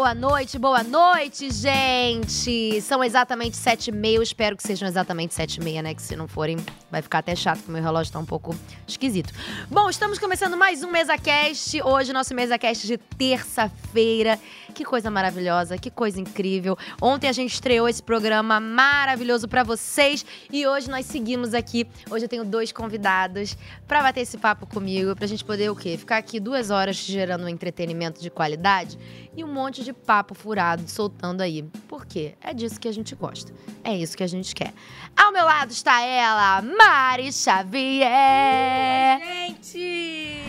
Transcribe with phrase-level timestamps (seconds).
[0.00, 2.80] boa noite, boa noite, gente!
[2.80, 5.94] São exatamente sete e meia, eu espero que sejam exatamente sete e meia, né?
[5.94, 6.56] Que se não forem,
[6.90, 8.56] vai ficar até chato, porque meu relógio tá um pouco
[8.88, 9.30] esquisito.
[9.70, 14.38] Bom, estamos começando mais um MesaCast, hoje nosso MesaCast de terça-feira.
[14.74, 16.78] Que coisa maravilhosa, que coisa incrível.
[17.02, 21.86] Ontem a gente estreou esse programa maravilhoso pra vocês e hoje nós seguimos aqui.
[22.08, 25.98] Hoje eu tenho dois convidados pra bater esse papo comigo, pra gente poder o quê?
[25.98, 28.96] Ficar aqui duas horas gerando um entretenimento de qualidade
[29.36, 31.62] e um monte de papo furado soltando aí.
[31.88, 32.34] Por quê?
[32.40, 33.52] É disso que a gente gosta.
[33.84, 34.72] É isso que a gente quer.
[35.16, 39.20] Ao meu lado está ela, Mari Xavier.
[39.20, 39.78] Gente!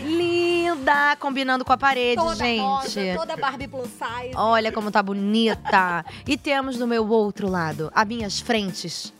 [0.04, 2.60] Linda, combinando com a parede, Toda gente.
[2.60, 4.34] rosa, toda Barbie plus size.
[4.36, 6.04] Olha como tá bonita.
[6.26, 9.12] e temos no meu outro lado, a minhas frentes,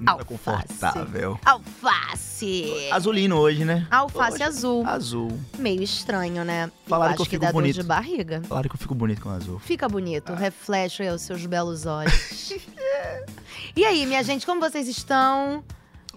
[0.00, 0.68] Muito Alface.
[0.68, 1.38] confortável.
[1.44, 2.88] alface.
[2.90, 3.86] Azulino hoje, né?
[3.90, 4.86] Alface Hoje, azul.
[4.86, 5.40] Azul.
[5.58, 6.70] Meio estranho, né?
[6.86, 7.74] Falaram eu que eu que, fico dor bonito.
[7.74, 8.40] de barriga.
[8.48, 9.58] Claro que eu fico bonito com azul.
[9.58, 12.50] Fica bonito, reflete aí os seus belos olhos.
[13.76, 15.62] e aí, minha gente, como vocês estão?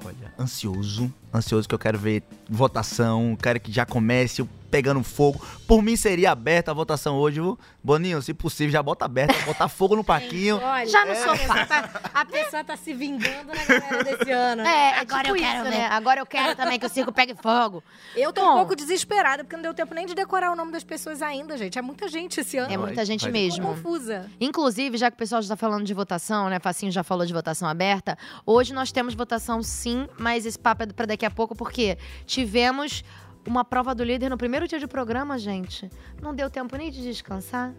[0.04, 1.14] Olha, ansioso.
[1.34, 3.38] Ansioso que eu quero ver votação.
[3.42, 5.40] Quero que já comece o pegando fogo.
[5.68, 7.60] Por mim seria aberta a votação hoje, viu?
[7.84, 10.58] Boninho, se possível, já bota aberta, botar fogo no parquinho.
[10.64, 11.90] Olha, Já no é, sofá.
[12.12, 14.64] A pessoa tá se vingando na galera desse ano.
[14.64, 15.86] É, Agora tipo eu quero isso, né?
[15.86, 17.84] Agora eu quero também que o circo pegue fogo.
[18.16, 18.54] Eu tô Bom.
[18.54, 21.56] um pouco desesperada, porque não deu tempo nem de decorar o nome das pessoas ainda,
[21.56, 21.78] gente.
[21.78, 22.74] É muita gente esse ano.
[22.74, 23.32] É muita gente vai.
[23.32, 23.68] Tô mesmo.
[23.68, 24.28] confusa.
[24.42, 26.58] Inclusive, já que o pessoal já tá falando de votação, né?
[26.58, 28.18] Facinho já falou de votação aberta.
[28.44, 33.04] Hoje nós temos votação sim, mas esse papo é pra daqui a pouco, porque tivemos
[33.48, 35.90] uma prova do líder no primeiro dia de programa, gente.
[36.22, 37.74] Não deu tempo nem de descansar.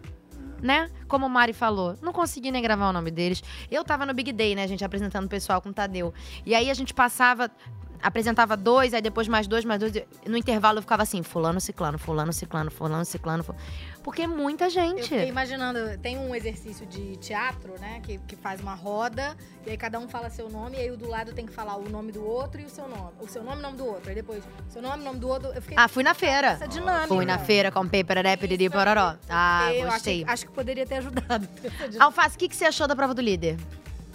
[0.61, 0.89] Né?
[1.07, 3.43] Como o Mari falou, não consegui nem gravar o nome deles.
[3.69, 6.13] Eu tava no Big Day, né, gente, apresentando o pessoal com o Tadeu.
[6.45, 7.51] E aí a gente passava,
[8.01, 9.93] apresentava dois, aí depois mais dois, mais dois.
[10.25, 13.43] No intervalo eu ficava assim, fulano, ciclano, fulano, ciclano, fulano, ciclano.
[13.43, 13.53] fu-
[14.05, 15.01] Porque é muita Eu gente.
[15.01, 17.99] fiquei imaginando, tem um exercício de teatro, né?
[18.03, 19.35] Que, que faz uma roda,
[19.65, 21.75] e aí cada um fala seu nome, e aí o do lado tem que falar
[21.75, 23.13] o nome do outro e o seu nome.
[23.19, 24.07] O seu nome e o nome do outro.
[24.09, 25.49] Aí depois, seu nome e o nome do outro.
[25.55, 26.49] Eu fiquei Ah, fui na feira.
[26.49, 27.07] essa dinâmica.
[27.07, 29.15] Fui na feira com paperaré, piriri, pororó.
[29.27, 30.21] Ah, Eu gostei.
[30.21, 31.49] Acho, acho que poderia ter ajudado.
[31.99, 33.57] Alface, o que, que você achou da prova do líder?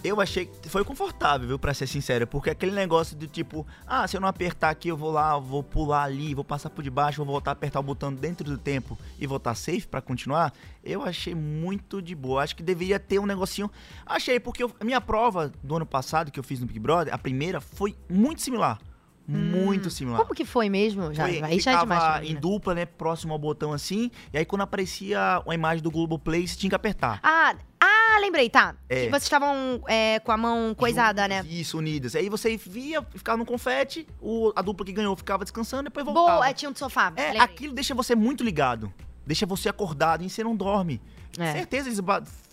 [0.03, 2.25] Eu achei que foi confortável, viu, pra ser sincero.
[2.25, 5.61] Porque aquele negócio do tipo, ah, se eu não apertar aqui, eu vou lá, vou
[5.61, 8.97] pular ali, vou passar por debaixo, vou voltar a apertar o botão dentro do tempo
[9.19, 10.53] e voltar safe pra continuar.
[10.83, 12.41] Eu achei muito de boa.
[12.41, 13.69] Acho que deveria ter um negocinho.
[14.03, 17.13] Achei, porque eu- a minha prova do ano passado que eu fiz no Big Brother,
[17.13, 18.79] a primeira, foi muito similar.
[19.27, 20.19] Muito similar.
[20.19, 21.13] Como que foi mesmo?
[21.13, 22.29] Já, Foi, aí já é demais.
[22.29, 22.39] em né?
[22.39, 22.85] dupla, né?
[22.85, 24.09] Próximo ao botão assim.
[24.33, 27.19] E aí quando aparecia uma imagem do Globoplay, você tinha que apertar.
[27.23, 28.75] Ah, ah, lembrei, tá.
[28.89, 29.05] É.
[29.05, 31.45] Que vocês estavam é, com a mão coisada, né?
[31.49, 32.15] Isso, unidas.
[32.15, 36.37] Aí você via, ficava no confete, o, a dupla que ganhou ficava descansando, depois voltava.
[36.37, 37.13] Boa, é, tinha um sofá.
[37.15, 37.41] É, lembrei.
[37.41, 38.91] aquilo deixa você muito ligado.
[39.25, 41.01] Deixa você acordado e você não dorme.
[41.37, 41.53] É.
[41.53, 41.99] Certeza, eles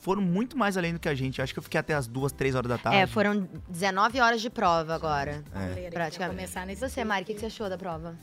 [0.01, 1.43] foram muito mais além do que a gente.
[1.43, 2.99] Acho que eu fiquei até as duas, três horas da tarde.
[2.99, 5.43] É, foram 19 horas de prova agora.
[5.51, 5.91] Praticamente.
[5.91, 6.37] Praticamente.
[6.37, 8.17] Começar nesse Você, Mari, o que, que você achou da prova?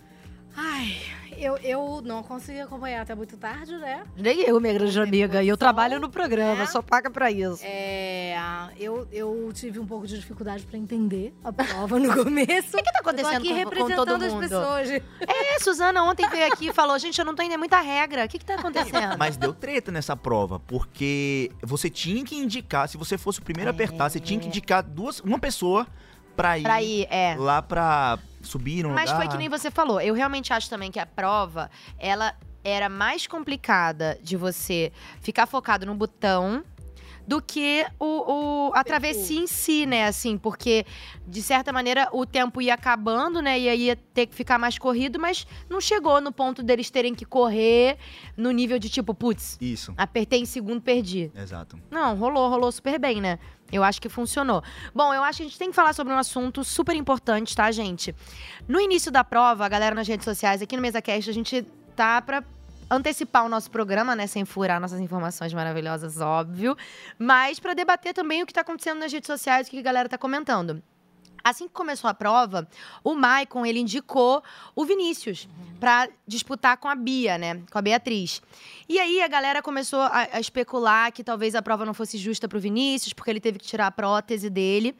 [0.55, 0.97] Ai,
[1.37, 4.03] eu, eu não consegui acompanhar até muito tarde, né?
[4.15, 7.61] Nem eu, minha grande amiga, e eu trabalho no programa, só paga pra isso.
[7.63, 8.37] É,
[8.77, 12.77] eu, eu tive um pouco de dificuldade pra entender a prova no começo.
[12.77, 14.41] O que tá acontecendo aqui com, com representando todo as mundo?
[14.41, 14.89] pessoas.
[14.89, 18.25] É, Suzana ontem veio aqui e falou: gente, eu não tô entendendo muita regra.
[18.25, 19.17] O que, que tá acontecendo?
[19.17, 23.69] Mas deu treta nessa prova, porque você tinha que indicar, se você fosse o primeiro
[23.69, 25.85] a apertar, você tinha que indicar duas, uma pessoa
[26.35, 27.35] pra ir, Pra ir, é.
[27.37, 29.21] lá pra subir no Mas lugar.
[29.23, 29.99] foi que nem você falou.
[30.01, 34.91] Eu realmente acho também que a prova, ela era mais complicada de você
[35.21, 36.63] ficar focado no botão
[37.27, 40.05] do que o, o- a travessia em si, né?
[40.05, 40.85] Assim, porque,
[41.27, 43.59] de certa maneira, o tempo ia acabando, né?
[43.59, 47.15] E aí ia ter que ficar mais corrido, mas não chegou no ponto deles terem
[47.15, 47.97] que correr
[48.37, 51.31] no nível de tipo, putz, Isso, apertei em segundo, perdi.
[51.35, 51.79] exato.
[51.89, 53.39] Não, rolou, rolou super bem, né?
[53.71, 54.63] Eu acho que funcionou.
[54.93, 57.71] Bom, eu acho que a gente tem que falar sobre um assunto super importante, tá,
[57.71, 58.15] gente?
[58.67, 61.63] No início da prova, a galera nas redes sociais, aqui no MesaCast, a gente
[61.95, 62.43] tá pra
[62.89, 66.77] antecipar o nosso programa, né, sem furar nossas informações maravilhosas, óbvio,
[67.17, 70.07] mas pra debater também o que tá acontecendo nas redes sociais, o que a galera
[70.07, 70.83] tá comentando.
[71.45, 72.67] Assim que começou a prova,
[73.03, 74.41] o Maicon, ele indicou
[74.75, 75.47] o Vinícius
[75.79, 77.61] pra disputar com a Bia, né?
[77.69, 78.41] Com a Beatriz.
[78.89, 82.47] E aí a galera começou a, a especular que talvez a prova não fosse justa
[82.47, 84.95] pro Vinícius, porque ele teve que tirar a prótese dele.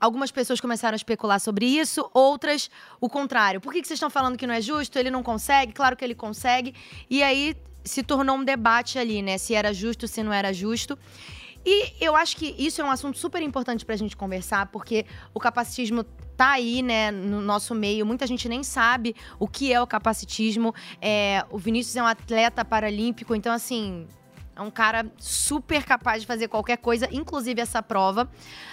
[0.00, 2.68] Algumas pessoas começaram a especular sobre isso, outras
[3.00, 3.60] o contrário.
[3.60, 4.98] Por que, que vocês estão falando que não é justo?
[4.98, 5.72] Ele não consegue?
[5.72, 6.74] Claro que ele consegue.
[7.08, 9.38] E aí se tornou um debate ali, né?
[9.38, 10.98] Se era justo, se não era justo.
[11.64, 15.40] E eu acho que isso é um assunto super importante pra gente conversar, porque o
[15.40, 16.04] capacitismo
[16.36, 18.04] tá aí, né, no nosso meio.
[18.04, 20.74] Muita gente nem sabe o que é o capacitismo.
[21.00, 24.06] É, o Vinícius é um atleta paralímpico, então, assim,
[24.56, 28.28] É um cara super capaz de fazer qualquer coisa, inclusive essa prova.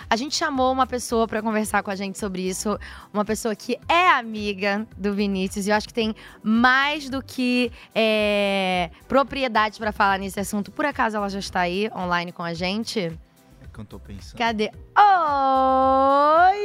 [0.09, 2.77] A gente chamou uma pessoa para conversar com a gente sobre isso,
[3.11, 7.71] uma pessoa que é amiga do Vinícius e eu acho que tem mais do que
[7.95, 10.71] é, propriedade para falar nesse assunto.
[10.71, 12.99] Por acaso ela já está aí online com a gente?
[12.99, 14.37] É que eu tô pensando.
[14.37, 14.71] Cadê?
[14.95, 16.61] Oi!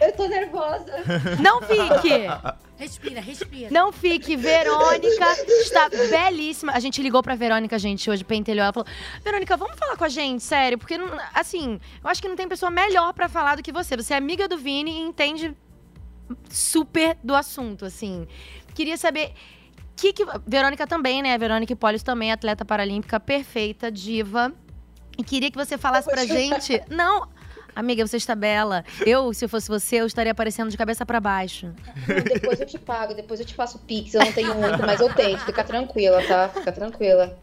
[0.00, 0.92] Eu tô nervosa.
[1.40, 2.26] Não fique!
[2.80, 3.70] Respira, respira.
[3.70, 6.72] Não fique, Verônica está belíssima.
[6.72, 8.62] A gente ligou pra Verônica, gente, hoje, pentelhou.
[8.62, 8.88] Ela falou:
[9.22, 10.98] Verônica, vamos falar com a gente, sério, porque,
[11.34, 13.98] assim, eu acho que não tem pessoa melhor pra falar do que você.
[13.98, 15.54] Você é amiga do Vini e entende
[16.48, 18.26] super do assunto, assim.
[18.74, 19.34] Queria saber.
[19.94, 21.36] Que que, Verônica também, né?
[21.36, 24.50] Verônica Hipólito também, atleta paralímpica, perfeita, diva.
[25.18, 26.82] E queria que você falasse pra gente.
[26.88, 27.28] Não,
[27.80, 28.84] amiga, você está bela.
[29.04, 31.72] Eu, se eu fosse você, eu estaria aparecendo de cabeça pra baixo.
[32.08, 34.14] Não, depois eu te pago, depois eu te faço pix.
[34.14, 35.44] Eu não tenho muito, mas eu tento.
[35.44, 36.48] Fica tranquila, tá?
[36.48, 37.36] Fica tranquila.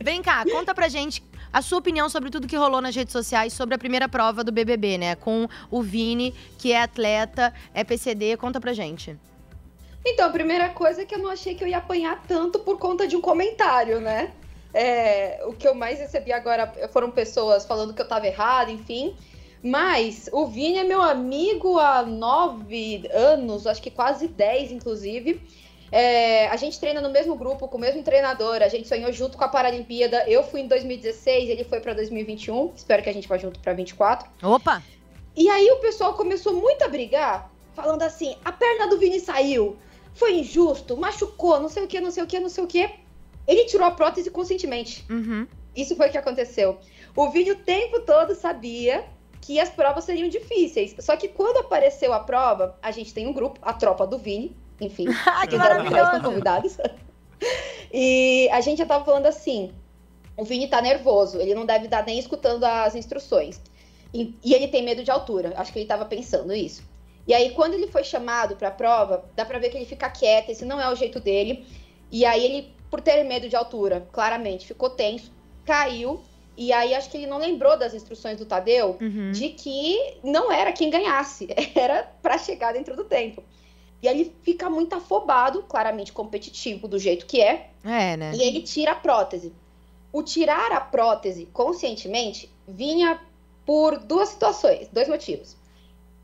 [0.00, 1.22] Vem cá, conta pra gente
[1.52, 4.50] a sua opinião sobre tudo que rolou nas redes sociais sobre a primeira prova do
[4.50, 5.14] BBB, né?
[5.16, 8.36] Com o Vini, que é atleta, é PCD.
[8.36, 9.16] Conta pra gente.
[10.04, 12.78] Então, a primeira coisa é que eu não achei que eu ia apanhar tanto por
[12.78, 14.32] conta de um comentário, né?
[14.74, 19.14] É, o que eu mais recebi agora foram pessoas falando que eu tava errada, enfim.
[19.62, 25.40] Mas o Vini é meu amigo há nove anos, acho que quase dez, inclusive.
[25.92, 29.38] É, a gente treina no mesmo grupo, com o mesmo treinador, a gente sonhou junto
[29.38, 30.24] com a Paralimpíada.
[30.26, 32.72] Eu fui em 2016, ele foi pra 2021.
[32.74, 34.28] Espero que a gente vá junto pra 24.
[34.42, 34.82] Opa!
[35.36, 39.76] E aí o pessoal começou muito a brigar, falando assim: a perna do Vini saiu,
[40.14, 42.90] foi injusto, machucou, não sei o que, não sei o que, não sei o que.
[43.46, 45.04] Ele tirou a prótese conscientemente.
[45.10, 45.46] Uhum.
[45.76, 46.78] Isso foi o que aconteceu.
[47.14, 49.04] O Vini o tempo todo sabia
[49.42, 50.94] que as provas seriam difíceis.
[51.00, 54.56] Só que quando apareceu a prova, a gente tem um grupo, a tropa do Vini,
[54.80, 55.06] enfim.
[55.26, 56.22] Ah, que estão maravilhoso!
[56.22, 56.78] convidados.
[57.94, 59.70] E a gente já tava falando assim:
[60.34, 63.60] o Vini tá nervoso, ele não deve estar nem escutando as instruções.
[64.14, 65.52] E, e ele tem medo de altura.
[65.56, 66.82] Acho que ele tava pensando isso.
[67.26, 70.50] E aí, quando ele foi chamado pra prova, dá pra ver que ele fica quieto,
[70.50, 71.66] esse não é o jeito dele.
[72.10, 75.32] E aí, ele, por ter medo de altura, claramente, ficou tenso,
[75.64, 76.22] caiu.
[76.56, 79.30] E aí, acho que ele não lembrou das instruções do Tadeu Uhum.
[79.30, 83.42] de que não era quem ganhasse, era pra chegar dentro do tempo.
[84.02, 88.32] E aí ele fica muito afobado, claramente competitivo do jeito que é, É, né?
[88.34, 89.52] e ele tira a prótese.
[90.12, 93.18] O tirar a prótese conscientemente vinha
[93.64, 95.56] por duas situações, dois motivos.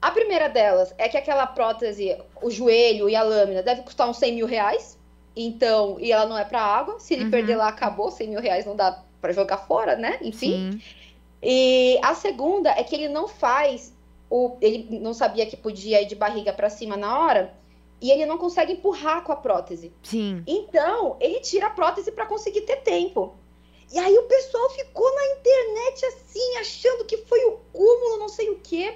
[0.03, 4.19] A primeira delas é que aquela prótese, o joelho e a lâmina, deve custar uns
[4.19, 4.99] 100 mil reais.
[5.35, 6.99] Então, e ela não é pra água.
[7.01, 7.31] Se ele Uhum.
[7.31, 8.11] perder lá, acabou.
[8.11, 10.19] 100 mil reais não dá pra jogar fora, né?
[10.23, 10.73] Enfim.
[10.73, 10.82] Sim.
[11.43, 13.94] E a segunda é que ele não faz
[14.31, 17.55] o ele não sabia que podia ir de barriga pra cima na hora
[18.00, 19.93] e ele não consegue empurrar com a prótese.
[20.03, 20.43] Sim.
[20.47, 23.35] Então, ele tira a prótese pra conseguir ter tempo.
[23.93, 28.50] E aí o pessoal ficou na internet assim, achando que foi o cúmulo, não sei
[28.50, 28.94] o quê.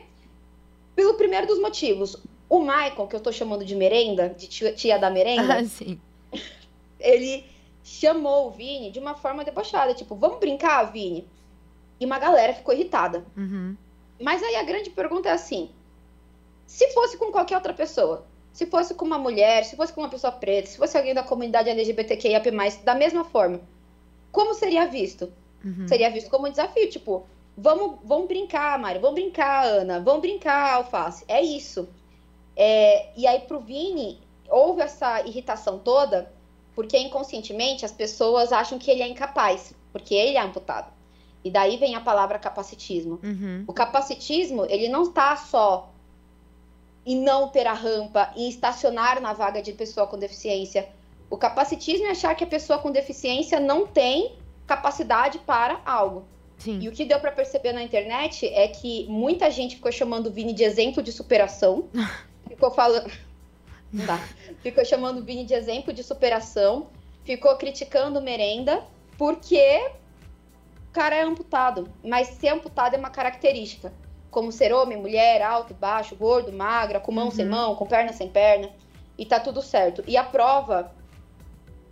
[0.94, 2.16] Pelo primeiro dos motivos.
[2.48, 5.98] O Michael, que eu tô chamando de merenda, de tia, tia da merenda, Ah, sim.
[7.00, 7.46] ele
[7.82, 11.26] chamou o Vini de uma forma debochada, tipo, vamos brincar, Vini?
[11.98, 13.24] E uma galera ficou irritada.
[13.36, 13.76] Uhum.
[14.20, 15.70] Mas aí a grande pergunta é assim:
[16.66, 20.08] se fosse com qualquer outra pessoa, se fosse com uma mulher, se fosse com uma
[20.08, 22.50] pessoa preta, se fosse alguém da comunidade LGBTQIAP+,
[22.84, 23.60] da mesma forma,
[24.30, 25.32] como seria visto?
[25.64, 25.86] Uhum.
[25.86, 30.74] Seria visto como um desafio, tipo, vamos, vamos brincar, Mário, vamos brincar, Ana, vamos brincar,
[30.74, 31.24] Alface.
[31.28, 31.88] É isso.
[32.56, 36.30] É, e aí pro Vini, houve essa irritação toda,
[36.74, 40.92] porque inconscientemente as pessoas acham que ele é incapaz, porque ele é amputado.
[41.44, 43.18] E daí vem a palavra capacitismo.
[43.22, 43.64] Uhum.
[43.66, 45.90] O capacitismo, ele não está só
[47.04, 50.88] em não ter a rampa, em estacionar na vaga de pessoa com deficiência.
[51.28, 54.36] O capacitismo é achar que a pessoa com deficiência não tem
[54.66, 56.24] capacidade para algo.
[56.58, 56.78] Sim.
[56.80, 60.30] E o que deu para perceber na internet é que muita gente ficou chamando o
[60.30, 61.88] Vini de exemplo de superação.
[62.48, 63.10] ficou falando.
[63.92, 64.18] Dá.
[64.62, 66.88] Ficou chamando o Vini de exemplo de superação.
[67.24, 68.82] Ficou criticando o merenda,
[69.18, 69.90] porque
[70.88, 71.88] o cara é amputado.
[72.02, 73.92] Mas ser amputado é uma característica.
[74.30, 77.50] Como ser homem, mulher, alto, baixo, gordo, magra, com mão sem Uhum.
[77.50, 78.70] mão, com perna sem perna.
[79.18, 80.02] E tá tudo certo.
[80.06, 80.90] E a prova,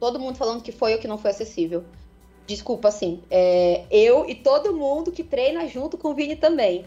[0.00, 1.84] todo mundo falando que foi ou que não foi acessível.
[2.46, 6.84] Desculpa, assim, é, eu e todo mundo que treina junto com o Vini também.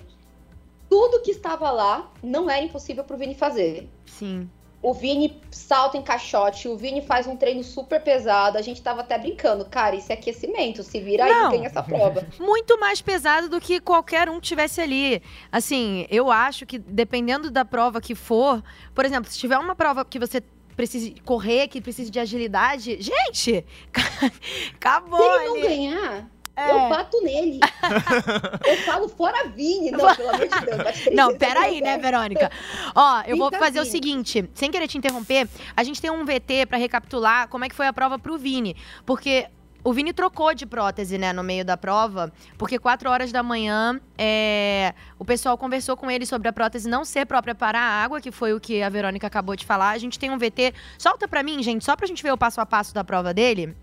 [0.90, 3.88] Tudo que estava lá não era impossível pro Vini fazer.
[4.06, 4.50] Sim.
[4.84, 8.58] O Vini salta em caixote, o Vini faz um treino super pesado.
[8.58, 11.52] A gente tava até brincando, cara, isso é aquecimento, se vira aí, Não.
[11.52, 12.28] tem essa prova.
[12.38, 15.24] muito mais pesado do que qualquer um tivesse ali.
[15.50, 18.62] Assim, eu acho que dependendo da prova que for,
[18.94, 20.44] por exemplo, se tiver uma prova que você
[20.76, 22.98] precise correr, que precise de agilidade.
[23.00, 23.66] Gente,
[24.76, 25.62] acabou Se ele não ali.
[25.62, 26.72] ganhar, É.
[26.72, 27.60] eu bato nele.
[28.66, 29.90] eu falo fora Vini.
[29.92, 31.16] Não, pelo amor de Deus.
[31.16, 31.98] Não, peraí, né.
[31.98, 32.52] Verônica?
[32.94, 33.92] Ó, eu vou fazer o assim.
[33.92, 37.76] seguinte, sem querer te interromper, a gente tem um VT pra recapitular como é que
[37.76, 38.76] foi a prova pro Vini.
[39.04, 39.48] Porque
[39.84, 44.00] o Vini trocou de prótese, né, no meio da prova, porque 4 horas da manhã
[44.18, 48.22] é, o pessoal conversou com ele sobre a prótese não ser própria para a água,
[48.22, 49.90] que foi o que a Verônica acabou de falar.
[49.90, 50.74] A gente tem um VT.
[50.98, 53.76] Solta pra mim, gente, só pra gente ver o passo a passo da prova dele,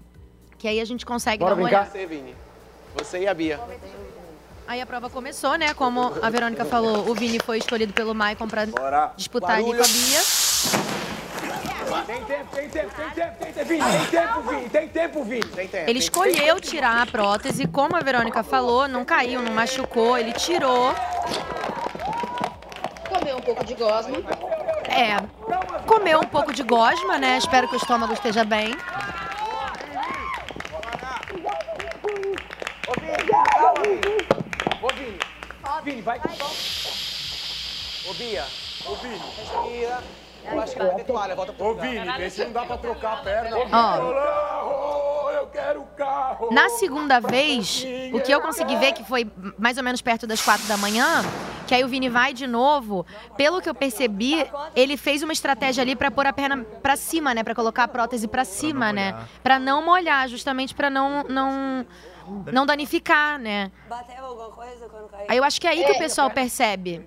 [0.56, 1.82] que aí a gente consegue Bora dar uma brincar?
[1.82, 1.98] olhada.
[1.98, 2.34] Você, Vini.
[2.96, 3.60] Você e a Bia.
[4.66, 5.74] Aí a prova começou, né?
[5.74, 9.12] Como a Verônica falou, o Vini foi escolhido pelo Maicon pra Bora.
[9.16, 9.86] disputar ali com a.
[9.86, 10.20] Bia.
[12.06, 15.44] Tem tempo, tem tempo, tem tempo, tem tempo, Vini, tem tempo, Vini, tem tempo, Vini.
[15.44, 15.90] Tem tempo.
[15.90, 20.94] Ele escolheu tirar a prótese, como a Verônica falou, não caiu, não machucou, ele tirou.
[23.08, 24.18] Comeu um pouco de gosma.
[24.88, 25.16] É,
[25.86, 27.38] comeu um pouco de gosma, né?
[27.38, 28.76] Espero que o estômago esteja bem.
[34.82, 35.18] Ô, Vini.
[35.84, 36.18] Vini, vai.
[38.08, 38.46] Ô, Bia.
[38.86, 39.20] Ô, Vini.
[39.36, 40.02] Respira.
[40.50, 41.36] Eu acho que vai ter toalha.
[41.36, 41.74] Volta pro Ô.
[41.74, 43.58] Vini, vê se não dá pra trocar a perna.
[43.58, 43.68] Ó.
[43.68, 46.48] Carro, eu quero carro.
[46.50, 50.40] Na segunda vez, o que eu consegui ver, que foi mais ou menos perto das
[50.40, 51.22] quatro da manhã,
[51.70, 55.82] que aí o Vini vai de novo, pelo que eu percebi, ele fez uma estratégia
[55.82, 57.44] ali pra pôr a perna pra cima, né?
[57.44, 59.16] Pra colocar a prótese pra cima, né?
[59.40, 61.86] Pra não molhar, justamente pra não, não,
[62.52, 63.70] não danificar, né?
[63.88, 65.26] Bateu alguma coisa quando caiu?
[65.28, 67.06] Aí eu acho que é aí que É, o pessoal percebe.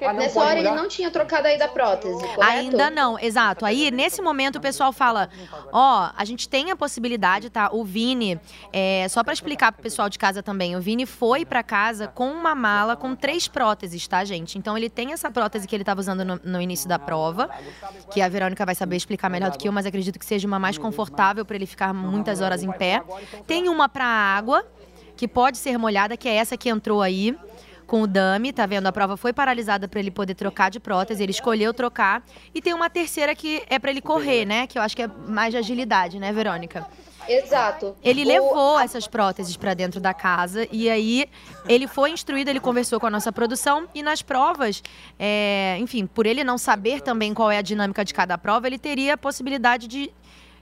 [0.00, 0.82] Ah, não Nessa hora ele molhar?
[0.82, 2.42] não tinha trocado aí da prótese, correto?
[2.42, 3.64] Ainda não, exato.
[3.64, 5.28] Aí, nesse momento, o pessoal fala:
[5.72, 7.70] Ó, a gente tem a possibilidade, tá?
[7.72, 8.40] O Vini,
[8.72, 12.30] é, só pra explicar pro pessoal de casa também, o Vini foi pra casa com
[12.30, 14.58] uma mala com três próteses, tá, gente?
[14.58, 17.50] Então, ele tem essa prótese que ele tava usando no, no início da prova,
[18.10, 20.58] que a Verônica vai saber explicar melhor do que eu, mas acredito que seja uma
[20.58, 23.02] mais confortável pra ele ficar muitas horas em pé.
[23.46, 24.64] Tem uma pra água,
[25.16, 27.36] que pode ser molhada, que é essa que entrou aí
[27.88, 28.86] com o dummy, tá vendo?
[28.86, 32.22] A prova foi paralisada para ele poder trocar de prótese, ele escolheu trocar.
[32.54, 34.66] E tem uma terceira que é para ele correr, né?
[34.66, 36.86] Que eu acho que é mais de agilidade, né, Verônica?
[37.26, 37.96] Exato.
[38.04, 41.26] Ele O- levou essas próteses para dentro da casa e aí
[41.66, 44.82] ele foi instruído, ele conversou com a nossa produção e nas provas,
[45.18, 48.78] é, enfim, por ele não saber também qual é a dinâmica de cada prova, ele
[48.78, 50.10] teria a possibilidade de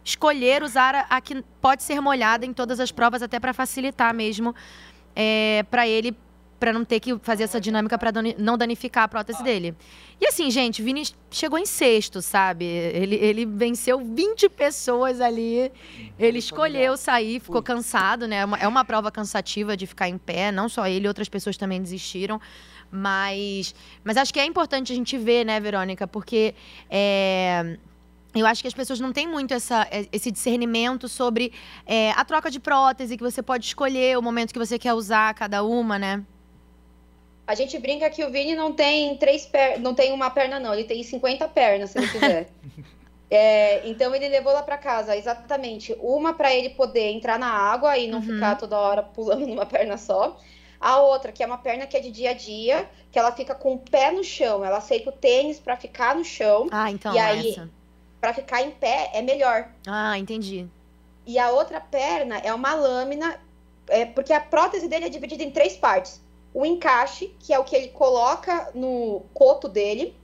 [0.05, 4.13] escolher usar a, a que pode ser molhada em todas as provas, até para facilitar
[4.15, 4.55] mesmo
[5.15, 6.17] é, para ele,
[6.59, 9.75] para não ter que fazer essa dinâmica para não danificar a prótese dele.
[10.21, 12.65] E assim, gente, o Vini chegou em sexto, sabe?
[12.65, 15.71] Ele, ele venceu 20 pessoas ali.
[16.19, 18.37] Ele escolheu sair, ficou cansado, né?
[18.39, 21.57] É uma- É uma prova cansativa de ficar em pé, não só ele, outras pessoas
[21.59, 22.41] também desistiram.
[22.91, 26.07] Mas, mas acho que é importante a gente ver, né, Verônica?
[26.07, 26.55] Porque
[26.89, 27.77] é,
[28.35, 31.53] eu acho que as pessoas não têm muito essa, esse discernimento sobre
[31.85, 35.35] é, a troca de prótese, que você pode escolher o momento que você quer usar
[35.35, 36.23] cada uma, né?
[37.47, 39.79] A gente brinca que o Vini não tem três per...
[39.81, 40.75] não tem uma perna, não.
[40.75, 42.49] Ele tem 50 pernas, se ele quiser.
[43.29, 47.99] É, então ele levou lá pra casa exatamente uma pra ele poder entrar na água
[47.99, 48.25] e não Uhum.
[48.25, 50.39] ficar toda hora pulando numa perna só.
[50.81, 53.53] A outra, que é uma perna que é de dia a dia, que ela fica
[53.53, 54.65] com o pé no chão.
[54.65, 56.69] Ela aceita o tênis pra ficar no chão.
[56.71, 57.51] Ah, então E aí?
[57.51, 57.69] essa.
[58.21, 59.71] Pra ficar em pé é melhor.
[59.89, 60.67] Ah, entendi.
[61.27, 63.41] E a outra perna é uma lâmina,
[63.89, 66.21] é, porque a prótese dele é dividida em três partes.
[66.59, 70.15] O encaixe, que é o que ele coloca no coto dele.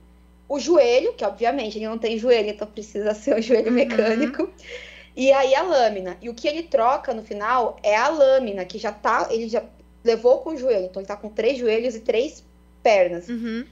[0.49, 3.73] O joelho, que obviamente ele não tem joelho, então precisa ser o joelho Uhum.
[3.73, 4.49] mecânico.
[5.15, 6.17] E aí a lâmina.
[6.19, 9.27] E o que ele troca no final é a lâmina, que já tá.
[9.29, 9.63] Ele já
[10.03, 10.85] levou com o joelho.
[10.85, 12.43] Então ele tá com três joelhos e três
[12.81, 13.29] pernas.
[13.29, 13.63] Uhum.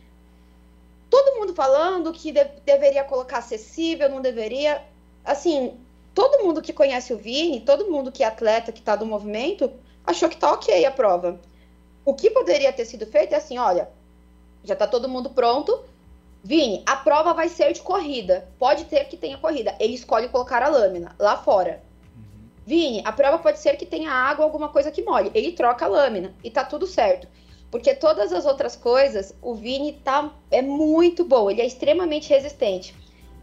[1.09, 4.81] Todo mundo falando que de- deveria colocar acessível, não deveria.
[5.25, 5.73] Assim,
[6.13, 9.71] todo mundo que conhece o Vini, todo mundo que é atleta, que tá do movimento,
[10.05, 11.39] achou que tá ok a prova.
[12.03, 13.89] O que poderia ter sido feito é assim: olha,
[14.63, 15.83] já tá todo mundo pronto.
[16.43, 18.47] Vini, a prova vai ser de corrida.
[18.57, 19.75] Pode ter que tenha corrida.
[19.79, 21.83] Ele escolhe colocar a lâmina lá fora.
[22.65, 25.31] Vini, a prova pode ser que tenha água, alguma coisa que molhe.
[25.35, 27.27] Ele troca a lâmina e tá tudo certo.
[27.69, 32.93] Porque todas as outras coisas, o Vini tá, é muito bom, ele é extremamente resistente.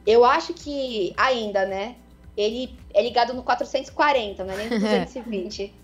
[0.06, 1.96] Eu acho que ainda, né?
[2.36, 5.74] Ele é ligado no 440, não é nem no 220.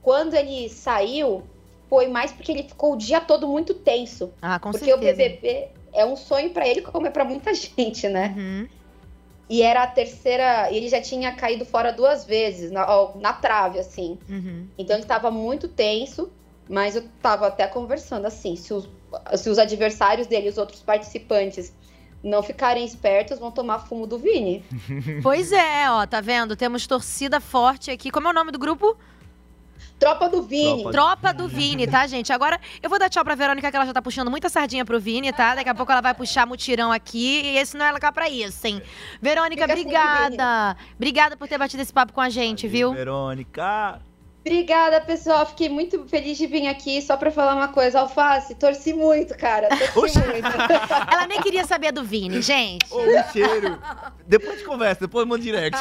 [0.00, 1.42] Quando ele saiu,
[1.88, 4.32] foi mais porque ele ficou o dia todo muito tenso.
[4.40, 5.12] Ah, com porque certeza.
[5.12, 8.34] o BBB é um sonho pra ele, como é pra muita gente, né?
[8.36, 8.68] Uhum.
[9.50, 10.70] E era a terceira.
[10.70, 14.18] Ele já tinha caído fora duas vezes, na, na trave, assim.
[14.28, 14.66] Uhum.
[14.76, 16.30] Então ele tava muito tenso,
[16.68, 18.88] mas eu tava até conversando assim, se os,
[19.36, 21.72] se os adversários dele, os outros participantes,
[22.22, 24.62] não ficarem espertos, vão tomar fumo do Vini.
[25.22, 26.54] Pois é, ó, tá vendo?
[26.56, 28.10] Temos torcida forte aqui.
[28.10, 28.96] Como é o nome do grupo?
[29.98, 30.82] Tropa do Vini.
[30.84, 32.32] Tropa Tropa do Vini, tá, gente?
[32.32, 35.00] Agora eu vou dar tchau pra Verônica, que ela já tá puxando muita sardinha pro
[35.00, 35.54] Vini, tá?
[35.54, 38.66] Daqui a pouco ela vai puxar mutirão aqui e esse não é lugar pra isso,
[38.66, 38.80] hein?
[39.20, 40.76] Verônica, Fica assim, obrigada.
[40.96, 42.92] Obrigada por ter batido esse papo com a gente, viu?
[42.92, 44.00] Verônica.
[44.48, 45.46] Obrigada, pessoal.
[45.46, 48.00] Fiquei muito feliz de vir aqui só pra falar uma coisa.
[48.00, 49.68] Alface, torci muito, cara.
[49.92, 50.48] Torci muito.
[51.12, 52.86] Ela nem queria saber do Vini, gente.
[52.90, 53.78] Ô, o cheiro.
[54.26, 55.78] Depois a gente conversa, depois manda direct.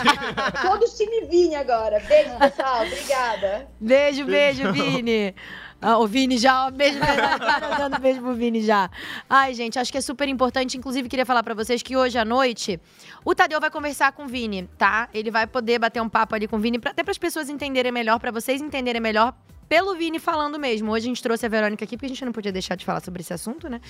[0.62, 2.00] Todo time Vini agora.
[2.02, 2.86] Beijo, pessoal.
[2.86, 3.68] Obrigada.
[3.80, 5.34] Beijo, beijo, Vini.
[5.80, 6.98] Ah, o Vini já, ó, beijo,
[7.78, 8.90] dando beijo pro Vini já.
[9.30, 10.78] Ai, gente, acho que é super importante.
[10.78, 12.80] Inclusive, queria falar pra vocês que hoje à noite
[13.24, 15.08] o Tadeu vai conversar com o Vini, tá?
[15.14, 17.48] Ele vai poder bater um papo ali com o Vini, pra, até para as pessoas
[17.48, 19.36] entenderem melhor, pra vocês entenderem melhor.
[19.70, 20.92] Pelo Vini falando mesmo.
[20.92, 23.02] Hoje a gente trouxe a Verônica aqui, porque a gente não podia deixar de falar
[23.02, 23.82] sobre esse assunto, né?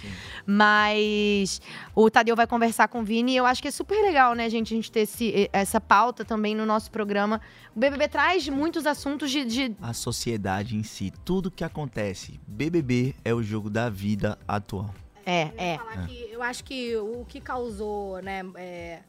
[0.46, 1.62] Mas
[1.94, 4.50] o Tadeu vai conversar com o Vini e eu acho que é super legal, né,
[4.50, 7.40] gente, a gente ter esse, essa pauta também no nosso programa.
[7.76, 12.40] O BBB traz muitos assuntos de- de A sociedade em si, tudo que acontece.
[12.48, 14.94] BBB é o jogo da vida atual.
[15.26, 15.78] É, Eu é.
[15.78, 19.00] falar que eu acho que o que causou, né, é,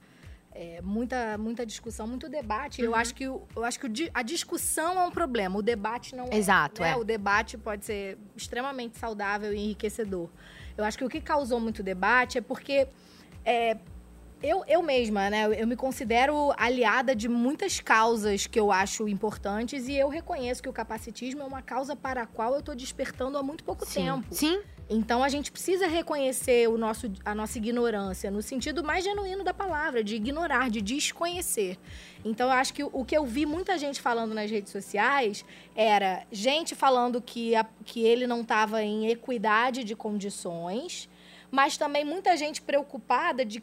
[0.60, 2.82] é, muita, muita discussão, muito debate.
[2.82, 6.16] Eu acho que, o- eu acho que o a discussão é um problema, o debate
[6.16, 6.36] não é.
[6.36, 6.90] Exato, né?
[6.90, 6.96] é.
[6.96, 10.28] O debate pode ser extremamente saudável e enriquecedor.
[10.76, 12.88] Eu acho que o que causou muito debate é porque
[13.44, 13.76] é,
[14.42, 19.86] eu, eu mesma, né, eu me considero aliada de muitas causas que eu acho importantes
[19.86, 23.38] e eu reconheço que o capacitismo é uma causa para a qual eu estou despertando
[23.38, 24.04] há muito pouco Sim.
[24.06, 24.26] tempo.
[24.34, 29.44] Sim, Então a gente precisa reconhecer o nosso, a nossa ignorância, no sentido mais genuíno
[29.44, 31.78] da palavra, de ignorar, de desconhecer.
[32.24, 35.44] Então eu acho que o, que eu vi muita gente falando nas redes sociais
[35.76, 41.06] era gente falando que, a- que ele não estava em equidade de condições,
[41.50, 43.62] mas também muita gente preocupada de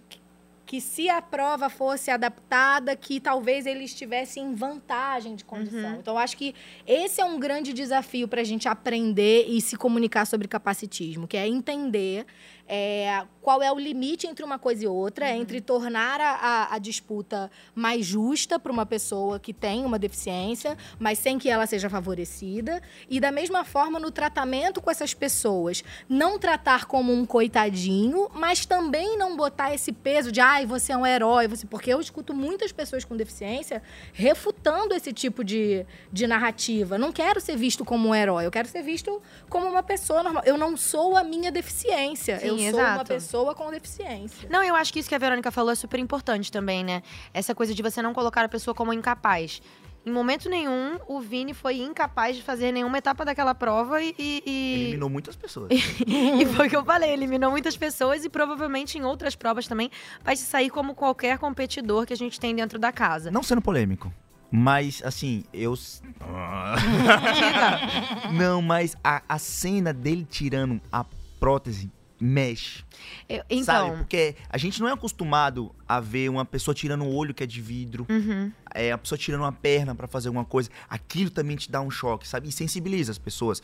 [0.65, 5.98] que, se a prova fosse adaptada, que talvez ele estivesse em vantagem de condição.
[6.00, 6.55] Então, eu acho que
[6.87, 11.37] esse é um grande desafio para a gente aprender e se comunicar sobre capacitismo, que
[11.37, 12.25] é entender
[12.68, 16.79] é, qual é o limite entre uma coisa e outra, entre tornar a, a- a
[16.79, 21.88] disputa mais justa para uma pessoa que tem uma deficiência, mas sem que ela seja
[21.88, 28.29] favorecida, e da mesma forma no tratamento com essas pessoas, não tratar como um coitadinho,
[28.34, 32.01] mas também não botar esse peso de ai, você é um herói, você porque eu
[32.01, 36.98] escuto muitas pessoas com deficiência refutando esse tipo de, de narrativa.
[36.98, 40.42] Não quero ser visto como um herói, eu quero ser visto como uma pessoa normal.
[40.48, 43.14] Eu não sou a minha deficiência, Sim, eu sou uma exato.
[43.35, 44.48] Pessoa com deficiência.
[44.50, 47.01] Não, eu acho que isso que a Verônica falou é super importante também, né?
[47.33, 49.61] Essa coisa de você não colocar a pessoa como incapaz.
[50.05, 54.13] Em momento nenhum, o Vini foi incapaz de fazer nenhuma etapa daquela prova e.
[54.19, 55.69] e- Eliminou muitas pessoas.
[56.05, 59.89] E foi o que eu falei, eliminou muitas pessoas e provavelmente em outras provas também
[60.24, 63.31] vai se sair como qualquer competidor que a gente tem dentro da casa.
[63.31, 64.13] Não sendo polêmico.
[64.51, 65.74] Mas, assim, eu.
[68.31, 71.03] Não, mas a, a cena dele tirando a
[71.39, 72.84] prótese mexe.
[73.28, 73.88] Eu- Sabe?
[73.88, 73.98] então.
[73.98, 77.48] Porque a gente não é acostumado a ver uma pessoa tirando um olho que é
[77.48, 78.51] de vidro, Uhum.
[78.74, 80.70] é, a pessoa tirando uma perna pra fazer alguma coisa.
[80.90, 82.48] Aquilo também te dá um choque, sabe?
[82.50, 83.62] E sensibiliza as pessoas.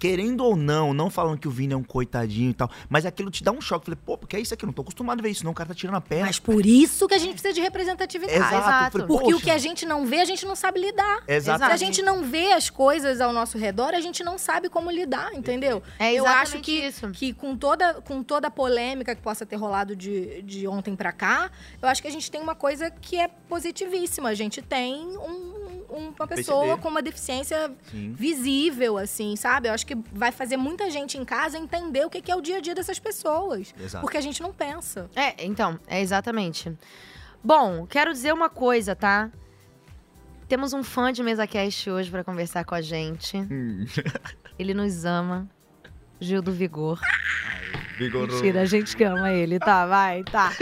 [0.00, 3.30] Querendo ou não, não falando que o Vini é um coitadinho e tal, mas aquilo
[3.30, 3.84] te dá um choque.
[3.84, 4.64] Falei, pô, porque é isso aqui?
[4.64, 5.52] Eu não tô acostumado a ver isso, não.
[5.52, 6.26] O cara tá tirando a perna.
[6.26, 8.38] Mas por isso que a gente precisa de representatividade.
[8.38, 8.56] Exato.
[8.56, 8.92] exato.
[8.92, 11.22] Falei, Porque o que a gente não vê, a gente não sabe lidar.
[11.28, 11.64] Exato.
[11.66, 14.90] Se a gente não vê as coisas ao nosso redor, a gente não sabe como
[14.90, 15.82] lidar, entendeu?
[15.98, 17.10] É Eu acho que, isso.
[17.10, 21.12] que com, toda, com toda a polêmica que possa ter rolado de, de ontem pra
[21.12, 21.50] cá,
[21.82, 24.30] eu acho que a gente tem uma coisa que é positivíssima.
[24.30, 25.59] A gente tem um-
[25.96, 26.82] uma pessoa PCD.
[26.82, 28.12] com uma deficiência Sim.
[28.12, 29.68] visível, assim, sabe?
[29.68, 32.40] Eu acho que vai fazer muita gente em casa entender o que que é o
[32.40, 33.74] dia a dia dessas pessoas.
[33.78, 34.02] Exato.
[34.02, 35.10] Porque a gente não pensa.
[35.14, 36.76] É, então, é exatamente.
[37.42, 39.30] Bom, quero dizer uma coisa, tá?
[40.48, 43.36] Temos um fã de MesaCast hoje pra conversar com a gente.
[43.36, 43.86] Hum.
[44.58, 45.48] Ele nos ama.
[46.20, 47.00] Gil do Vigor.
[48.36, 49.86] Mentira, a gente que ama ele, tá?
[49.86, 50.52] Vai, tá.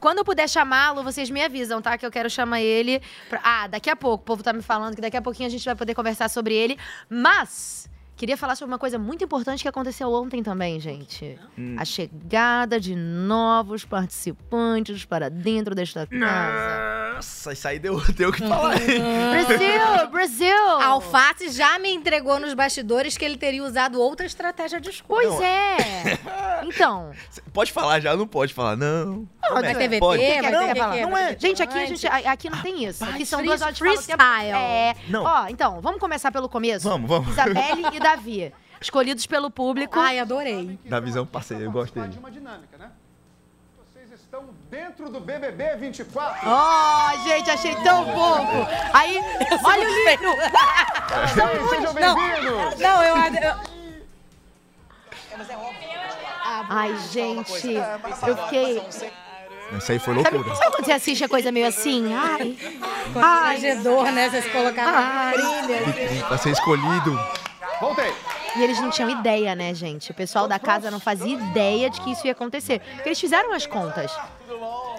[0.00, 1.98] Quando eu puder chamá-lo, vocês me avisam, tá?
[1.98, 3.00] Que eu quero chamar ele.
[3.28, 4.22] pra- Ah, daqui a pouco.
[4.22, 6.54] O povo tá me falando que daqui a pouquinho a gente vai poder conversar sobre
[6.54, 6.78] ele.
[7.08, 7.88] Mas.
[8.18, 11.38] Queria falar sobre uma coisa muito importante que aconteceu ontem também, gente.
[11.56, 11.76] Hum.
[11.78, 17.14] A chegada de novos participantes para dentro desta casa.
[17.14, 18.74] Nossa, isso aí deu, deu o que falar.
[19.46, 20.10] Brasil!
[20.10, 20.68] Brasil!
[20.80, 25.28] A Alface já me entregou nos bastidores que ele teria usado outra estratégia de escolha.
[25.28, 25.76] Pois é!
[26.64, 27.12] Então,
[27.58, 29.26] Pode falar já, não pode falar, não.
[29.40, 29.78] Vai Promete.
[29.78, 30.22] ter VT, Pode.
[30.22, 30.96] VT, falar?
[30.96, 31.36] Não é.
[31.38, 33.04] Gente, aqui, a gente, aqui não tem isso.
[33.04, 34.20] Aqui são duas horas de freestyle.
[34.52, 34.94] É.
[35.08, 35.24] Não.
[35.24, 36.88] Ó, então, vamos começar pelo começo?
[36.88, 37.30] Vamos, vamos.
[37.30, 38.52] Isabelle e Davi.
[38.80, 39.98] Escolhidos pelo público.
[39.98, 40.78] Ai, adorei.
[40.86, 42.08] Da visão parceira, eu dele.
[42.08, 42.90] de uma dinâmica, né?
[43.76, 46.48] Vocês estão dentro do BBB 24.
[46.48, 48.66] Oh, gente, achei tão fofo.
[48.94, 49.18] Aí,
[49.62, 50.30] olha o livro.
[51.68, 52.80] Sejam bem-vindos.
[52.80, 53.16] Não, eu.
[53.16, 53.78] eu...
[56.70, 57.74] Ai, gente,
[58.26, 58.82] eu fiquei...
[59.76, 60.56] Isso aí foi Sabe, loucura.
[60.56, 62.14] sabe quando você assiste a coisa meio assim?
[62.14, 62.56] Ai,
[63.16, 64.30] ai, Constrangedor, né?
[64.30, 65.34] Vocês colocaram Ai.
[65.34, 66.24] trilha.
[66.26, 67.20] Pra ser escolhido.
[67.80, 68.12] Voltei.
[68.56, 70.10] E eles não tinham ideia, né, gente?
[70.10, 72.80] O pessoal da casa não fazia ideia de que isso ia acontecer.
[72.80, 74.10] Porque eles fizeram as contas.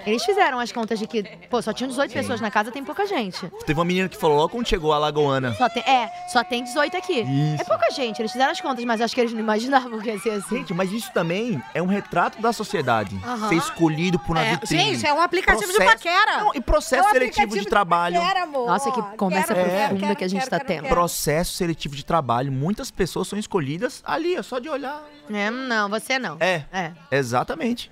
[0.05, 3.05] Eles fizeram as contas de que, pô, só tinham 18 pessoas na casa, tem pouca
[3.05, 3.47] gente.
[3.65, 5.53] Teve uma menina que falou logo quando chegou a Lagoana.
[5.55, 7.19] Só tem, é, só tem 18 aqui.
[7.21, 7.61] Isso.
[7.61, 10.19] É pouca gente, eles fizeram as contas, mas acho que eles não imaginavam que ia
[10.19, 10.57] ser assim.
[10.59, 13.15] Gente, mas isso também é um retrato da sociedade.
[13.23, 13.49] Aham.
[13.49, 14.93] Ser escolhido por uma É, vitrine.
[14.95, 16.37] gente, é um aplicativo de Processo- paquera.
[16.43, 18.19] Não, e processo É um seletivo aplicativo de trabalho.
[18.19, 18.67] paquera, amor.
[18.67, 20.83] Nossa, que conversa Quero, profunda quero, que a gente quero, tá quero, tendo.
[20.83, 20.95] quero.
[20.95, 22.51] Processo seletivo de trabalho.
[22.51, 25.03] Muitas pessoas são escolhidas ali, é só de olhar.
[25.31, 26.37] É, não, você não.
[26.39, 26.91] É, É.
[27.11, 27.91] exatamente.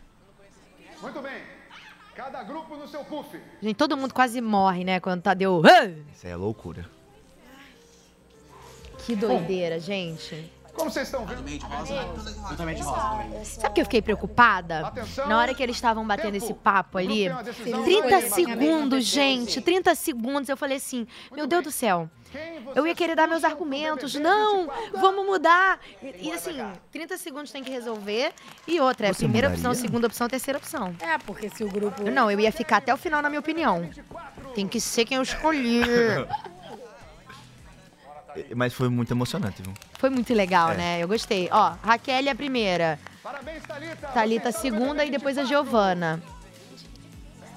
[1.02, 1.57] Muito bem.
[2.28, 3.40] Cada grupo no seu puff.
[3.62, 5.62] Gente, todo mundo quase morre, né, quando Tadeu...
[5.66, 6.86] "Ah!" Isso é loucura.
[9.06, 10.52] Que doideira, gente.
[10.78, 11.44] Como vocês estão vendo?
[13.44, 14.88] Sabe que eu fiquei preocupada?
[14.88, 15.28] Atenção.
[15.28, 16.46] Na hora que eles estavam batendo Tempo.
[16.46, 18.30] esse papo ali, Tem uma decisão 30 unânime.
[18.30, 22.08] segundos, gente, 30 segundos, eu falei assim, meu Deus do céu,
[22.76, 25.00] eu ia querer dar meus argumentos, não, 24?
[25.00, 25.80] vamos mudar.
[26.20, 26.58] E, assim,
[26.92, 28.32] 30 segundos tem que resolver,
[28.68, 30.96] e outra, é a primeira opção, segunda opção, terceira opção.
[31.00, 32.04] É, porque se o grupo.
[32.04, 33.90] Não, eu ia ficar até o final, na minha opinião.
[34.54, 35.82] Tem que ser quem eu escolhi.
[38.50, 39.74] É, Mas foi muito emocionante, viu?
[40.00, 40.78] Foi muito legal, É.
[40.78, 41.04] né?
[41.04, 41.50] Eu gostei.
[41.52, 44.08] Ó, Raquel é a primeira, Parabéns, Thalita.
[44.08, 46.22] Thalita a segunda e depois a Giovana.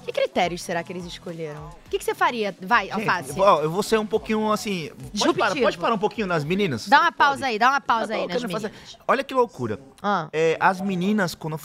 [0.03, 1.63] Que critérios será que eles escolheram?
[1.85, 2.55] O que, que você faria?
[2.59, 3.39] Vai, Alface.
[3.39, 4.89] Ó, eu vou ser um pouquinho assim.
[5.17, 6.87] Pode parar, pode parar um pouquinho nas meninas?
[6.87, 8.97] Dá uma pausa aí, dá uma pausa aí Eu nas quero fazer- meninas.
[9.07, 9.79] Olha que loucura.
[10.01, 11.55] Ah, É, as meninas, quando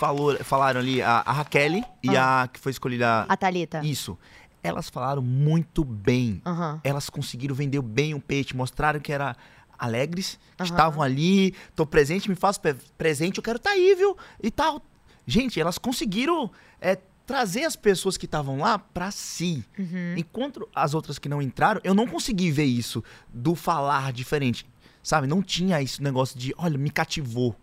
[0.00, 3.26] falou, falaram ali, a, a Raquel e a que foi escolhida.
[3.28, 3.82] a Thalita.
[3.84, 4.18] Isso.
[4.62, 6.40] Elas falaram muito bem.
[6.84, 9.36] Elas conseguiram vender bem o peixe, mostraram que era
[9.78, 12.60] alegres, que estavam ali, tô presente, me faço
[12.96, 14.16] presente, eu quero tá aí, viu?
[14.40, 14.80] E tal.
[15.26, 16.96] Gente, elas conseguiram é,
[17.26, 19.64] trazer as pessoas que estavam lá pra si.
[19.78, 20.14] Uhum.
[20.16, 24.66] Enquanto as outras que não entraram, eu não consegui ver isso do falar diferente.
[25.02, 25.26] Sabe?
[25.26, 27.56] Não tinha esse negócio de, olha, me cativou.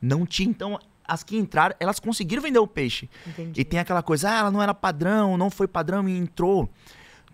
[0.00, 0.48] Não tinha.
[0.48, 3.08] Então, as que entraram, elas conseguiram vender o peixe.
[3.26, 3.60] Entendi.
[3.60, 6.68] E tem aquela coisa, ah, ela não era padrão, não foi padrão e entrou.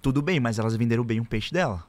[0.01, 1.85] Tudo bem, mas elas venderam bem o peixe dela.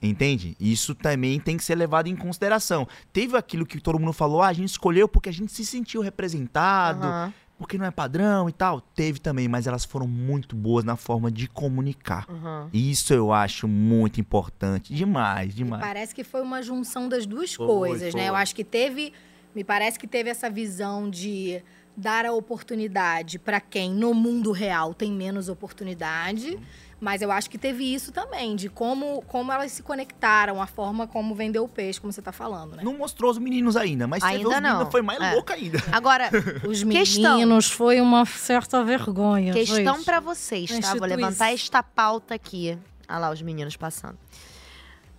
[0.00, 0.56] Entende?
[0.60, 2.86] Isso também tem que ser levado em consideração.
[3.12, 6.02] Teve aquilo que todo mundo falou, ah, a gente escolheu porque a gente se sentiu
[6.02, 7.32] representado, Aham.
[7.58, 8.80] porque não é padrão e tal.
[8.80, 12.26] Teve também, mas elas foram muito boas na forma de comunicar.
[12.28, 12.68] Aham.
[12.72, 14.94] Isso eu acho muito importante.
[14.94, 15.82] Demais, demais.
[15.82, 18.20] Parece que foi uma junção das duas Foi, coisas, né?
[18.20, 18.30] foi.
[18.30, 19.12] Eu acho que teve.
[19.56, 21.62] Me parece que teve essa visão de
[21.96, 26.58] dar a oportunidade para quem no mundo real tem menos oportunidade.
[27.00, 31.06] Mas eu acho que teve isso também, de como, como elas se conectaram, a forma
[31.06, 32.82] como vendeu o peixe, como você tá falando, né?
[32.82, 34.90] Não mostrou os meninos ainda, mas Ainda os não.
[34.90, 35.32] foi mais É.
[35.34, 35.78] louca ainda.
[35.92, 36.30] Agora,
[36.66, 37.34] Os Questão.
[37.34, 39.52] meninos foi uma certa vergonha.
[39.52, 40.94] questão pra vocês, tá?
[40.94, 42.78] Vou levantar esta pauta aqui.
[43.08, 44.18] Olha lá os meninos passando.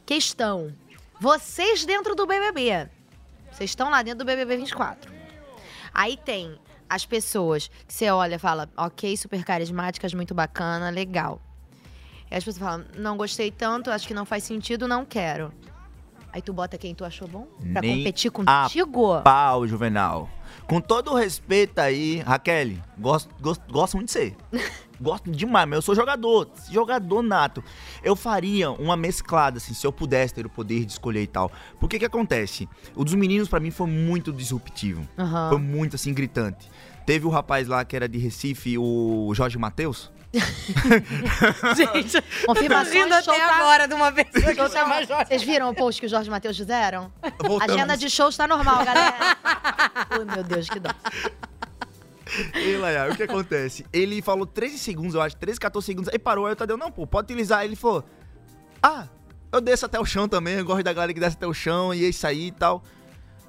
[0.05, 0.73] Questão.
[1.19, 2.87] Vocês dentro do BBB.
[3.57, 5.11] Vocês estão lá dentro do BBB 24.
[5.91, 11.41] Aí tem as pessoas que você olha e fala, ok, super carismáticas, muito bacana, legal.
[12.29, 15.51] E as pessoas falam, não gostei tanto, acho que não faz sentido, não quero.
[16.31, 17.47] Aí tu bota quem tu achou bom?
[17.73, 19.21] Pra Nem competir a contigo?
[19.23, 20.29] Pau, Juvenal.
[20.67, 24.35] Com todo o respeito aí, Raquel, gosto, gosto, gosto muito de você.
[24.99, 27.63] gosto demais, mas eu sou jogador, jogador nato.
[28.03, 31.51] Eu faria uma mesclada, assim, se eu pudesse ter o poder de escolher e tal.
[31.79, 32.67] Porque que acontece?
[32.95, 35.07] O dos meninos, pra mim, foi muito disruptivo.
[35.17, 35.49] Aham.
[35.49, 36.69] Foi muito, assim, gritante.
[37.05, 40.11] Teve o rapaz lá que era de Recife, o Jorge Matheus.
[41.75, 45.25] Gente, Confirmações, show até tá- agora de uma Show tá-.
[45.25, 47.11] Vocês viram o post que o Jorge Matheus fizeram?
[47.39, 47.73] Voltamos.
[47.73, 49.15] Agenda de shows tá normal, galera.
[50.09, 50.89] Ai, meu Deus, que dó.
[52.55, 53.85] E lá, o que acontece?
[53.91, 56.91] Ele falou 13 segundos, eu acho, 13, 14 segundos, aí parou, aí o Tadeu, não,
[56.91, 57.59] pô, pode utilizar.
[57.59, 58.03] Aí ele falou,
[58.81, 59.07] ah,
[59.51, 61.93] eu desço até o chão também, eu gosto da galera que desce até o chão,
[61.93, 62.83] e é isso aí e tal.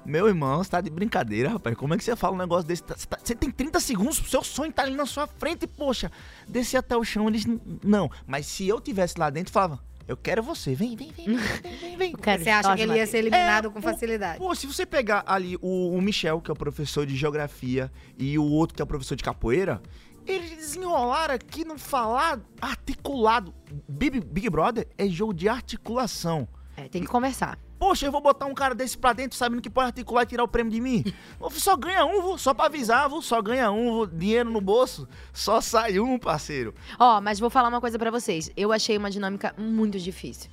[0.05, 1.75] Meu irmão, você tá de brincadeira, rapaz.
[1.75, 2.81] Como é que você fala um negócio desse?
[2.83, 6.09] Tá- Você, tá- você tem 30 segundos, seu sonho tá ali na sua frente, poxa,
[6.47, 7.43] descer até o chão, eles.
[7.83, 11.77] Não, mas se eu tivesse lá dentro, falava, eu quero você, vem, vem, vem, vem,
[11.77, 14.39] vem, vem, Você acha que ele ia ser eliminado É, com facilidade?
[14.39, 18.35] Pô, se você pegar ali o, o Michel, que é o professor de geografia, e
[18.39, 19.79] o outro que é o professor de capoeira,
[20.25, 23.53] eles desenrolaram aqui no falar articulado.
[23.87, 26.47] Big, Big Brother é jogo de articulação.
[26.75, 27.59] É, tem que conversar.
[27.79, 30.43] Poxa, eu vou botar um cara desse pra dentro sabendo que pode articular e tirar
[30.43, 31.03] o prêmio de mim.
[31.51, 36.19] Só ganha um, só pra avisar, só ganha um, dinheiro no bolso, só sai um,
[36.19, 36.75] parceiro.
[36.99, 38.51] Ó, mas vou falar uma coisa pra vocês.
[38.57, 40.51] Eu achei uma dinâmica muito difícil.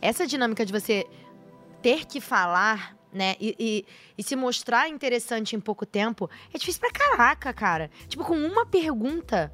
[0.00, 1.04] Essa dinâmica de você
[1.82, 3.86] ter que falar, né, e, e-
[4.16, 7.90] e se mostrar interessante em pouco tempo, é difícil pra caraca, cara.
[8.08, 9.52] Tipo, com uma pergunta.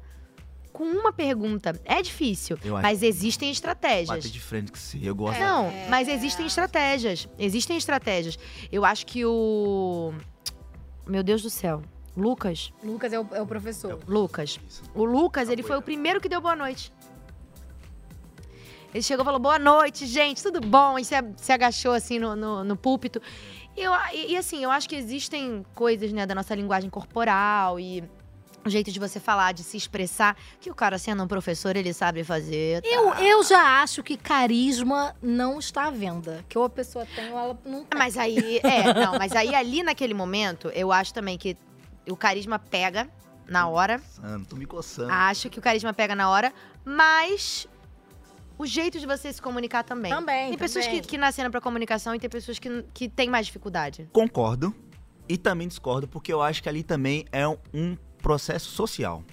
[0.73, 1.79] Com uma pergunta.
[1.85, 2.57] É difícil.
[2.63, 4.07] Eu acho Mas existem estratégias.
[4.07, 5.39] Bater de frente com você, eu gosto.
[5.39, 7.27] Não, mas existem estratégias.
[7.37, 8.37] Existem estratégias.
[8.71, 10.13] Eu acho que o.
[11.05, 11.81] Meu Deus do céu.
[12.15, 12.71] Lucas.
[12.83, 13.99] Lucas é o, é o professor.
[14.07, 14.59] Lucas.
[14.93, 16.91] O Lucas, ele foi o primeiro que deu boa noite.
[18.93, 20.99] Ele chegou e falou: boa noite, gente, tudo bom?
[20.99, 23.21] E se, se agachou assim no, no, no púlpito.
[23.77, 27.79] E, eu- e- e, assim, eu acho que existem coisas, né, da nossa linguagem corporal
[27.79, 28.03] e
[28.63, 31.93] o jeito de você falar, de se expressar, que o cara, sendo um professor, ele
[31.93, 32.81] sabe fazer.
[32.81, 32.87] tá?
[32.87, 36.45] Eu, eu já acho que carisma não está à venda.
[36.47, 37.97] Que ou a pessoa tem ou ela não tem.
[37.97, 41.57] Mas aí, é, não, mas aí ali naquele momento, eu acho também que
[42.09, 43.09] o carisma pega
[43.47, 44.01] na hora.
[44.47, 45.11] Tô me coçando.
[45.11, 46.53] Acho que o carisma pega na hora,
[46.85, 47.67] mas
[48.57, 50.11] o jeito de você se comunicar também.
[50.11, 51.09] Também, Tem pessoas que, também.
[51.09, 54.07] que nasceram pra comunicação e tem pessoas que, que têm mais dificuldade.
[54.13, 54.73] Concordo
[55.27, 59.23] e também discordo, porque eu acho que ali também é um processo social.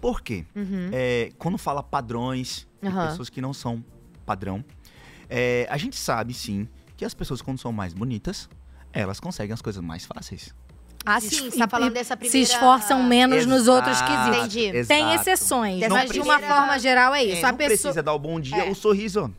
[0.00, 0.44] Por quê?
[0.54, 0.90] Uhum.
[0.92, 3.08] É, quando fala padrões, de Aham.
[3.08, 3.84] pessoas que não são
[4.24, 4.64] padrão,
[5.28, 8.48] é, a gente sabe sim que as pessoas, quando são mais bonitas,
[8.92, 10.54] elas conseguem as coisas mais fáceis.
[11.04, 12.38] Ah, Se sim, tá falando dessa Se primeira...
[12.52, 14.38] esforçam menos nos outros Exato, quesitos.
[14.56, 14.76] Entendi.
[14.76, 14.88] exato.
[15.00, 17.46] Tem exceções, Dessa mas de uma forma geral é É, isso.
[17.46, 17.78] a não pessoa.
[17.78, 18.70] precisa dar o bom dia, É.
[18.70, 19.32] o sorriso.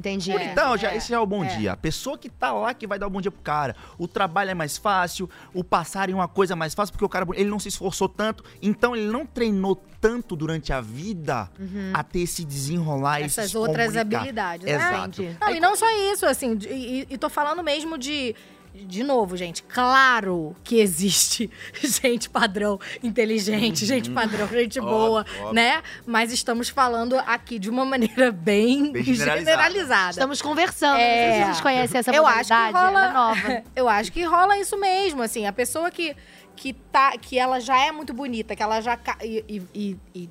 [0.00, 0.32] Entendi.
[0.32, 0.52] É.
[0.52, 1.56] Então, já, é, esse já é o bom é.
[1.56, 1.72] dia.
[1.72, 3.76] A pessoa que tá lá que vai dar o bom dia pro cara.
[3.98, 7.08] O trabalho é mais fácil, o passar em uma coisa é mais fácil, porque o
[7.08, 11.50] cara ele não se esforçou tanto, então ele não treinou tanto durante a vida
[11.92, 14.16] a ter esse desenrolar e Essas outras comunicar.
[14.18, 14.66] habilidades.
[14.66, 14.72] né?
[14.72, 15.22] Exato.
[15.22, 15.36] Entendi.
[15.38, 18.34] Não, e não só isso, assim, e, e tô falando mesmo de.
[18.74, 21.50] De novo, gente, claro que existe
[22.02, 25.52] gente padrão, inteligente, gente padrão, gente boa, óbvio.
[25.52, 25.82] né?
[26.06, 29.38] Mas estamos falando aqui de uma maneira bem, Bem generalizada.
[29.50, 30.10] generalizada.
[30.10, 30.98] Estamos conversando.
[30.98, 31.26] É.
[31.26, 33.64] Não sei se vocês conhecem essa Eu acho que modalidade, rola- ela é nova.
[33.76, 36.16] Eu acho que rola isso mesmo, assim, a pessoa que,
[36.56, 38.98] que, tá, que ela já é muito bonita, que ela já.
[39.22, 40.30] e- e- e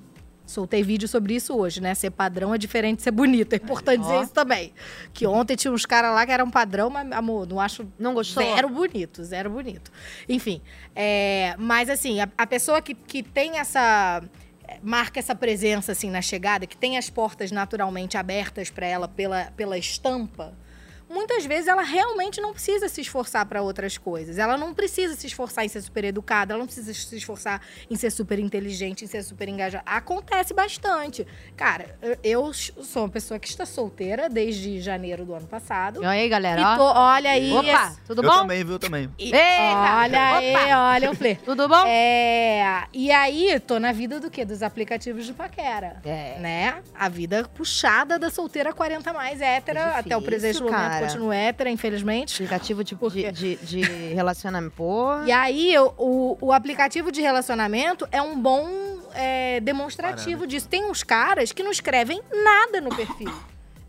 [0.49, 1.93] soltei vídeo sobre isso hoje, né?
[1.93, 3.55] Ser padrão é diferente de ser bonita.
[3.55, 4.73] É importante dizer isso também.
[5.13, 8.43] Que ontem tinha uns caras lá que eram padrão, mas, amor, não acho Não gostou?
[8.43, 9.91] Zero bonito, zero bonito.
[10.27, 10.62] Enfim,
[10.95, 14.21] é, mas assim, a, a pessoa que, que tem essa.
[14.67, 19.07] é, marca essa presença assim na chegada, que tem as portas naturalmente abertas para ela
[19.07, 20.53] pela, pela estampa.
[21.09, 24.37] Muitas vezes ela realmente não precisa se esforçar para outras coisas.
[24.37, 27.95] Ela não precisa se esforçar em ser super educada, ela não precisa se esforçar em
[27.95, 29.83] ser super inteligente, em ser super engajada.
[29.85, 31.25] Acontece bastante.
[31.57, 36.03] Cara, eu- eu sou uma pessoa que está solteira desde janeiro do ano passado.
[36.03, 37.51] E aí, galera, E tô- olha aí.
[37.53, 38.37] Opa, esse- tudo eu bom?
[38.37, 38.73] também, viu?
[38.73, 39.09] Eu também.
[39.17, 39.97] e- Eita!
[39.99, 40.77] Olha aí, Opa!
[40.95, 41.43] olha o flerte.
[41.43, 41.83] Tudo bom?
[41.87, 44.45] É, e aí, tô na vida do quê?
[44.45, 46.01] Dos aplicativos de paquera.
[46.05, 46.37] É.
[46.39, 46.75] Né?
[46.93, 51.07] A vida puxada da solteira 40 mais hétera, É até o difícil, presente momento cara.
[51.12, 52.35] continua hétera, infelizmente.
[52.35, 53.81] Aplicativo de, de, de, de
[54.13, 54.73] relacionamento.
[54.75, 55.23] Pô.
[55.25, 58.69] E aí, o, o, o aplicativo de relacionamento é um bom
[59.13, 60.67] é, demonstrativo disso.
[60.67, 63.33] Tem uns caras que não escrevem nada no perfil.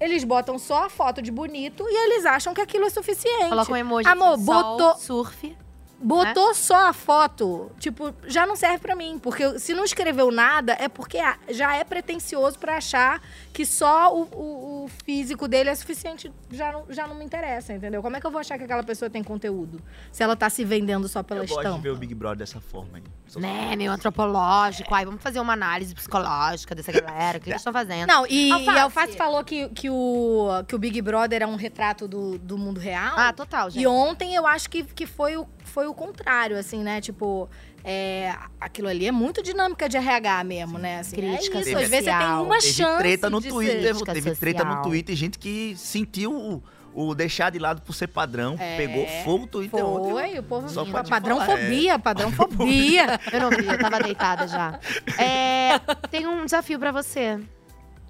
[0.01, 3.51] Eles botam só a foto de bonito e eles acham que aquilo é suficiente.
[3.51, 4.09] Coloca um emoji.
[4.09, 4.45] Amor, sol,
[4.79, 5.55] botou- surf.
[6.03, 9.19] Botou só a foto, tipo, já não serve pra mim.
[9.23, 11.19] Porque se não escreveu nada, é porque
[11.51, 13.21] já é pretencioso pra achar
[13.53, 16.33] que só o, o- o físico dele é suficiente.
[16.51, 18.01] Já não, já não me interessa, entendeu?
[18.03, 19.81] Como é que eu vou achar que aquela pessoa tem conteúdo?
[20.11, 21.83] Se ela tá se vendendo só pela eu gosto de estampa.
[21.83, 23.03] ver o Big Brother dessa forma aí.
[23.27, 24.95] Sou- Né, meio antropológico.
[24.95, 27.39] Aí, vamos fazer uma análise psicológica dessa galera.
[27.39, 28.09] O que eles estão fazendo?
[28.09, 28.71] Não, e Alface.
[28.71, 32.39] e a Alface falou que, que, o, que o Big Brother é um retrato do,
[32.39, 33.15] do mundo real.
[33.17, 33.83] Ah, total, gente.
[33.83, 37.01] E ontem eu acho que, que foi, o, foi o contrário, assim, né?
[37.01, 37.49] Tipo,
[37.85, 40.99] é, aquilo ali é muito dinâmica de RH mesmo, né?
[41.01, 41.79] Assim, Crítica é isso.
[41.79, 42.45] Às vezes você tem social.
[42.45, 44.83] uma Teve chance treta no de Twitter, teve treta no social.
[44.83, 49.39] Twitter, gente que sentiu o, o deixar de lado por ser padrão, É, pegou fogo
[49.41, 50.11] no Twitter ontem.
[50.11, 50.93] Foi, o povo Só viu.
[50.93, 53.21] pra Padrãofobia, padrãofobia.
[53.33, 54.79] Eu não vi, eu tava deitada já.
[55.19, 55.79] É,
[56.11, 57.39] tem um desafio pra você.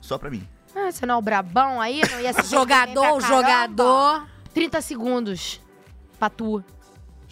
[0.01, 0.47] Só pra mim.
[0.75, 2.01] Ah, você não é o brabão aí?
[2.11, 4.27] Não ia se jogador, jogador.
[4.55, 5.61] 30 segundos
[6.19, 6.63] pra tu.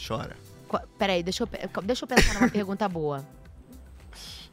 [0.07, 0.37] Chora.
[0.69, 1.49] Qu- Peraí, deixa eu,
[1.83, 3.25] deixa eu pensar numa pergunta boa.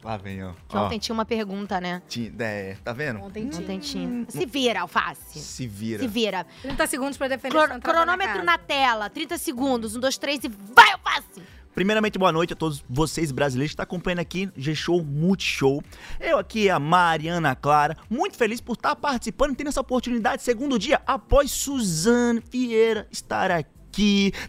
[0.04, 0.52] Lá vem, ó.
[0.68, 2.00] Que Ó, ontem tinha uma pergunta, né?
[2.08, 3.20] ti- é, tá vendo?
[3.20, 3.62] Ontem tinha.
[3.62, 4.26] Ontem tinha.
[4.28, 5.38] Se vira, alface.
[5.40, 6.00] Se vira.
[6.02, 6.46] Se vira.
[6.62, 8.44] 30 segundos pra defender cronômetro casa.
[8.44, 9.10] na tela.
[9.10, 9.96] 30 segundos.
[9.96, 11.42] Um, dois, três e vai, alface!
[11.74, 15.82] Primeiramente, boa noite a todos vocês brasileiros que estão acompanhando aqui G-Show Multishow.
[16.20, 21.02] Eu aqui, a Mariana Clara, muito feliz por estar participando, tendo essa oportunidade, segundo dia,
[21.06, 23.75] após Suzane Vieira estar aqui.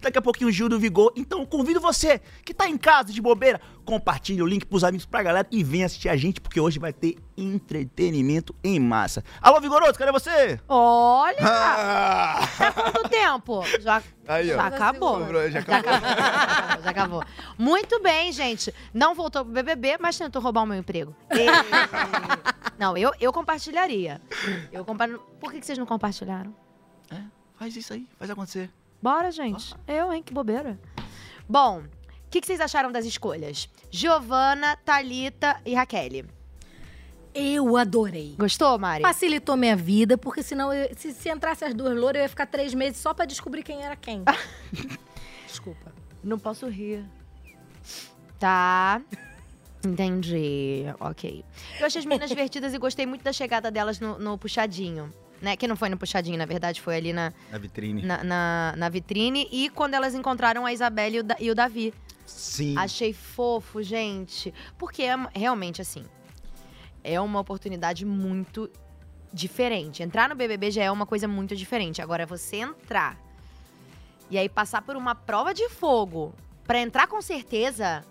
[0.01, 1.12] Daqui a pouquinho o Gil do Vigor.
[1.15, 5.05] Então, eu convido você que tá em casa de bobeira, compartilhe o link pros amigos,
[5.05, 9.23] pra galera e venha assistir a gente, porque hoje vai ter entretenimento em massa.
[9.41, 10.60] Alô, Vigoroso, cadê você?
[10.67, 11.38] Olha!
[11.41, 12.39] Ah!
[12.57, 13.63] Tá quanto tempo?
[13.79, 15.19] Já, Aí, já acabou.
[15.25, 15.93] Já Já acabou.
[15.93, 16.83] acabou.
[16.83, 17.23] Já acabou.
[17.57, 18.73] Muito bem, gente.
[18.93, 21.15] Não voltou pro BBB, mas tentou roubar o meu emprego.
[22.77, 24.21] Não, eu, eu compartilharia.
[24.71, 25.07] Eu compa...
[25.39, 26.53] Por que que vocês não compartilharam?
[27.10, 27.17] É,
[27.57, 28.69] faz isso aí, faz acontecer.
[29.01, 29.75] Bora, gente.
[29.88, 30.23] Eu, hein?
[30.23, 30.79] Que bobeira.
[31.47, 33.69] Bom, o que, que vocês acharam das escolhas?
[33.91, 36.25] Giovana, Thalita e Raquel.
[37.33, 38.36] Eu adorei.
[38.38, 39.03] Gostou, Mari?
[39.03, 42.47] Facilitou minha vida, porque senão, eu- se, se entrasse as duas louras, eu ia ficar
[42.47, 44.23] três meses só pra descobrir quem era quem.
[45.45, 45.93] Desculpa.
[46.23, 47.05] Não posso rir.
[48.39, 49.01] Tá.
[49.86, 50.83] Entendi.
[50.99, 51.45] Ok.
[51.79, 55.13] Eu achei as meninas divertidas e gostei muito da chegada delas no, no puxadinho.
[55.41, 55.56] Né?
[55.56, 58.02] Que não foi no puxadinho, na verdade, foi ali na, Na vitrine.
[58.02, 59.47] na, na- na vitrine.
[59.52, 61.93] E quando elas encontraram a Isabelle e o, Da- e o Davi.
[62.26, 62.76] Sim.
[62.78, 64.54] Achei fofo, gente.
[64.78, 66.04] Porque é realmente assim.
[67.04, 68.69] É uma oportunidade muito
[69.32, 70.02] diferente.
[70.04, 72.02] Entrar no BBB já é uma coisa muito diferente.
[72.02, 73.17] Agora, você entrar
[74.30, 76.34] e aí passar por uma prova de fogo
[76.65, 78.04] pra entrar com certeza.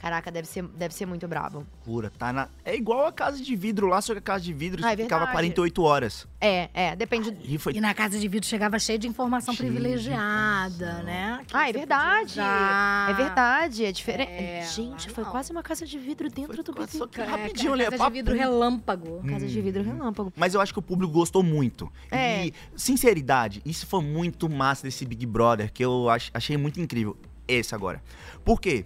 [0.00, 1.58] Caraca, deve ser, deve ser muito brabo.
[1.86, 2.48] Loucura, tá na...
[2.64, 4.96] É igual a casa de vidro lá, só que a casa de vidro Ah, é
[4.96, 5.32] ficava verdade.
[5.32, 6.26] 48 horas.
[6.40, 7.36] É, é, depende.
[7.44, 11.04] E foi E na casa de vidro chegava cheio de informação Cheio de privilegiada, informação.
[11.04, 11.44] né?
[11.46, 12.40] Que Ah, é verdade.
[12.40, 14.30] É verdade, é diferente.
[14.32, 15.30] É, Gente, lá foi não.
[15.30, 17.24] quase uma casa de vidro dentro do quase- só BBB.
[17.24, 18.10] que rapidinho é casa papo.
[18.10, 19.22] de vidro relâmpago.
[19.28, 20.32] Casa de vidro relâmpago.
[20.36, 21.92] Mas eu acho que o público gostou muito.
[22.10, 22.46] É.
[22.46, 27.16] E, sinceridade, isso foi muito massa desse Big Brother, que eu ach- achei muito incrível.
[27.46, 28.02] Esse agora.
[28.44, 28.84] Por quê?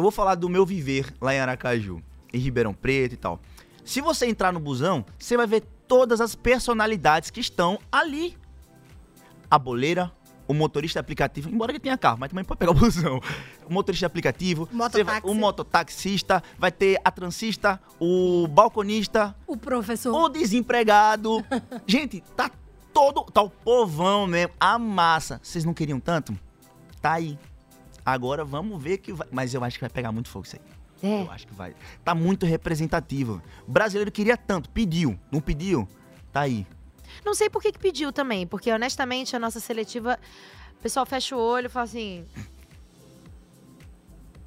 [0.00, 2.00] Eu vou falar do meu viver lá em Aracaju,
[2.32, 3.38] em Ribeirão Preto e tal.
[3.84, 8.34] Se você entrar no busão, você vai ver todas as personalidades que estão ali.
[9.50, 10.10] A boleira,
[10.48, 13.20] o motorista aplicativo, embora ele tenha carro, mas também pode pegar o busão.
[13.68, 14.66] O motorista aplicativo,
[15.04, 20.14] vai- o mototaxista, vai ter a transista, o balconista, O professor.
[20.14, 21.44] o desempregado.
[21.86, 22.50] Gente, tá
[22.94, 23.22] todo.
[23.24, 24.54] Tá o povão mesmo.
[24.58, 25.38] A massa.
[25.42, 26.34] Vocês não queriam tanto?
[27.02, 27.38] Tá aí.
[28.04, 29.28] Agora vamos ver que vai.
[29.30, 30.62] Mas eu acho que vai pegar muito fogo isso aí.
[31.02, 31.22] É.
[31.22, 31.74] Eu acho que vai.
[32.04, 33.42] Tá muito representativo.
[33.66, 34.68] O brasileiro queria tanto.
[34.70, 35.18] Pediu.
[35.30, 35.88] Não pediu?
[36.32, 36.66] Tá aí.
[37.24, 40.18] Não sei por que, que pediu também, porque honestamente a nossa seletiva.
[40.78, 42.24] O pessoal fecha o olho e fala assim.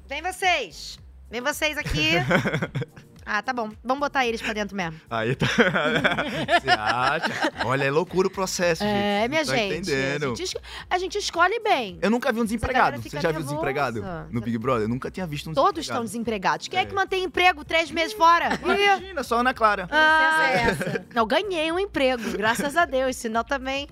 [0.06, 0.98] Vem vocês!
[1.30, 2.10] Vem vocês aqui!
[3.26, 3.70] ah, tá bom.
[3.82, 5.00] Vamos botar eles pra dentro mesmo.
[5.10, 5.46] Aí tá.
[6.60, 7.52] Você acha?
[7.64, 8.92] Olha, é loucura o processo, gente.
[8.94, 9.74] É, minha tá gente.
[9.76, 10.32] entendendo.
[10.32, 10.56] A gente,
[10.90, 11.98] a gente escolhe bem.
[12.02, 13.00] Eu nunca vi um desempregado.
[13.00, 13.46] Você já viu nervosa.
[13.46, 14.84] desempregado no Big Brother?
[14.84, 16.58] Eu nunca tinha visto um Todos estão desempregado.
[16.58, 16.68] desempregados.
[16.68, 16.82] Quem é.
[16.82, 16.86] É.
[16.86, 18.58] que mantém emprego três meses fora?
[18.62, 19.88] Imagina, só Ana Clara.
[19.90, 21.06] ah, é essa.
[21.14, 23.16] Não, ganhei um emprego, graças a Deus.
[23.16, 23.88] Senão também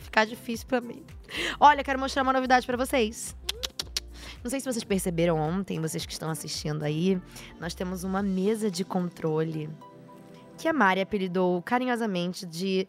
[0.00, 1.04] ficar difícil pra mim.
[1.60, 3.36] Olha, quero mostrar uma novidade pra vocês.
[4.42, 7.20] Não sei se vocês perceberam ontem, vocês que estão assistindo aí,
[7.58, 9.68] nós temos uma mesa de controle
[10.56, 12.88] que a Mari apelidou carinhosamente de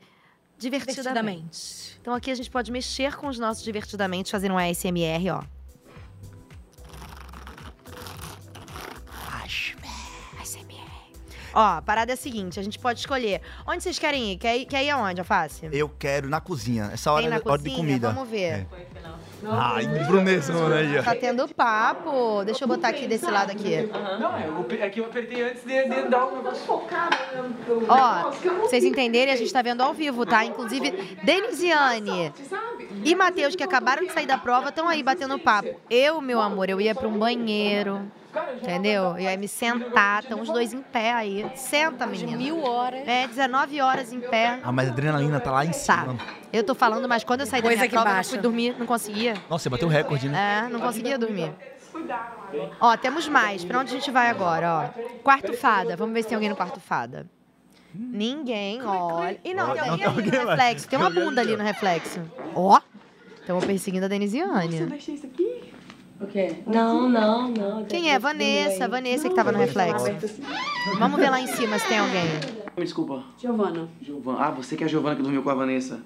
[0.57, 0.95] divertidamente.
[1.01, 1.97] Divertidamente.
[2.01, 5.43] Então aqui a gente pode mexer com os nossos divertidamente, fazer um ASMR, ó.
[10.39, 11.11] ASMR.
[11.53, 13.41] Ó, a parada é a seguinte, a gente pode escolher.
[13.67, 14.37] Onde vocês querem ir?
[14.37, 15.67] Quer ir, quer ir aonde, Alface?
[15.71, 16.91] Eu quero na cozinha.
[16.93, 17.77] Essa hora Tem na é hora de cozinha?
[17.77, 18.11] comida.
[18.11, 18.67] Vamos ver.
[19.45, 21.03] Ai, Brunesão aí, ó.
[21.03, 22.43] Tá tendo papo.
[22.45, 23.89] Deixa eu botar aqui desse lado aqui.
[24.19, 26.63] Não, é, eu, é que eu apertei antes de, de dar um negócio.
[27.87, 30.45] Ó, pra vocês entenderem, a gente tá vendo ao vivo, tá?
[30.45, 30.91] Inclusive,
[31.23, 32.33] Denisiane
[33.03, 35.69] e Matheus, que acabaram de sair da prova, estão aí batendo papo.
[35.89, 38.01] Eu, meu amor, eu ia pra um banheiro,
[38.61, 39.03] entendeu?
[39.17, 41.49] Eu ia me sentar, estão os dois em pé aí.
[41.55, 42.37] Senta, menina.
[42.37, 43.07] mil horas.
[43.07, 44.59] É, 19 horas em pé.
[44.63, 45.73] Ah, mas a adrenalina tá lá em Tá.
[45.73, 46.17] cima.
[46.51, 48.29] Eu tô falando, mas quando eu saí da Coisa minha que prova, eu baixa.
[48.29, 49.33] fui dormir, não conseguia.
[49.49, 50.65] Nossa, você bateu o recorde, né?
[50.65, 51.53] É, não conseguia dormir.
[52.79, 53.63] Ó, temos mais.
[53.65, 55.01] Pra onde a gente vai agora, ó?
[55.23, 55.95] Quarto fada.
[55.97, 57.25] Vamos ver se tem alguém no quarto fada.
[57.93, 59.37] Ninguém, olha.
[59.43, 60.87] E não, tem alguém tem ali no reflexo.
[60.87, 62.21] Tem uma bunda ali no reflexo.
[62.55, 62.79] Ó.
[63.41, 64.79] Estamos perseguindo a Denisiane.
[66.21, 66.55] O quê?
[66.67, 67.85] Não, não, não.
[67.85, 68.19] Quem é?
[68.19, 68.87] Vanessa.
[68.87, 70.05] Vanessa que tava no reflexo.
[70.99, 72.25] Vamos ver lá em cima se tem alguém.
[72.77, 73.23] Me desculpa.
[73.37, 73.89] Giovana.
[74.01, 74.37] Giovana.
[74.39, 75.99] Ah, você que é a Giovana que dormiu com a Vanessa.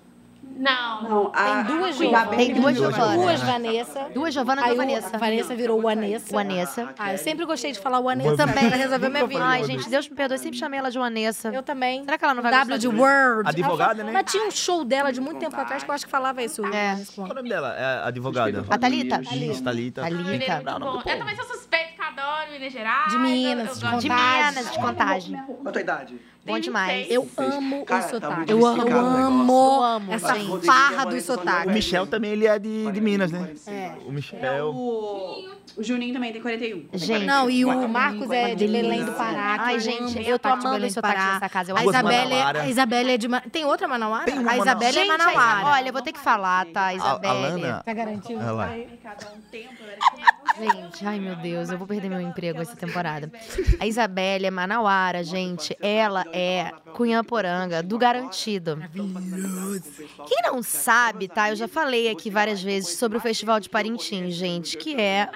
[0.56, 1.04] Não.
[1.04, 2.36] Não, a, Tem duas Giovanas.
[2.36, 3.16] Tem duas Giovanas.
[3.16, 4.10] Duas Vanessa.
[4.14, 5.16] Duas Giovana Aí e Vanessa.
[5.16, 6.34] A Vanessa virou o Vanessa.
[6.34, 6.94] Vanessa.
[6.98, 8.30] Ah, eu sempre gostei de falar o Vanessa.
[8.30, 8.70] Eu também.
[8.70, 9.44] Pra resolver minha vida.
[9.44, 10.38] Ai, gente, Deus me perdoe.
[10.38, 11.50] Sempre chamei ela de Vanessa.
[11.50, 12.04] Eu também.
[12.06, 12.88] Será que ela não vai W de?
[12.88, 13.50] Word.
[13.50, 14.12] Advogada, né?
[14.12, 16.66] Mas tinha um show dela de muito tempo atrás que eu acho que falava isso.
[16.68, 16.98] É.
[17.16, 17.76] Qual o nome dela?
[17.76, 18.66] É a advogada.
[18.70, 19.22] A Thalita?
[19.34, 20.02] Isso, Thalita.
[20.02, 20.64] É Thalita.
[21.06, 23.12] Eu também sou suspeita que adoro Minas Gerais.
[23.12, 24.10] De Minas, de.
[24.10, 25.44] Minas, de contagem.
[25.46, 26.20] Qual a tua idade?
[26.46, 27.08] Bom demais.
[27.10, 28.36] Eu amo Cara, o tá sotaque.
[28.36, 28.82] muito eu amo,
[29.54, 30.66] o Eu amo, essa gente.
[30.66, 31.70] farra do O sotaque.
[31.70, 33.52] Michel também, ele é de, de Minas, né?
[33.68, 33.94] É.
[34.06, 34.68] O Michel.
[34.70, 36.86] O, o Juninho também tem 41.
[36.94, 39.58] Gente, Não, e o Marcos é de Belém do Pará.
[39.60, 41.34] Ai, gente, eu tô sotaque amando do sotaques Pará.
[41.34, 41.72] dessa casa.
[41.72, 42.62] Eu A Isabelle, Manauara.
[42.62, 43.28] a Isabelle é de...
[43.28, 44.26] Ma- Tem outra Manauara?
[44.26, 45.66] Tem uma a Isabelle é Manauara.
[45.68, 47.66] Olha, eu vou ter que falar, tá, A, Isabelle?
[47.66, 47.84] a.
[47.84, 48.40] Tá garantido?
[48.40, 48.70] Ela.
[48.70, 53.30] Um Gente, ai meu Deus, eu vou perder meu emprego essa temporada.
[53.80, 55.76] A Isabelle é manauara, gente.
[55.82, 58.78] Ela é cunhaporanga, do garantido.
[60.28, 61.50] Quem não sabe, tá?
[61.50, 65.30] Eu já falei aqui várias vezes sobre o Festival de Parintins, gente, que é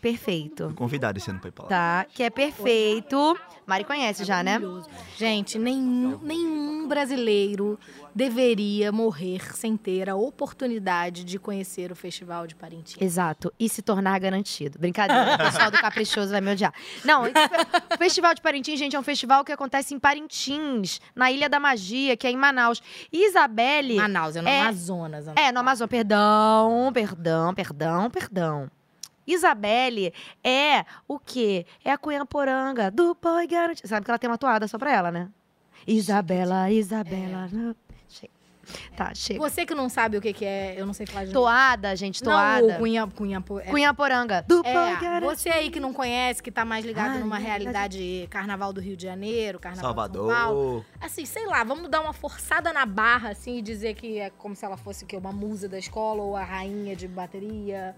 [0.00, 0.72] perfeito.
[0.76, 1.68] Convidado esse ano pra ir pra lá.
[1.68, 2.06] Tá?
[2.12, 3.38] Que é perfeito.
[3.66, 4.58] Mari conhece já, né?
[5.16, 7.78] Gente, nenhum, nenhum brasileiro
[8.12, 13.00] deveria morrer sem ter a oportunidade de conhecer o Festival de Parintins.
[13.00, 13.52] Exato.
[13.58, 14.78] E se tornar garantido.
[14.78, 15.34] Brincadeira.
[15.34, 16.74] O pessoal do Caprichoso vai me odiar.
[17.04, 21.48] Não, o Festival de Parintins, gente, é um festival que acontece em Parintins, na Ilha
[21.48, 22.82] da Magia, que é em Manaus.
[23.12, 23.94] E Isabelle.
[23.96, 25.26] Manaus, é no É- Amazonas.
[25.36, 25.90] É, no Amazonas.
[25.90, 28.70] Perdão, perdão, perdão, perdão.
[29.32, 30.12] Isabelle
[30.42, 31.66] é o quê?
[31.84, 33.88] É a cunhaporanga do Boi Garantido.
[33.88, 35.28] Sabe que ela tem uma toada só pra ela, né?
[35.86, 37.48] Isabela, Isabela.
[38.08, 38.40] Chega.
[38.96, 39.40] Tá, chega.
[39.40, 42.22] Você que não sabe o que, que é, eu não sei falar de Toada, gente,
[42.22, 42.74] Não, toada.
[42.74, 46.64] o cunha, cunha, é, Cunhaporanga do Boi É, você aí que não conhece, que tá
[46.64, 50.30] mais ligado Ai, numa é realidade carnaval do Rio de Janeiro, carnaval de São Paulo.
[50.30, 50.84] Salvador.
[51.00, 54.54] Assim, sei lá, vamos dar uma forçada na barra, assim, e dizer que é como
[54.54, 55.16] se ela fosse o quê?
[55.16, 57.96] Uma musa da escola ou a rainha de bateria.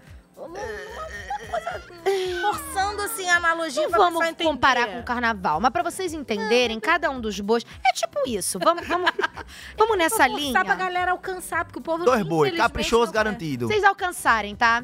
[2.41, 4.43] Forçando, assim, a analogia Não pra vamos entender.
[4.43, 8.59] comparar com o carnaval, mas pra vocês entenderem, cada um dos bois é tipo isso.
[8.59, 9.09] Vamos, vamos,
[9.77, 10.63] vamos nessa Pra linha.
[10.63, 13.67] pra galera alcançar, porque o povo Dois boi, infelizmente, caprichoso não garantido.
[13.67, 14.83] Vocês alcançarem, tá?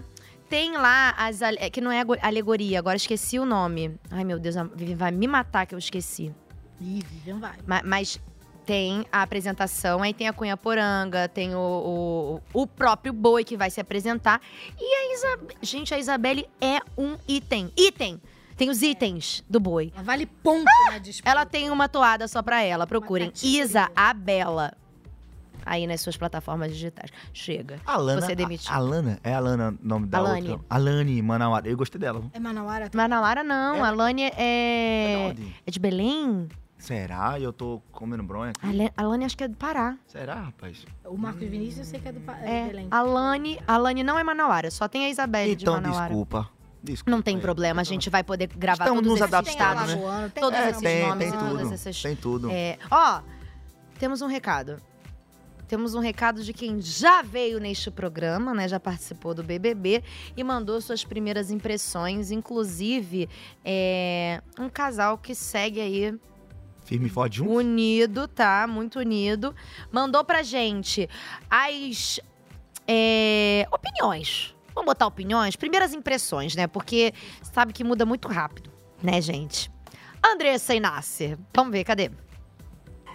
[0.50, 4.00] Tem lá as é que não é alegoria, agora esqueci o nome.
[4.10, 6.34] Ai meu Deus, a Vivian vai me matar que eu esqueci.
[6.82, 7.54] Ih, Vivian vai.
[7.68, 8.20] Ma- Mas,
[8.70, 13.57] tem a apresentação, aí tem a cunha poranga, tem o, o, o próprio boi que
[13.57, 14.39] vai se apresentar.
[14.80, 15.57] E a Isabelle.
[15.59, 17.72] Gente, a Isabelle é um item.
[17.76, 18.22] Item!
[18.55, 19.91] Tem os itens do boi.
[19.95, 21.28] Ela vale ponto na disputa.
[21.32, 22.86] Ela tem uma toada só pra ela.
[22.86, 23.32] Procurem.
[23.41, 24.74] Isa a Bela.
[25.65, 27.09] Aí nas suas plataformas digitais.
[27.34, 27.80] Chega.
[27.88, 28.22] Alana.
[28.22, 28.72] Você demitiu.
[28.72, 29.20] A- Alana?
[29.24, 30.49] É Alana o nome da Alane.
[30.51, 30.65] outra?
[30.70, 31.67] Alane Manauara.
[31.67, 32.24] Eu gostei dela.
[32.34, 32.91] É Manauara?
[32.93, 33.78] Manauara não.
[33.78, 33.82] É.
[33.82, 34.30] A Lani É
[35.34, 35.45] de é.
[35.65, 36.47] É de Belém?
[36.80, 37.38] Será?
[37.39, 38.65] Eu tô comendo bronha aqui.
[38.65, 39.97] A Le- a Lani acho que é do Pará.
[40.07, 40.86] Será, rapaz?
[41.05, 42.88] O Marcos Vinícius eu sei que é do Pa- é É.
[42.89, 46.07] A Lani, a Lani não é Manauara, só tem a Isabelle de Então, Manauara.
[46.07, 46.49] desculpa.
[46.82, 47.11] Desculpa.
[47.11, 47.39] Não tem é.
[47.41, 50.32] problema, a gente vai poder gravar Estamos todos nos esses adaptando, estados, né?
[50.39, 51.49] Todos é, esses tem, nomes tem e tudo.
[51.57, 52.01] todas essas.
[52.01, 52.49] Tem tudo.
[52.49, 53.21] É, ó,
[53.99, 54.77] temos um recado.
[55.67, 58.67] Temos um recado de quem já veio neste programa, né?
[58.69, 60.01] Já participou do BBB
[60.36, 62.32] e mandou suas primeiras impressões.
[62.32, 63.30] Inclusive,
[63.63, 66.17] é, um casal que segue aí
[66.90, 67.54] Firme e forte junto.
[67.54, 68.66] unido, tá?
[68.68, 69.56] Muito unido.
[69.92, 71.08] Mandou pra gente
[71.48, 72.20] as
[72.88, 74.56] é, opiniões.
[74.74, 75.56] Vamos botar opiniões?
[75.56, 76.66] Primeiras impressões, né?
[76.66, 77.14] Porque
[77.44, 78.72] sabe que muda muito rápido,
[79.04, 79.72] né, gente?
[80.26, 81.38] Andressa e Nasser.
[81.54, 82.10] Vamos ver, cadê?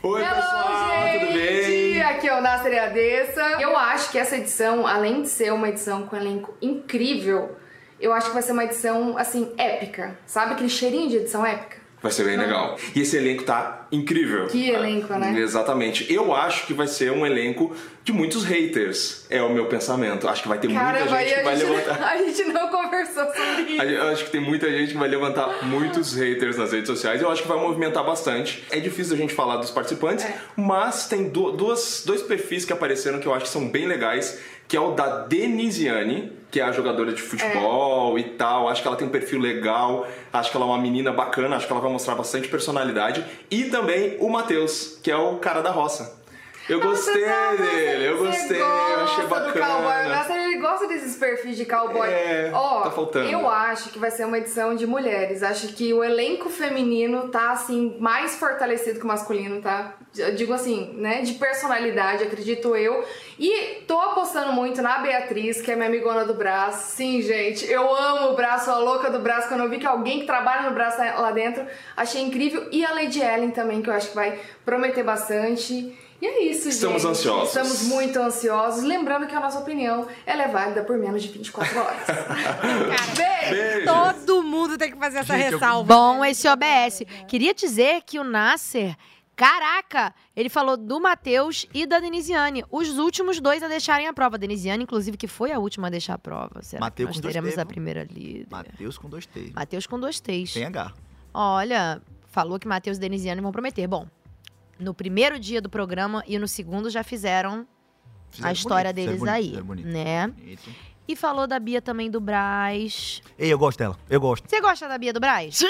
[0.04, 2.00] Oi, pessoal, tudo bem?
[2.00, 3.42] Aqui é o Nasser e a Dessa.
[3.60, 7.56] Eu acho que essa edição, além de ser uma edição com um elenco incrível,
[7.98, 10.16] eu acho que vai ser uma edição, assim, épica.
[10.26, 11.83] Sabe aquele cheirinho de edição épica?
[12.04, 12.76] Vai ser bem legal.
[12.94, 14.46] E esse elenco tá incrível.
[14.46, 15.34] Que elenco, né?
[15.40, 16.12] Exatamente.
[16.12, 17.74] Eu acho que vai ser um elenco
[18.04, 19.24] de muitos haters.
[19.30, 20.28] É o meu pensamento.
[20.28, 22.04] Acho que vai ter muita gente que vai gente, levantar.
[22.12, 23.82] a gente não conversou sobre isso.
[23.82, 27.22] Eu acho que tem muita gente que vai levantar muitos haters nas redes sociais.
[27.22, 28.62] Eu acho que vai movimentar bastante.
[28.70, 30.34] É difícil a gente falar dos participantes, É.
[30.56, 34.38] mas tem du- duas, dois perfis que apareceram que eu acho que são bem legais.
[34.66, 38.68] Que é o da Denisiane, que é a jogadora de futebol e tal.
[38.68, 40.06] Acho que ela tem um perfil legal.
[40.32, 41.56] Acho que ela é uma menina bacana.
[41.56, 43.24] Acho que ela vai mostrar bastante personalidade.
[43.50, 46.23] E também o Matheus, que é o cara da roça.
[46.68, 49.52] Eu gostei Nossa, dele, eu gostei, eu achei cowboy.
[49.52, 50.08] Bacana.
[50.08, 52.08] Nasser, ele gosta desses perfis de cowboy.
[52.08, 53.28] É, Ó, tá faltando.
[53.28, 55.42] Eu acho que vai ser uma edição de mulheres.
[55.42, 59.94] Acho que o elenco feminino tá, assim, mais fortalecido que o masculino, tá?
[60.16, 61.20] Eu digo assim, né?
[61.20, 63.04] De personalidade, acredito eu.
[63.38, 66.96] E tô apostando muito na Beatriz, que é minha amigona do braço.
[66.96, 69.48] Sim, gente, eu amo o braço, a louca do braço.
[69.48, 72.68] Quando eu vi que alguém que trabalha no braço tá lá dentro, achei incrível.
[72.72, 75.98] E a Lady Ellen também, que eu acho que vai prometer bastante.
[76.24, 77.10] E é isso, Estamos gente.
[77.10, 77.48] ansiosos.
[77.48, 78.82] Estamos muito ansiosos.
[78.82, 82.00] Lembrando que a nossa opinião ela é válida por menos de 24 horas.
[83.14, 83.86] Beijo.
[83.86, 85.94] Todo mundo tem que fazer essa Gente, eu- ressalva.
[85.94, 87.02] Bom esse OBS.
[87.28, 88.96] Queria dizer que o Nasser,
[89.36, 92.64] caraca, ele falou do Matheus e da Denisiane.
[92.70, 94.36] Os últimos dois a deixarem a prova.
[94.36, 96.62] A Denisiane, inclusive, que foi a última a deixar a prova.
[96.62, 98.46] Será Mateus que com nós dois teremos a primeira líder?
[98.50, 99.52] Matheus com dois T.
[99.54, 100.54] Matheus com dois T's.
[100.54, 100.90] Tem H.
[101.34, 102.00] Olha,
[102.30, 103.86] falou que Matheus e Denisiane vão prometer.
[103.86, 104.06] Bom,
[104.78, 107.66] no primeiro dia do programa e no segundo já fizeram,
[108.30, 109.88] Fizeram a história bonito, deles bonito, aí, bonito.
[109.88, 110.26] né?
[110.28, 110.70] Bonito.
[111.06, 113.22] E falou da Bia também do Braz.
[113.38, 113.96] Ei, eu gosto dela.
[114.08, 114.48] Eu gosto.
[114.48, 115.56] Você gosta da Bia do Braz?
[115.58, 115.66] Sim!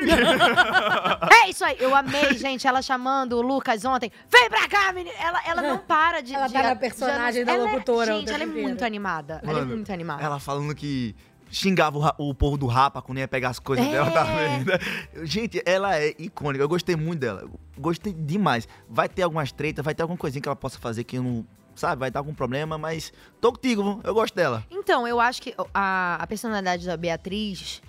[1.44, 4.10] é isso aí, eu amei, gente, ela chamando o Lucas ontem.
[4.30, 5.14] Vem pra cá, menina!
[5.20, 6.34] Ela, ela não para de.
[6.34, 9.40] Ela de- tá na personagem de- da ela é- locutora Gente, ela é muito animada.
[9.42, 10.22] ela é Mano, muito animada.
[10.22, 11.14] Ela falando que
[11.50, 13.90] xingava o, o povo do Rapa quando ia pegar as coisas É.
[13.90, 14.10] dela?
[15.24, 16.62] Gente, ela é icônica.
[16.62, 17.48] Eu gostei muito dela.
[17.78, 18.68] Gostei demais.
[18.88, 21.46] Vai ter algumas tretas, vai ter alguma coisinha que ela possa fazer que eu não.
[21.74, 24.66] Sabe, vai ter algum problema, mas tô contigo, eu gosto dela.
[24.70, 27.80] Então, eu acho que a, a personalidade da Beatriz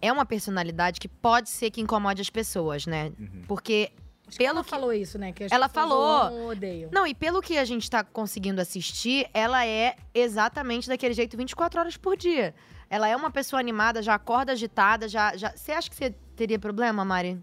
[0.00, 3.12] é uma personalidade que pode ser que incomode as pessoas, né?
[3.46, 3.90] Porque
[4.38, 5.32] pelo ela falou isso, né?
[5.32, 6.48] Que Ela falou.
[6.48, 6.90] odeiam.
[6.92, 11.80] Não, e pelo que a gente tá conseguindo assistir, ela é exatamente daquele jeito 24
[11.80, 12.54] horas por dia.
[12.90, 15.36] Ela é uma pessoa animada, já acorda agitada, já.
[15.36, 15.50] já...
[15.56, 17.42] Você acha que você teria problema, Mari?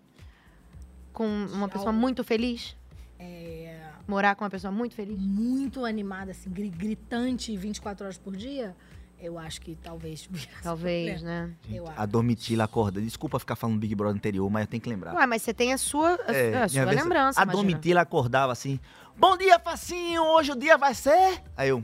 [1.13, 2.75] Com uma pessoa muito feliz?
[3.19, 5.17] É, Morar com uma pessoa muito feliz?
[5.19, 8.75] muito animada, assim, gri- gritante 24 horas por dia,
[9.21, 10.27] eu acho que talvez.
[10.63, 11.51] Talvez, né?
[11.71, 12.01] Eu acho.
[12.01, 12.99] A Domitila acorda.
[12.99, 15.13] Desculpa ficar falando Big Brother anterior, mas eu tenho que lembrar.
[15.13, 17.39] Ué, mas você tem a sua, a, É, a sua lembrança.
[17.39, 17.63] A imagina.
[17.63, 18.79] Domitila acordava assim:
[19.15, 21.41] Bom dia, Facinho, hoje o dia vai ser.
[21.55, 21.83] Aí eu.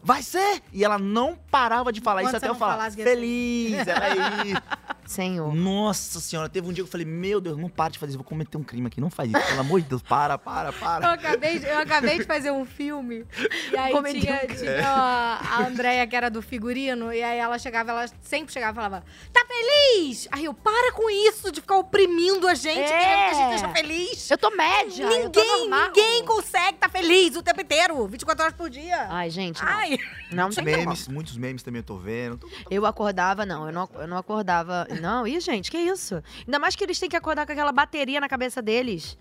[0.00, 0.62] Vai ser?
[0.72, 2.76] E ela não parava de falar Enquanto isso até eu falar.
[2.76, 3.02] falasse.
[3.02, 4.54] Feliz, ela aí.
[5.08, 5.54] Senhor.
[5.54, 8.18] Nossa senhora, teve um dia que eu falei: Meu Deus, não para de fazer isso,
[8.18, 9.00] vou cometer um crime aqui.
[9.00, 11.12] Não faz isso, pelo amor de Deus, para, para, Eu para.
[11.14, 13.24] acabei, de, eu acabei de fazer um filme.
[13.72, 17.58] E aí tinha, um- tinha a, a Andréia, que era do figurino, e aí ela
[17.58, 20.28] chegava, ela sempre chegava e falava: Tá feliz?
[20.30, 22.86] Aí eu, para com isso de ficar oprimindo a gente, É.
[22.98, 24.30] querendo que a gente esteja feliz.
[24.30, 25.04] Eu tô média.
[25.06, 29.06] eu tô Ninguém, ninguém consegue estar feliz o tempo inteiro, 24 horas por dia.
[29.08, 29.72] Ai, gente, não.
[29.72, 29.98] Ai.
[30.30, 30.76] Não Muitos tem como.
[30.76, 32.36] memes, muitos memes também eu tô vendo.
[32.36, 34.86] Tô- Eu acordava, não, eu não, eu não acordava.
[35.00, 36.22] Não, ih, gente, que isso?
[36.46, 39.16] Ainda mais que eles têm que acordar com aquela bateria na cabeça deles.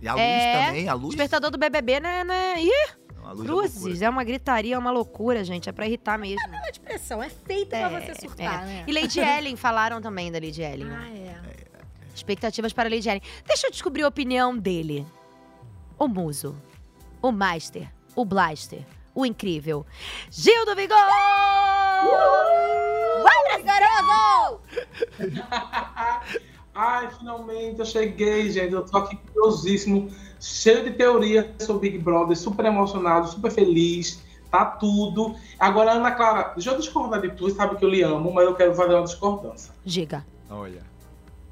[0.00, 1.08] E a luz É, também, a luz.
[1.10, 2.24] Despertador do BBB, né?
[2.24, 2.60] né?
[2.60, 5.68] Ih, é cruzes, é uma gritaria, é uma loucura, gente.
[5.68, 6.40] É pra irritar mesmo.
[6.54, 8.66] A expressão é feita pra você surtar, É.
[8.66, 8.84] né?
[8.86, 10.86] E Lady Ellen, falaram também da Lady Ellen.
[10.88, 10.98] né?
[11.00, 11.62] Ah, é.
[12.14, 13.22] Expectativas para Lady Ellen.
[13.46, 15.06] Deixa eu descobrir a opinião dele.
[15.98, 16.56] O muso,
[17.22, 19.86] o master, o blaster, o incrível.
[20.30, 20.96] Gil do Vigor!
[23.22, 24.60] Vai, garoto!
[26.74, 28.72] Ai, finalmente eu cheguei, gente.
[28.72, 30.10] Eu tô aqui curiosíssimo,
[30.40, 34.22] cheio de teoria sobre Big Brother, super emocionado, super feliz.
[34.50, 35.34] Tá tudo.
[35.58, 38.54] Agora, Ana Clara, deixa eu discordar de tu, sabe que eu lhe amo, mas eu
[38.54, 39.72] quero fazer uma discordância.
[39.84, 40.26] Diga.
[40.50, 40.82] Olha.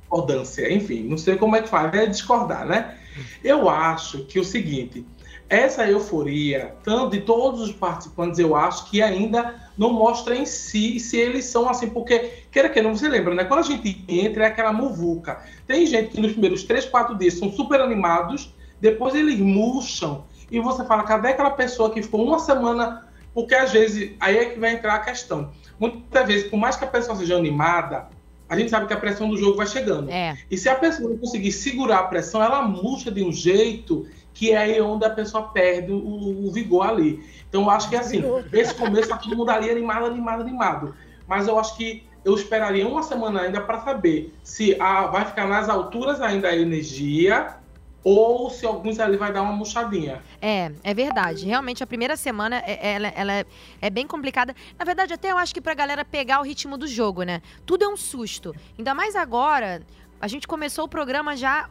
[0.01, 2.99] Discordância, enfim, não sei como é que faz, é discordar, né?
[3.45, 5.07] Eu acho que o seguinte,
[5.51, 11.01] essa euforia, tanto de todos os participantes, eu acho que ainda não mostra em si
[11.01, 13.43] se eles são assim, porque, queira que não, você lembra, né?
[13.45, 15.43] Quando a gente entra, é aquela muvuca.
[15.67, 20.61] Tem gente que nos primeiros três, quatro dias são super animados, depois eles murcham, e
[20.61, 23.09] você fala, cadê aquela pessoa que ficou uma semana?
[23.35, 25.51] Porque às vezes, aí é que vai entrar a questão.
[25.81, 28.09] Muitas vezes, por mais que a pessoa seja animada,
[28.49, 30.11] a gente sabe que a pressão do jogo vai chegando.
[30.11, 30.37] É.
[30.51, 34.09] E se a pessoa não conseguir segurar a pressão, ela murcha de um jeito
[34.41, 37.23] que é aí onde a pessoa perde o, o vigor ali.
[37.47, 40.95] Então eu acho que assim, esse começo tá todo mundo ali animado, animado, animado.
[41.29, 45.47] Mas eu acho que eu esperaria uma semana ainda para saber se a, vai ficar
[45.47, 47.55] nas alturas ainda a energia
[48.03, 50.23] ou se alguns ali vai dar uma murchadinha.
[50.41, 51.45] É, é verdade.
[51.45, 53.45] Realmente, a primeira semana, é- ela, ela é,
[53.83, 54.57] é bem complicada.
[54.79, 57.43] Na verdade, até eu acho que pra galera pegar o ritmo do jogo, né?
[57.67, 58.57] Tudo é um susto.
[58.79, 59.83] Ainda mais agora,
[60.19, 61.69] a gente começou o programa já,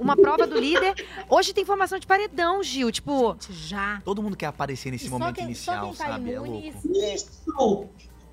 [0.00, 0.94] uma prova do líder.
[1.28, 2.90] Hoje tem formação de paredão, Gil.
[2.90, 4.00] Tipo, já.
[4.04, 6.32] Todo mundo quer aparecer nesse E momento quem- inicial, tá sabe?
[6.32, 6.72] É louco.
[6.84, 7.88] Isso!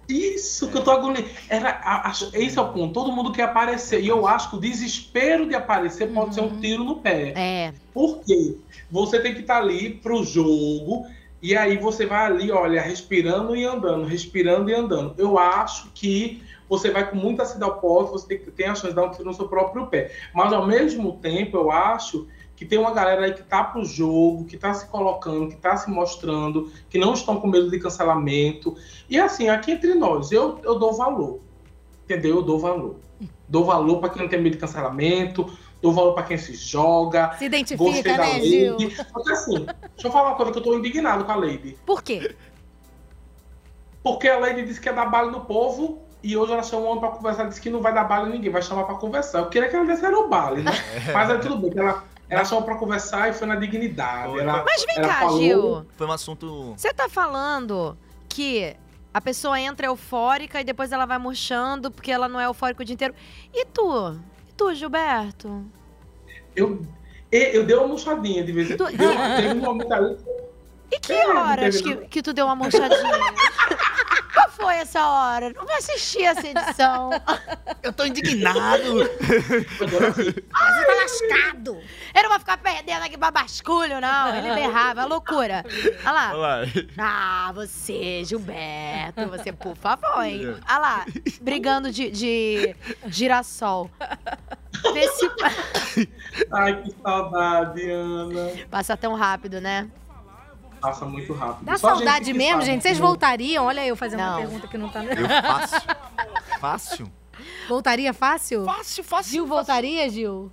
[0.10, 1.28] Isso que eu tô agoniado.
[1.50, 2.94] Era, a- acho- esse é o ponto.
[2.94, 4.02] Todo mundo quer aparecer.
[4.02, 7.34] E eu acho que o desespero de aparecer pode ser um tiro no pé.
[7.36, 7.74] É.
[7.94, 8.56] Por quê?
[8.90, 11.06] Você tem que estar ali pro jogo.
[11.42, 15.14] E aí você vai ali, olha, respirando e andando, respirando e andando.
[15.18, 18.90] Eu acho que você vai com muita sede ao pote, você tem, tem a chance
[18.90, 20.12] de dar um tiro no seu próprio pé.
[20.34, 24.46] Mas ao mesmo tempo, eu acho que tem uma galera aí que tá pro jogo,
[24.46, 28.76] que tá se colocando, que tá se mostrando, que não estão com medo de cancelamento.
[29.08, 31.40] E assim, aqui entre nós, eu, eu dou valor.
[32.04, 32.38] Entendeu?
[32.38, 32.96] Eu dou valor.
[33.48, 37.36] Dou valor pra quem não tem medo de cancelamento, dou valor pra quem se joga.
[37.38, 38.40] Se identifica, Gostei né.
[38.42, 38.78] Gil?
[39.14, 41.78] Porque assim, deixa eu falar uma coisa que eu tô indignado com a Lady.
[41.86, 42.36] Por quê?
[44.02, 46.90] Porque a Lady disse que ia dar bala no povo e hoje ela chamou um
[46.90, 49.40] homem pra conversar, disse que não vai dar bala em ninguém, vai chamar pra conversar.
[49.40, 50.72] Eu queria que ela desse era o bala, né?
[51.14, 54.38] Mas é tudo bem, que ela, ela chamou pra conversar e foi na dignidade.
[54.40, 55.86] Ela, Mas vem ela cá, falou- Gil.
[55.96, 56.74] Foi um assunto.
[56.78, 57.98] Você tá falando
[58.28, 58.76] que
[59.14, 62.86] a pessoa entra eufórica e depois ela vai murchando porque ela não é eufórica o
[62.86, 63.16] dia inteiro.
[63.54, 64.20] E tu?
[64.50, 65.64] E tu, Gilberto?
[66.56, 66.82] Eu,
[67.32, 68.98] eu dei uma murchadinha de vez em Tu- quando.
[68.98, 70.18] Deu- Teve um momento ali.
[70.92, 72.98] E que É, horas que, que tu deu uma murchadinha?
[74.38, 75.52] Qual foi essa hora?
[75.52, 77.10] Não vou assistir essa edição.
[77.82, 79.10] Eu tô indignado.
[79.18, 81.82] Você tá lascado.
[82.14, 84.36] Eu não vou ficar perdendo aqui pra basculho, não.
[84.36, 85.66] Ele berrava, loucura.
[86.04, 86.30] Olha lá.
[86.34, 86.62] Olha lá.
[87.00, 90.56] Ah, você, Gilberto, você, por favor, hein?
[90.70, 91.06] Olha lá,
[91.42, 92.76] brigando de, de
[93.08, 93.90] girassol.
[94.94, 95.28] Vê se
[96.52, 98.52] Ai, que saudade, Ana.
[98.70, 99.90] passa tão rápido, né?
[100.82, 101.66] Passa muito rápido.
[101.66, 102.82] Dá Só saudade mesmo, gente?
[102.82, 103.66] Vocês voltariam?
[103.66, 104.38] Olha eu fazendo uma Não.
[104.38, 105.04] pergunta que não tá...
[105.04, 105.82] Eu fácil.
[106.60, 107.12] Fácil?
[107.68, 108.66] Voltaria fácil?
[108.66, 109.32] Fácil, fácil.
[109.32, 110.52] Gil voltaria, Gil?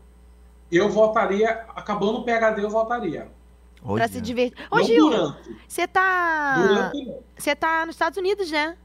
[0.70, 3.29] Eu voltaria, acabando o PHD, eu voltaria.
[3.83, 4.66] Pra se divertir.
[4.70, 5.57] Ô, Não Gil, durante.
[5.68, 6.91] você tá.
[7.37, 8.77] Você tá nos Estados Unidos, né?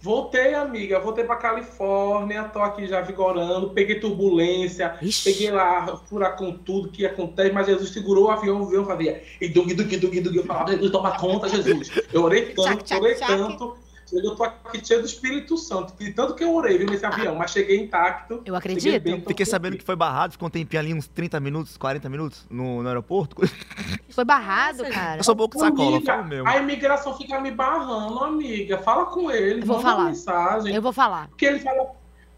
[0.00, 1.00] Voltei, amiga.
[1.00, 4.94] Voltei pra Califórnia, tô aqui já vigorando, peguei turbulência,
[5.24, 9.48] peguei lá furacão tudo que acontece, mas Jesus segurou o avião, o avião fazia e
[9.48, 10.36] dug, dug, dug, dug.
[10.36, 11.90] Eu falava, Jesus, toma conta, Jesus.
[12.12, 13.85] Eu orei tanto, Tchac, orei tchac, tanto.
[14.12, 17.34] Eu tô aqui cheio do Espírito Santo, de tanto que eu orei, viu, nesse avião,
[17.34, 18.40] mas cheguei intacto.
[18.44, 21.76] Eu cheguei bem, Fiquei sabendo que foi barrado, ficou um tempinho ali, uns 30 minutos,
[21.76, 23.36] 40 minutos no, no aeroporto.
[24.10, 25.20] Foi barrado, cara.
[25.20, 26.48] Eu sou pouco de sacola, Amiga, falo mesmo.
[26.48, 28.78] A imigração fica me barrando, amiga.
[28.78, 30.04] Fala com ele, Eu vou manda falar.
[30.06, 30.74] mensagem.
[30.74, 31.28] Eu vou falar.
[31.28, 31.90] Porque ele fala,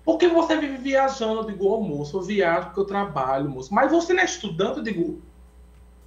[0.04, 1.42] por que você vive viajando?
[1.42, 3.72] Eu digo, ô moço, eu viajo porque eu trabalho, moço.
[3.72, 4.78] Mas você não é estudante?
[4.78, 5.22] Eu digo,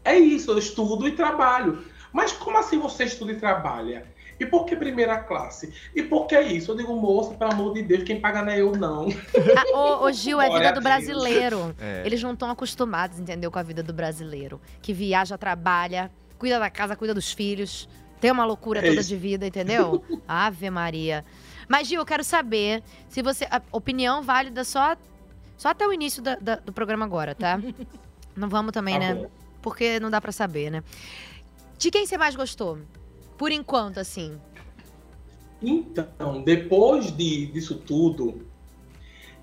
[0.03, 1.81] é isso, eu estudo e trabalho.
[2.11, 4.10] Mas como assim você estuda e trabalha?
[4.41, 5.71] E por que primeira classe?
[5.95, 6.71] E por que isso?
[6.71, 9.07] Eu digo, moço, pelo amor de Deus, quem paga não é eu, não.
[9.55, 11.75] Ah, ô, ô, Gil, é a vida do brasileiro.
[11.79, 12.01] É.
[12.05, 14.59] Eles não estão acostumados, entendeu, com a vida do brasileiro.
[14.81, 17.87] Que viaja, trabalha, cuida da casa, cuida dos filhos.
[18.19, 19.09] Tem uma loucura É toda isso.
[19.09, 20.03] de vida, entendeu?
[20.27, 21.23] Ave Maria.
[21.67, 23.45] Mas, Gil, eu quero saber se você.
[23.51, 24.95] A opinião válida só,
[25.55, 27.59] só até o início da- da- do programa agora, tá?
[28.35, 29.13] Não vamos também, Tá né?
[29.13, 29.29] bom.
[29.61, 30.83] Porque não dá pra saber, né?
[31.77, 32.79] De quem você mais gostou?
[33.37, 34.39] Por enquanto, assim.
[35.61, 38.47] Então, depois de, disso tudo,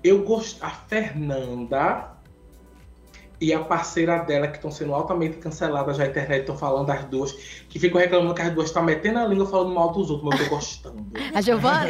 [0.03, 0.63] eu gosto.
[0.63, 2.11] A Fernanda
[3.41, 7.05] e a parceira dela, que estão sendo altamente canceladas já na internet, estão falando das
[7.05, 7.31] duas,
[7.69, 10.39] que ficam reclamando que as duas estão metendo a língua falando mal dos outros, mas
[10.41, 11.05] eu tô gostando.
[11.33, 11.89] A Giovana?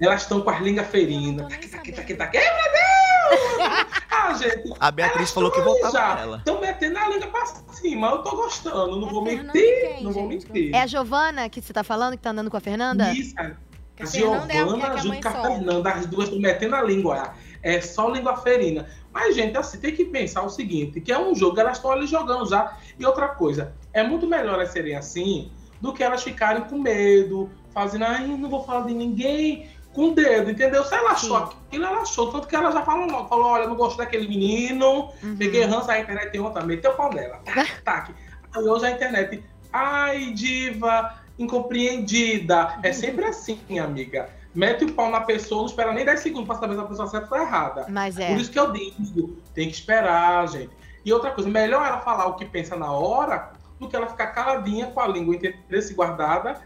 [0.00, 1.48] Elas estão- com as línguas ferinas.
[1.48, 2.38] Taqui, taqui, taqui, taqui.
[2.38, 4.01] Ai, meu Deus!
[4.22, 4.72] Ah, gente.
[4.78, 6.36] A Beatriz falou que voltava já pra ela.
[6.38, 10.74] Estão metendo a língua pra cima, eu tô gostando, não vou mentir, não vou mentir.
[10.74, 13.12] É a Giovana que você tá falando, que tá andando com a Fernanda?
[13.12, 15.42] Isso, a Fernanda é é Giovana a que a junto com a.
[15.42, 17.34] Fernanda, as duas estão metendo a língua.
[17.62, 18.88] É só língua ferina.
[19.12, 22.06] Mas, gente, assim, tem que pensar o seguinte, que é um jogo, elas estão ali
[22.06, 22.76] jogando já.
[22.98, 25.50] E outra coisa, é muito melhor elas serem assim
[25.80, 30.14] do que elas ficarem com medo, fazendo, ai, não vou falar de ninguém, com o
[30.14, 30.84] dedo, entendeu?
[30.84, 32.30] Se ela achou aquilo, ela achou.
[32.32, 35.36] Tanto que ela já falou logo, falou, olha, não gosto daquele menino, Uhum.
[35.36, 37.40] peguei ranço, a internet tem outra, meteu o pau nela.
[37.44, 38.14] Tac, tac.
[38.54, 42.78] Aí hoje a internet, ai, diva, incompreendida.
[42.82, 44.28] É sempre assim, amiga.
[44.54, 47.08] Mete o pau na pessoa, não espera nem 10 segundos pra saber se a pessoa
[47.08, 47.86] certa ou errada.
[47.88, 48.28] Mas é.
[48.28, 50.70] Por isso que eu digo, tem que esperar, gente.
[51.04, 54.28] E outra coisa, melhor ela falar o que pensa na hora do que ela ficar
[54.28, 56.60] caladinha com a língua interesse guardada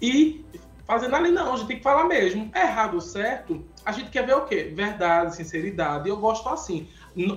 [0.00, 0.44] e
[0.90, 2.50] fazendo ali, não, a gente tem que falar mesmo.
[2.52, 4.72] É errado ou certo, a gente quer ver o quê?
[4.74, 6.08] Verdade, sinceridade.
[6.08, 6.88] Eu gosto assim.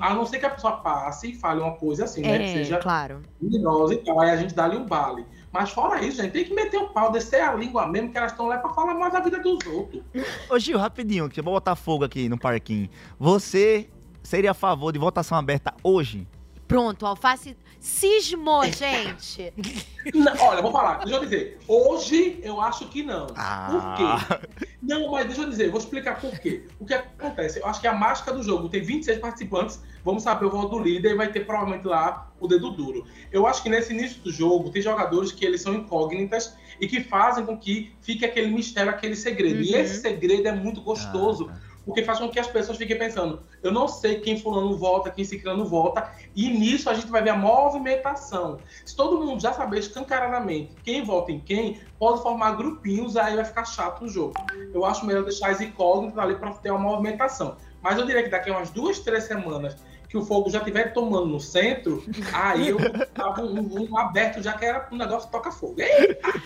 [0.02, 2.40] A não ser que a pessoa passe e fale uma coisa assim, né?
[2.40, 3.22] Que É, seja claro.
[3.40, 4.20] luminosa e tal.
[4.20, 5.26] Aí a gente dá ali um bale.
[5.52, 8.32] Mas fora isso, gente, tem que meter o pau, descer a língua mesmo, que elas
[8.32, 10.02] estão lá pra falar mais da vida dos outros.
[10.50, 12.90] Ô Gil, rapidinho, que eu vou botar fogo aqui no parquinho.
[13.20, 13.88] Você
[14.24, 16.28] seria a favor de votação aberta hoje?
[16.68, 19.54] Pronto, alface cismou, gente.
[20.16, 21.60] Não, olha, vou falar, deixa eu dizer.
[21.68, 23.28] Hoje eu acho que não.
[23.38, 23.68] Ah.
[23.72, 24.68] Por quê?
[24.82, 26.66] Não, mas deixa eu dizer, vou explicar por quê.
[26.80, 27.60] O que acontece?
[27.60, 30.80] Eu acho que a mágica do jogo tem 26 participantes, vamos saber o voto do
[30.84, 33.06] líder e vai ter provavelmente lá o dedo duro.
[33.32, 37.02] Eu acho que nesse início do jogo tem jogadores que eles são incógnitas e que
[37.02, 39.62] fazem com que fique aquele mistério, aquele segredo.
[39.62, 39.80] E Uhum.
[39.80, 41.50] esse segredo é muito gostoso.
[41.86, 45.26] Porque faz com que as pessoas fiquem pensando, eu não sei quem fulano volta, quem
[45.26, 48.60] ciclano volta, e nisso a gente vai ver a movimentação.
[48.86, 53.46] Se todo mundo já saber escancaradamente quem vota em quem, pode formar grupinhos, aí vai
[53.46, 54.34] ficar chato o jogo.
[54.74, 57.58] Eu acho melhor deixar as incógnitas ali para ter uma movimentação.
[57.82, 59.76] Mas eu diria que daqui a umas duas, três semanas
[60.14, 62.78] que o fogo já estiver tomando no centro, aí eu
[63.16, 65.78] tava um, um aberto já que era um negócio toca fogo.
[65.80, 66.40] Eita!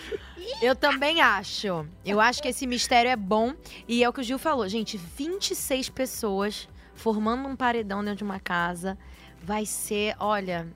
[0.62, 1.86] Eu também acho.
[2.02, 3.52] Eu acho que esse mistério é bom.
[3.86, 8.24] E é o que o Gil falou, gente: 26 pessoas formando um paredão dentro de
[8.24, 8.96] uma casa.
[9.42, 10.66] Vai ser, olha.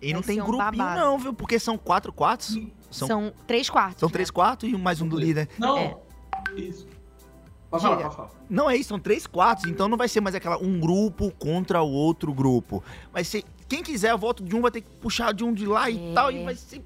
[0.00, 1.00] E não tem um grupinho, babado.
[1.00, 1.34] não, viu?
[1.34, 2.56] Porque são quatro quartos.
[2.92, 3.98] São, três quartos.
[3.98, 4.12] São né?
[4.12, 5.48] três quartos e mais um do líder.
[5.58, 5.96] Não, É.
[6.54, 6.86] isso.
[7.70, 8.30] Pode falar, falar.
[8.48, 9.64] Não é isso, são três quartos.
[9.66, 12.82] Então não vai ser mais aquela um grupo contra o outro grupo.
[13.12, 13.44] Vai ser.
[13.68, 16.10] Quem quiser o voto de um vai ter que puxar de um de lá e
[16.10, 16.14] É.
[16.14, 16.30] tal.
[16.30, 16.82] E vai ser.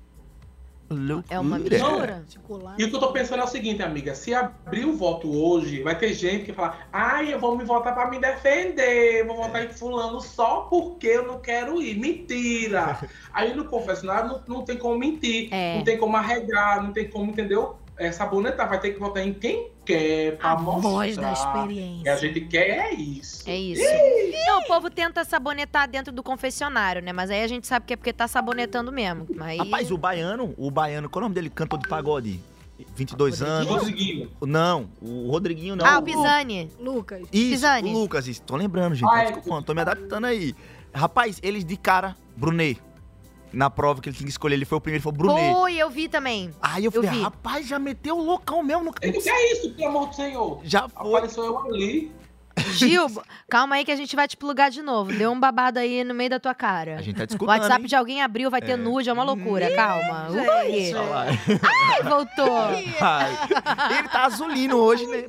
[0.92, 1.24] Loucura.
[1.30, 2.24] É uma mistura.
[2.76, 4.12] E o que eu tô pensando é o seguinte, amiga.
[4.12, 7.94] Se abrir o voto hoje, vai ter gente que fala, ai, eu vou me votar
[7.94, 11.96] pra me defender, vou votar em fulano só porque eu não quero ir.
[11.96, 12.98] Mentira!
[13.32, 15.76] Aí no confessionário não, não tem como mentir, É.
[15.76, 17.76] não tem como arregar, não tem como, entendeu?
[17.96, 20.90] É, sabonetar, vai ter que votar em quem quer pra A mostrar.
[20.90, 22.16] voz da que a experiência.
[22.18, 23.42] gente quer é isso.
[23.48, 23.82] É isso.
[24.46, 27.12] Não, o povo tenta sabonetar dentro do confessionário, né?
[27.12, 29.26] Mas aí a gente sabe que é porque tá sabonetando mesmo.
[29.40, 29.58] Aí...
[29.58, 31.50] Rapaz, o baiano, o baiano, qual é o nome dele?
[31.50, 32.40] Cantor de pagode.
[32.94, 33.68] 22 anos.
[33.68, 34.30] Rodriguinho.
[34.40, 35.84] Não, o Rodriguinho não.
[35.84, 36.70] Ah, o Pisani.
[36.78, 37.20] Lucas.
[37.32, 37.90] Isso, Pisani.
[37.90, 38.42] o Lucas, isso.
[38.42, 39.08] Tô lembrando, gente.
[39.08, 39.24] Ah, tá é.
[39.32, 40.54] desculpando, tô me adaptando aí.
[40.92, 42.80] Rapaz, eles de cara, Brunet.
[43.52, 45.52] Na prova que ele tinha que escolher, ele foi o primeiro, foi o Brunet.
[45.54, 46.50] Foi, eu vi também.
[46.62, 47.20] Aí eu falei, vi.
[47.22, 50.60] rapaz, já meteu o loucão mesmo no O que é isso, pelo amor do Senhor?
[50.64, 51.08] Já foi.
[51.08, 52.12] Apareceu eu ali.
[52.74, 53.06] Gil,
[53.48, 55.10] calma aí que a gente vai te plugar de novo.
[55.12, 56.96] Deu um babado aí no meio da tua cara.
[56.96, 57.48] A gente tá O discutindo.
[57.48, 58.76] WhatsApp de alguém abriu, vai ter É.
[58.76, 59.74] nude, é uma loucura.
[59.74, 60.28] Calma.
[60.30, 60.92] Ui.
[61.62, 62.58] Ai, voltou.
[63.00, 63.38] Ai,
[63.98, 65.24] ele tá azulino hoje, né?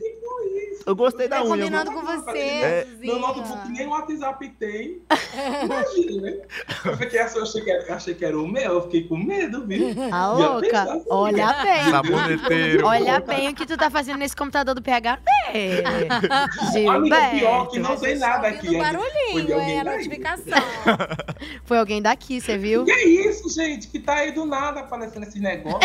[0.85, 1.49] Eu gostei da unha.
[1.49, 2.87] combinando com você, É.
[2.99, 5.01] Meu notebook nem o WhatsApp tem.
[5.63, 6.37] Imagina, né?
[6.85, 9.07] Eu fiquei assim, eu achei que era, eu achei que era o meu, eu fiquei
[9.07, 9.87] com medo, viu?
[10.11, 10.83] A louca.
[10.83, 11.05] assim?
[11.09, 11.89] Olha bem.
[11.89, 12.85] Saboneteiro.
[12.85, 15.19] Olha bem o que tu tá fazendo nesse computador do PH.
[15.53, 15.83] É.
[16.89, 18.69] Amiga, pior que não tem nada aqui.
[18.69, 20.63] De barulhinho, alguém é a notificação.
[21.65, 22.85] Foi alguém daqui, você viu?
[22.85, 23.87] Que isso, gente?
[23.87, 25.79] Que tá aí do nada aparecendo esse negócio.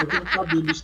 [0.00, 0.82] eu quero saber, bicho.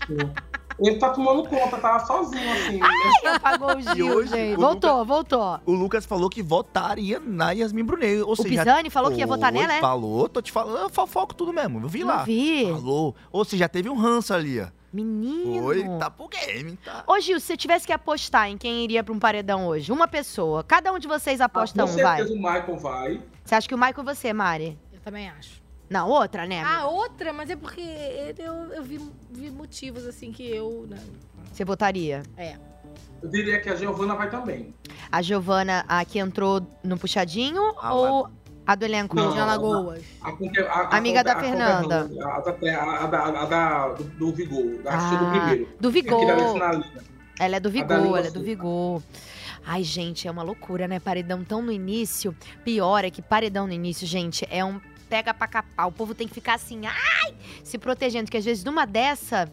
[0.80, 2.78] Ele tá tomando conta, tava sozinho assim.
[2.78, 2.88] né?
[3.34, 4.56] Apagou o Gil, hoje, gente.
[4.56, 5.60] o Voltou, voltou.
[5.66, 8.22] O Lucas falou que votaria na Yasmin Brunet.
[8.22, 9.80] Ou O seja, Pisani falou que ia votar nela, é?
[9.80, 11.80] Falou, tô te falando, eu fofoco tudo mesmo.
[11.80, 12.22] Eu vi Não lá.
[12.24, 12.70] vi.
[12.72, 13.14] Falou.
[13.30, 14.66] Ou seja, já teve um ranço ali, ó.
[14.92, 15.62] Menino.
[15.62, 17.04] Foi, tá pro game, tá?
[17.06, 20.08] Ô, Gil, se você tivesse que apostar em quem iria pra um paredão hoje, uma
[20.08, 22.16] pessoa, cada um de vocês aposta Com um, vai.
[22.16, 23.22] certeza o Michael vai.
[23.44, 24.78] Você acha que o Michael e você, Mari?
[24.92, 25.60] Eu também acho.
[25.90, 26.62] Não, outra, né?
[26.62, 26.86] A amiga?
[26.88, 27.80] outra, mas é porque
[28.38, 30.86] eu, eu vi, vi motivos assim que eu.
[30.88, 30.96] né,
[31.52, 32.22] Você votaria?
[32.36, 32.56] É.
[33.20, 34.72] Eu diria que a Giovana vai também.
[35.10, 38.28] A Giovana, a que entrou no puxadinho Ah, ou
[38.64, 39.16] a do elenco?
[39.16, 40.02] Não, De Alagoas.
[40.22, 40.32] A, a-
[40.92, 42.10] a- Amiga a- da a- Fernanda.
[42.22, 45.68] A, a, da- a da, a da- do, do Vigor, da Ah, do primeiro.
[45.80, 46.84] do da Vigor.
[47.40, 48.42] Ela é do Vigor, ela é do.
[48.42, 49.02] Vigor.
[49.66, 51.00] Ai, gente, é uma loucura, né?
[51.00, 52.34] Paredão tão no início.
[52.64, 54.80] Pior é que paredão no início, gente, é um
[55.10, 55.88] pega pra capar.
[55.88, 57.34] O povo tem que ficar assim, ai,
[57.64, 59.52] se protegendo, que às vezes numa dessa,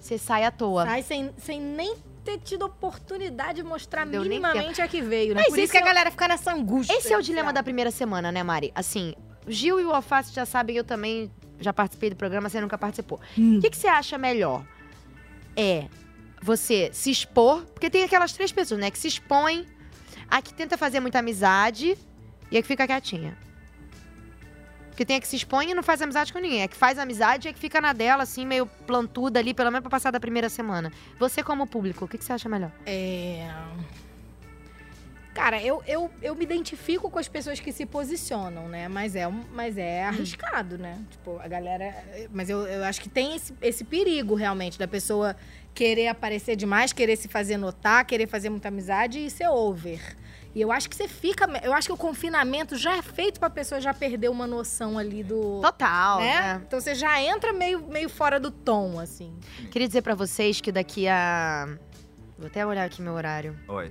[0.00, 0.84] você sai à toa.
[0.84, 1.94] Sai sem, sem nem
[2.24, 5.42] ter tido oportunidade de mostrar Deu minimamente a que veio, né?
[5.42, 6.92] Mas Por isso que a é galera fica nessa angústia.
[6.92, 8.72] Esse é o dilema da primeira semana, né, Mari?
[8.74, 9.14] Assim,
[9.46, 11.30] o Gil e o Alface já sabem, eu também
[11.60, 13.18] já participei do programa, você nunca participou.
[13.38, 13.60] O Hum.
[13.60, 14.64] que, que você acha melhor?
[15.56, 15.86] É
[16.42, 19.64] você se expor, porque tem aquelas três pessoas, né, que se expõem,
[20.28, 21.96] a que tenta fazer muita amizade
[22.50, 23.38] e a que fica quietinha.
[24.96, 26.62] Porque tem a que se expõe e não faz amizade com ninguém.
[26.62, 29.70] A que faz amizade é a que fica na dela, assim, meio plantuda ali, pelo
[29.70, 30.90] menos pra passar da primeira semana.
[31.18, 32.72] Você, como público, o que, que você acha melhor?
[32.86, 33.46] É.
[35.34, 38.88] Cara, eu, eu, eu me identifico com as pessoas que se posicionam, né?
[38.88, 40.98] Mas é, mas é arriscado, né?
[41.10, 41.94] Tipo, a galera.
[42.32, 45.36] Mas eu, eu acho que tem esse, esse perigo, realmente, da pessoa
[45.74, 50.00] querer aparecer demais, querer se fazer notar, querer fazer muita amizade e ser over.
[50.56, 51.46] E eu acho que você fica.
[51.62, 55.22] Eu acho que o confinamento já é feito pra pessoa já perder uma noção ali
[55.22, 55.60] do.
[55.60, 56.40] Total, né?
[56.40, 56.62] né?
[56.66, 59.36] Então você já entra meio, meio fora do tom, assim.
[59.70, 61.68] Queria dizer pra vocês que daqui a.
[62.38, 63.54] Vou até olhar aqui meu horário.
[63.68, 63.90] Olha.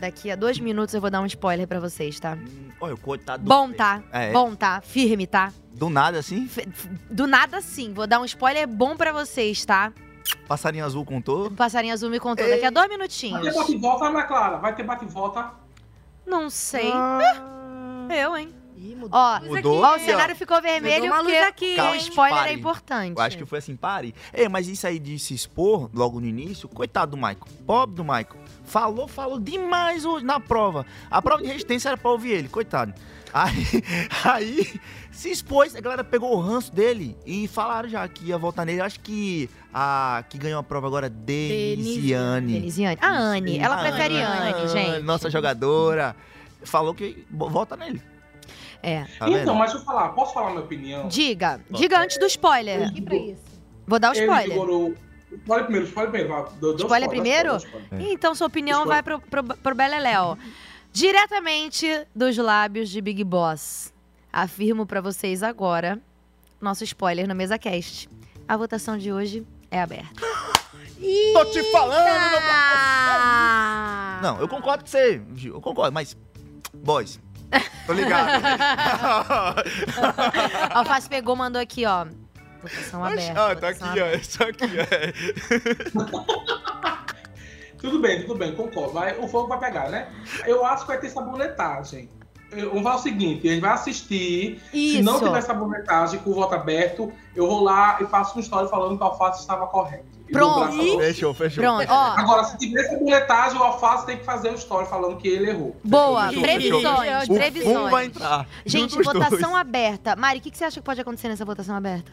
[0.00, 2.36] Daqui a dois minutos eu vou dar um spoiler pra vocês, tá?
[2.80, 4.02] Olha, o coitado do Bom, tá?
[4.10, 4.32] É.
[4.32, 4.80] Bom, tá?
[4.80, 5.52] Firme, tá?
[5.72, 6.50] Do nada, assim,
[7.08, 7.92] Do nada, sim.
[7.92, 9.92] Vou dar um spoiler bom pra vocês, tá?
[10.48, 11.46] passarinho azul contou.
[11.46, 12.48] O passarinho azul me contou.
[12.48, 13.42] Daqui a dois Vai minutinhos.
[13.42, 14.56] ter bate e volta, Ana Clara?
[14.58, 15.69] Vai ter bate e volta?
[16.30, 16.90] Não sei.
[16.94, 18.06] Ah.
[18.08, 18.54] Eu, hein?
[19.12, 20.06] Ó, Mudou ó, o aqui, ó.
[20.06, 21.96] cenário ficou vermelho Mudou uma luz aqui, o hein?
[21.96, 22.54] spoiler é Pare.
[22.54, 23.16] importante.
[23.16, 24.14] Eu acho que foi assim, pare.
[24.32, 27.46] É, mas isso aí de se expor logo no início, coitado do Michael.
[27.66, 28.36] Pobre do Michael.
[28.64, 30.86] Falou, falou demais hoje na prova.
[31.10, 32.94] A prova de resistência era pra ouvir ele, coitado.
[33.32, 33.64] Aí,
[34.24, 38.64] aí se expôs, a galera pegou o ranço dele e falaram já que ia votar
[38.66, 38.80] nele.
[38.80, 42.54] Eu acho que a que ganhou a prova agora é Denisiane.
[42.54, 42.98] Denisiane.
[43.00, 45.02] A Anne, ela A prefere Anne, gente.
[45.02, 46.14] Nossa jogadora.
[46.62, 48.02] Falou que vota nele.
[48.82, 49.04] É.
[49.18, 49.28] Tá?
[49.28, 51.08] Então, mas deixa eu falar, posso falar minha opinião?
[51.08, 52.88] Diga, diga antes do spoiler.
[52.88, 53.42] Aqui pra isso.
[53.86, 54.58] Vou dar o spoiler.
[55.42, 56.28] Spoiler primeiro, spoiler primeiro.
[56.28, 57.56] vai, Spoiler primeiro?
[57.56, 58.10] spoiler, spoiler.
[58.12, 59.02] Então sua opinião Spoiler.
[59.04, 60.36] vai pro, pro, pro Beleléu.
[60.92, 63.92] Diretamente dos lábios de Big Boss.
[64.32, 65.98] Afirmo pra vocês agora,
[66.60, 68.08] nosso spoiler no MesaCast.
[68.46, 70.10] A votação de hoje é aberta.
[71.32, 74.20] Tô te falando, meu Ah!
[74.22, 75.54] Não, eu concordo com você, Gil.
[75.54, 76.16] Eu concordo, mas.
[76.74, 77.18] Boys.
[77.86, 78.30] Tô ligado.
[80.74, 82.06] Alface pegou, mandou aqui, ó.
[82.62, 83.50] Votação aberta.
[83.50, 84.10] ah, tá aqui, ó.
[84.14, 84.64] Isso aqui,
[85.96, 86.99] ó.
[87.80, 88.92] Tudo bem, tudo bem, concordo.
[88.92, 90.08] Vai, o fogo vai pegar, né?
[90.46, 92.08] Eu acho que vai ter sabonetagem.
[92.52, 94.60] Eu vou falar o seguinte, a gente vai assistir.
[94.72, 95.24] Se não Isso.
[95.24, 99.04] tiver sabonetagem com o voto aberto, eu vou lá e faço uma história falando que
[99.04, 100.18] o alface estava correto.
[100.32, 100.98] Pronto.
[100.98, 101.62] Fechou, fechou.
[101.62, 102.14] Pronto, ó.
[102.18, 105.76] Agora, se tiver sabonetagem, o alface tem que fazer uma história falando que ele errou.
[105.84, 107.34] Boa, Fechou, previsões, fechou.
[107.34, 107.90] O previsões.
[107.90, 108.48] vai entrar.
[108.66, 109.54] Gente, Juntos os votação dois.
[109.60, 110.16] aberta.
[110.16, 112.10] Mari, o que, que você acha que pode acontecer nessa votação aberta?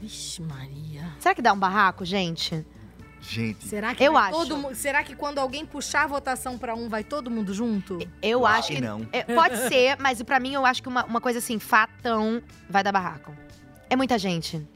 [0.00, 1.04] Vixe, Maria.
[1.20, 2.66] Será que dá um barraco, gente?
[3.26, 4.32] Gente, Será que Eu acho.
[4.32, 7.98] todo será que quando alguém puxar a votação pra um, vai todo mundo junto?
[8.22, 8.80] Eu Eu acho que.
[8.80, 9.06] não.
[9.12, 12.82] é, pode ser, mas pra mim eu acho que uma, uma coisa assim, fatão, vai
[12.82, 13.34] dar barraco.
[13.88, 14.66] É muita gente.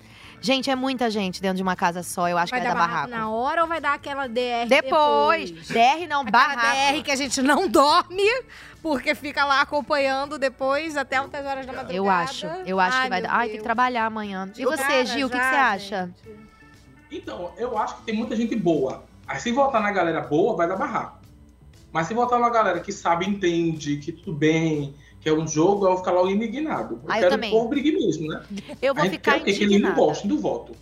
[0.41, 2.29] Gente, é muita gente dentro de uma casa só.
[2.29, 3.25] Eu acho vai que dar vai dar barraco barraco.
[3.27, 5.51] na hora ou vai dar aquela DR Depois.
[5.51, 5.69] depois?
[5.69, 6.93] DR não, Aquela barraco.
[6.95, 8.23] DR que a gente não dorme,
[8.81, 11.93] porque fica lá acompanhando depois até altas horas da madrugada.
[11.93, 12.47] Eu acho.
[12.65, 13.31] Eu acho Ai, que vai dar.
[13.33, 14.49] Ai, tem que trabalhar amanhã.
[14.57, 16.11] E Cara, você, Gil, o que, que você acha?
[17.11, 19.05] Então, eu acho que tem muita gente boa.
[19.27, 21.19] Aí se votar na galera boa, vai dar barraco.
[21.93, 25.85] Mas se votar na galera que sabe, entende, que tudo bem, que é um jogo,
[25.85, 27.01] eu vou ficar logo indignado.
[27.09, 27.51] Ah, eu quero também.
[27.51, 28.45] que o brigue mesmo, né?
[28.81, 29.53] Eu vou ficar quer o quê?
[29.53, 30.77] Que eles não gostem do voto.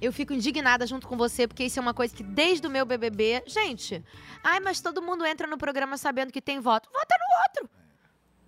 [0.00, 2.86] Eu fico indignada junto com você, porque isso é uma coisa que desde o meu
[2.86, 3.42] BBB.
[3.46, 4.04] Gente,
[4.44, 6.88] ai, mas todo mundo entra no programa sabendo que tem voto.
[6.92, 7.78] Vota no outro.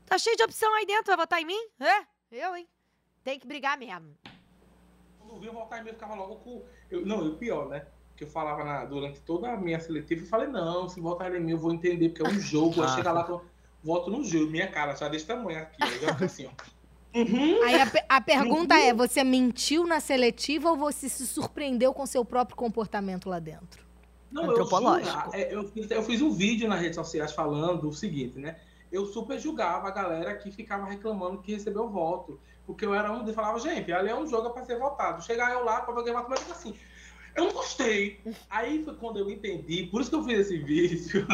[0.06, 1.60] Tá cheio de opção aí dentro, vai votar em mim?
[1.80, 2.68] É, eu, hein?
[3.24, 4.16] Tem que brigar mesmo.
[5.46, 6.62] Eu eu em mim, eu ficava logo com.
[6.90, 7.86] Eu, não, e o pior, né?
[8.16, 11.40] Que eu falava na- durante toda a minha seletiva, eu falei, não, se votar em
[11.40, 12.82] mim, eu vou entender, porque é um jogo.
[12.82, 12.94] Aí Ah.
[12.96, 13.40] chega lá, eu
[13.82, 14.50] voto no jogo.
[14.50, 15.76] Minha cara já desse tamanho aqui.
[15.82, 16.50] Eu já assim, ó.
[17.12, 17.64] Uhum.
[17.64, 22.24] Aí a, a pergunta é: você mentiu na seletiva ou você se surpreendeu com seu
[22.24, 23.84] próprio comportamento lá dentro?
[24.30, 25.34] Não, eu, Antropológico.
[25.34, 28.58] é, eu, fiz, eu fiz um vídeo nas redes sociais falando o seguinte, né?
[28.92, 32.38] Eu super julgava a galera que ficava reclamando que recebeu voto.
[32.66, 35.24] Porque eu era um que falava, gente, ali é um jogo pra ser votado.
[35.24, 36.74] Chegar eu lá, pra alguém eu fico assim,
[37.34, 38.20] eu não gostei.
[38.48, 41.26] Aí foi quando eu entendi, por isso que eu fiz esse vídeo.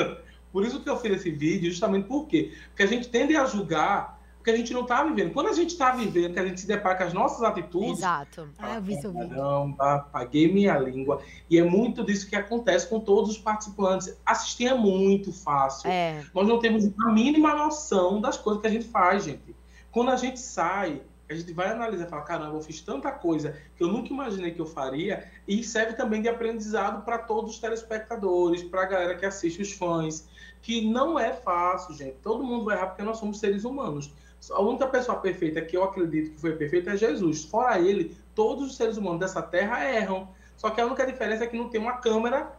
[0.52, 2.54] Por isso que eu fiz esse vídeo, justamente por quê?
[2.68, 4.16] Porque a gente tende a julgar
[4.46, 5.32] porque a gente não tá vivendo.
[5.32, 8.48] Quando a gente tá vivendo, que a gente se depara com as nossas atitudes, Exato.
[8.60, 9.30] Ah, eu vi seu vídeo.
[9.30, 11.20] Caramba, paguei minha língua.
[11.50, 14.16] E é muito disso que acontece com todos os participantes.
[14.24, 15.90] Assistir é muito fácil.
[15.90, 16.24] É.
[16.32, 19.56] Nós não temos a mínima noção das coisas que a gente faz, gente.
[19.90, 23.56] Quando a gente sai, a gente vai analisar e fala: caramba, eu fiz tanta coisa
[23.76, 25.26] que eu nunca imaginei que eu faria.
[25.46, 29.72] E serve também de aprendizado para todos os telespectadores, para a galera que assiste, os
[29.72, 30.28] fãs.
[30.62, 32.16] Que não é fácil, gente.
[32.22, 34.12] Todo mundo vai errar porque nós somos seres humanos.
[34.50, 37.44] A única pessoa perfeita que eu acredito que foi perfeita é Jesus.
[37.44, 40.28] Fora ele, todos os seres humanos dessa terra erram.
[40.56, 42.52] Só que a única diferença é que não tem uma câmera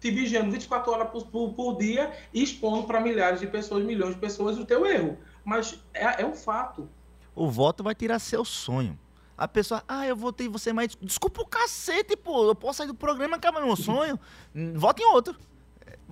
[0.00, 4.14] te vigiando 24 horas por, por- por dia e expondo para milhares de pessoas, milhões
[4.14, 5.16] de pessoas o teu erro.
[5.44, 6.88] Mas é, é um fato.
[7.34, 8.98] O voto vai tirar seu sonho.
[9.36, 12.46] A pessoa, ah, eu votei em você, mas desculpa o cacete, pô.
[12.46, 14.18] Eu posso sair do programa e acabar meu sonho.
[14.54, 15.34] Hum, Vota em outro.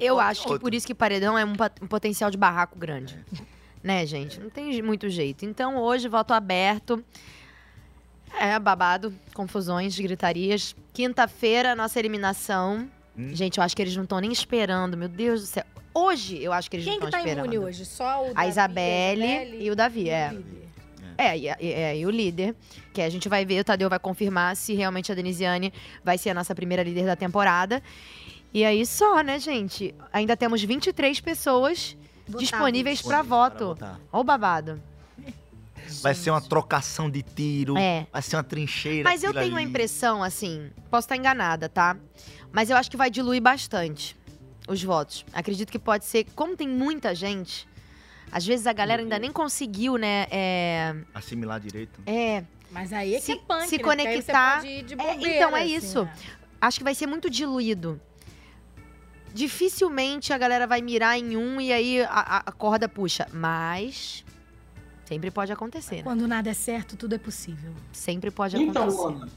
[0.01, 0.61] Eu acho que outro.
[0.63, 1.53] por isso que paredão é um,
[1.83, 3.19] um potencial de barraco grande.
[3.83, 4.41] Né, gente?
[4.41, 5.45] Não tem muito jeito.
[5.45, 7.05] Então, hoje, voto aberto.
[8.39, 10.75] É, babado, confusões, gritarias.
[10.93, 12.89] Quinta-feira, nossa eliminação.
[13.17, 13.35] Hum.
[13.35, 15.65] Gente, eu acho que eles não estão nem esperando, meu Deus do céu.
[15.93, 17.47] Hoje, eu acho que eles Quem não que estão tá esperando.
[17.53, 17.85] imune hoje?
[17.85, 20.29] Só o Davi, A Isabelle, Isabelle e o Davi, é.
[20.31, 20.70] o líder.
[21.21, 22.55] É, e, e- é, e o líder,
[22.95, 25.73] que a gente vai ver, o Tadeu vai confirmar se realmente a Denisiane
[26.05, 27.83] vai ser a nossa primeira líder da temporada.
[28.55, 29.95] E aí só, né, gente?
[30.13, 31.97] Ainda temos 23 pessoas
[32.27, 32.49] Votáveis.
[32.51, 33.67] disponíveis para voto.
[33.67, 34.01] votar.
[34.11, 34.81] Ó o babado.
[36.03, 37.77] Vai ser uma trocação de tiro.
[37.77, 38.07] É.
[38.13, 39.03] Vai ser uma trincheira.
[39.09, 39.69] Mas eu tenho a ali.
[39.69, 41.97] impressão, assim, posso estar enganada, tá?
[42.53, 44.17] Mas eu acho que vai diluir bastante
[44.69, 45.25] os votos.
[45.33, 47.67] Acredito que pode ser, como tem muita gente,
[48.33, 50.27] Às vezes a galera ainda nem conseguiu, né?
[50.31, 50.95] É.
[51.15, 52.01] Assimilar direito.
[52.07, 53.83] é Mas aí é que Se- é punk, se né?
[53.83, 56.05] Conectar- pode ir de É, então, é assim, isso.
[56.05, 56.13] né?
[56.61, 58.01] acho que vai ser muito diluído.
[59.33, 63.27] Dificilmente a galera vai mirar em um e aí a, a- corda puxa.
[63.33, 64.25] Mas
[65.05, 66.03] sempre pode acontecer, né?
[66.03, 67.73] Quando nada é certo, tudo é possível.
[67.93, 69.23] Sempre pode Então, acontecer.
[69.23, 69.29] Ana,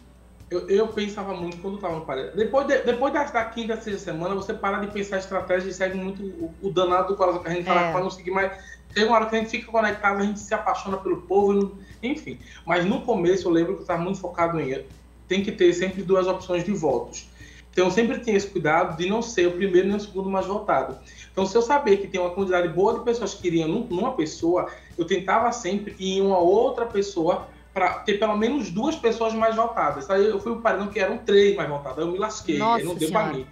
[0.50, 2.36] eu, eu pensava muito quando tava no paredão.
[2.36, 5.96] Depois, de- depois da, da quinta, sexta semana, você para de pensar estratégia e segue
[5.98, 7.92] muito o, o danado do coração que a gente fala É.
[7.92, 8.52] pra não seguir mais.
[8.94, 12.40] Tem uma hora que a gente fica conectado, a gente se apaixona pelo povo, enfim.
[12.66, 14.84] Mas no começo eu lembro que eu estava muito focado em.
[15.28, 17.28] Tem que ter sempre duas opções de votos.
[17.72, 20.46] Então eu sempre tinha esse cuidado de não ser o primeiro nem o segundo mais
[20.46, 20.98] votado.
[21.32, 24.12] Então, se eu saber que tem uma quantidade boa de pessoas que iriam num- numa
[24.14, 29.34] pessoa, eu tentava sempre ir em uma outra pessoa para ter pelo menos duas pessoas
[29.34, 30.08] mais votadas.
[30.12, 32.94] Aí eu fui o paredão que eram três mais votadas, eu me lasquei, Nossa não
[32.94, 33.48] deu para mim.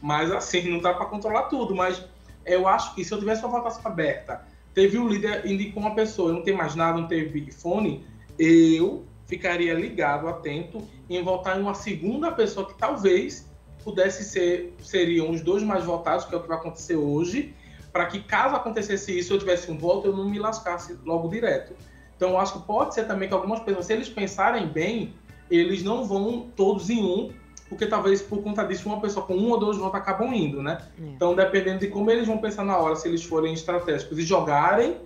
[0.00, 2.02] Mas assim, não dá para controlar tudo, mas
[2.44, 4.44] eu acho que se eu tivesse uma votação aberta,
[4.74, 8.04] teve um líder indicou uma pessoa, eu não tem mais nada, não teve big fone,
[8.38, 13.50] eu ficaria ligado, atento em votar em uma segunda pessoa que talvez
[13.82, 17.54] pudesse ser seriam os dois mais votados, que é o que vai acontecer hoje,
[17.92, 21.74] para que caso acontecesse isso, eu tivesse um voto, eu não me lascasse logo direto.
[22.16, 25.14] Então, acho que pode ser também que algumas pessoas, se eles pensarem bem,
[25.50, 27.32] eles não vão todos em um,
[27.72, 30.78] porque talvez por conta disso uma pessoa com um ou dois votos acabam indo, né?
[30.98, 34.98] Então, dependendo de como eles vão pensar na hora, se eles forem estratégicos e jogarem,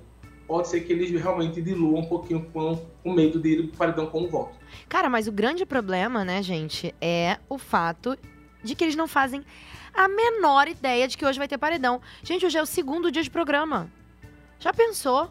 [0.47, 4.07] pode ser que eles realmente diluam um pouquinho com, com medo de ir pro paredão
[4.07, 4.57] com um voto.
[4.89, 8.19] Cara, mas o grande problema, né, gente, é o fato
[8.63, 9.45] de que eles não fazem
[9.95, 12.01] a menor ideia de que hoje vai ter paredão.
[12.23, 13.91] Gente, hoje é o segundo dia de programa.
[14.59, 15.31] Já pensou?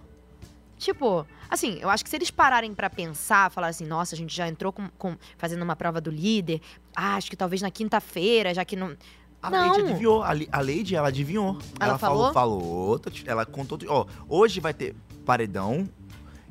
[0.78, 4.36] Tipo, assim, eu acho que se eles pararem pra pensar, falar assim, nossa, a gente
[4.36, 6.62] já entrou com, com- fazendo uma prova do líder,
[6.96, 8.96] ah, acho que talvez na quinta-feira, já que não.
[9.42, 9.68] A não.
[9.70, 10.24] Lady adivinhou.
[10.24, 11.58] A, a Lady, ela adivinhou.
[11.80, 12.34] Ela falou?
[12.34, 13.78] Falou, tô te- ela contou.
[13.88, 15.88] Ó, hoje vai ter paredão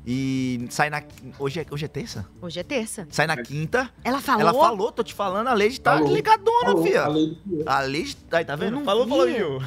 [0.07, 1.01] e sai na.
[1.39, 2.25] Hoje é, hoje é terça?
[2.41, 3.07] Hoje é terça.
[3.09, 3.89] Sai na quinta.
[4.03, 4.41] Ela falou?
[4.41, 6.13] Ela falou, tô te falando, a Lady tá Falou.
[6.13, 7.03] ligadona, Falou, fia.
[7.03, 8.17] a Lady- A Lady.
[8.31, 8.75] Aí, tá vendo?
[8.75, 9.09] não Falou, vi.
[9.09, 9.59] falou, Gil.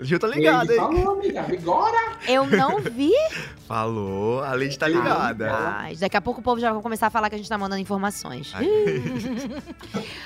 [0.00, 0.76] Gil tá ligado, hein?
[0.78, 2.16] Falou, amiga, agora!
[2.26, 3.12] Eu não vi.
[3.68, 5.52] Falou, a Lady tá ligada.
[5.52, 7.58] Mas daqui a pouco o povo já vai começar a falar que a gente tá
[7.58, 8.52] mandando informações.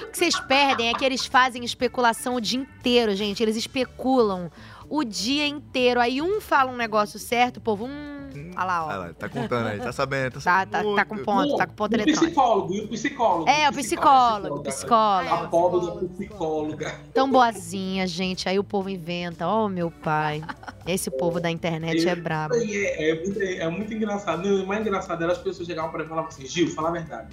[0.02, 3.42] O que vocês perdem é que eles fazem especulação o dia inteiro, gente.
[3.42, 4.50] Eles especulam
[4.88, 6.00] o dia inteiro.
[6.00, 8.15] Aí um fala um negócio certo, o povo, hum.
[8.56, 8.88] Olha lá, ó.
[8.88, 10.94] Olha lá, tá contando aí, tá sabendo, tá Tá, sabendo.
[10.94, 12.24] tá, tá com ponto, tá com ponto o eletrônico.
[12.26, 13.48] psicólogo, e o psicólogo.
[13.50, 15.34] É, o psicólogo, o psicólogo.
[15.34, 16.94] A pobre da psicóloga.
[17.14, 18.48] Tão boazinha, gente.
[18.48, 19.46] Aí o povo inventa.
[19.48, 20.42] Oh, meu pai.
[20.86, 22.54] Esse povo da internet é brabo.
[22.54, 24.46] É, é muito, é muito engraçado.
[24.48, 26.88] Não, O mais engraçado era as pessoas chegavam para mim e falavam assim: Gil, fala
[26.88, 27.28] a verdade.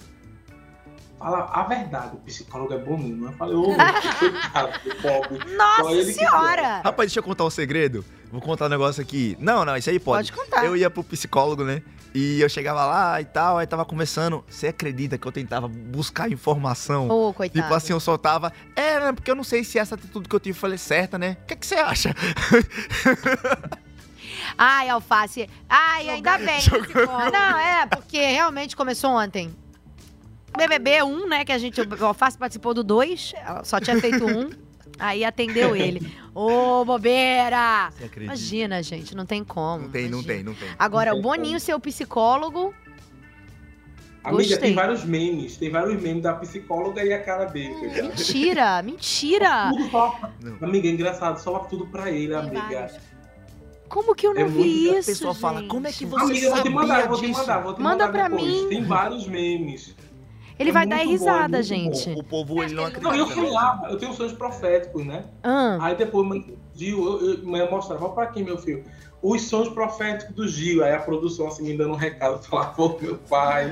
[1.24, 2.18] Fala a verdade.
[2.18, 3.28] O psicólogo é bom mesmo.
[3.28, 5.40] Eu falei: Ô, coitado do pobre.
[5.56, 6.82] Nossa que senhora!
[6.84, 8.04] Rapaz, deixa eu contar um segredo.
[8.30, 9.38] Vou contar um negócio aqui.
[9.40, 10.34] Não, não, isso aí pode.
[10.34, 10.66] Pode contar.
[10.66, 11.82] Eu ia pro psicólogo, né?
[12.14, 14.44] E eu chegava lá e tal, aí tava conversando.
[14.50, 17.08] Você acredita que eu tentava buscar informação?
[17.08, 17.62] Ô, coitado.
[17.62, 18.52] Tipo assim, eu soltava.
[18.76, 19.14] É, né?
[19.14, 21.38] Porque eu não sei se essa atitude que eu tive foi certa, né?
[21.44, 22.14] O que, que você acha?
[24.58, 25.50] Ai, alface.
[25.70, 26.60] Ai, ainda bem.
[27.32, 29.56] Não, é, porque realmente começou ontem.
[30.58, 33.34] BBB 1, né, que a gente, o Alface participou do 2,
[33.64, 34.50] só tinha feito um,
[35.00, 36.16] aí atendeu ele.
[36.34, 37.90] Ô, bobeira!
[37.92, 38.24] Você acredita?
[38.34, 39.84] Imagina, gente, não tem como.
[39.84, 40.34] Não tem, não imagina.
[40.34, 40.70] tem, não tem.
[40.78, 42.74] Agora, Não o tem Boninho ser o psicólogo,
[44.26, 44.58] Amiga, Gostei.
[44.60, 45.58] tem vários memes.
[45.58, 47.76] Tem vários memes da psicóloga e a cara dele.
[47.76, 48.08] ligado?
[48.08, 49.70] mentira, mentira!
[49.70, 49.92] Tudo.
[50.40, 50.58] Não.
[50.70, 51.40] Amiga, é engraçado.
[51.42, 52.90] Só tudo pra ele, amiga.
[53.90, 55.70] Como que eu não É vi isso, A pessoa fala, gente?
[55.70, 57.40] como é que você Amiga, eu vou te sabia mandar, vou te disso?
[57.42, 58.48] mandar, vou te Manda mandar pra depois.
[58.62, 58.70] mim.
[58.70, 59.94] Tem vários memes.
[60.64, 62.10] Ele É vai dar bom, é risada, muito gente.
[62.12, 63.12] O povo, ele não acredita.
[63.12, 63.36] Não, eu né?
[63.36, 65.26] falava, eu tenho sonhos proféticos, né?
[65.44, 68.84] Ah, Aí depois, Gil, eu, eu, eu mostrava pra quem, meu filho?
[69.24, 70.84] Os sonhos proféticos do Gil.
[70.84, 73.72] Aí a produção assim me dando um recado, falava, ô meu pai.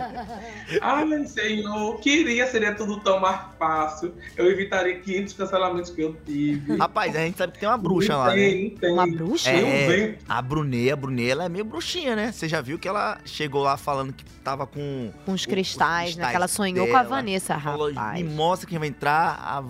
[0.82, 4.14] Ai, Senhor, queria, seria tudo tão mais fácil.
[4.38, 6.78] Eu evitaria 500 cancelamentos que eu tive.
[6.78, 8.36] Rapaz, a gente sabe que tem uma bruxa não lá, né?
[8.36, 9.52] tem, Não tem, uma bruxa?
[9.52, 10.18] Eu É, venho.
[10.30, 12.32] a Brunê, a Brunê, ela é meio bruxinha, né?
[12.32, 15.12] Você já viu que ela chegou lá falando que tava com...
[15.26, 16.30] Com os cristais, né?
[16.30, 17.16] Que ela sonhou com a dela.
[17.18, 18.22] Vanessa, Falou, rapaz.
[18.22, 19.38] me mostra quem vai entrar.
[19.42, 19.64] A,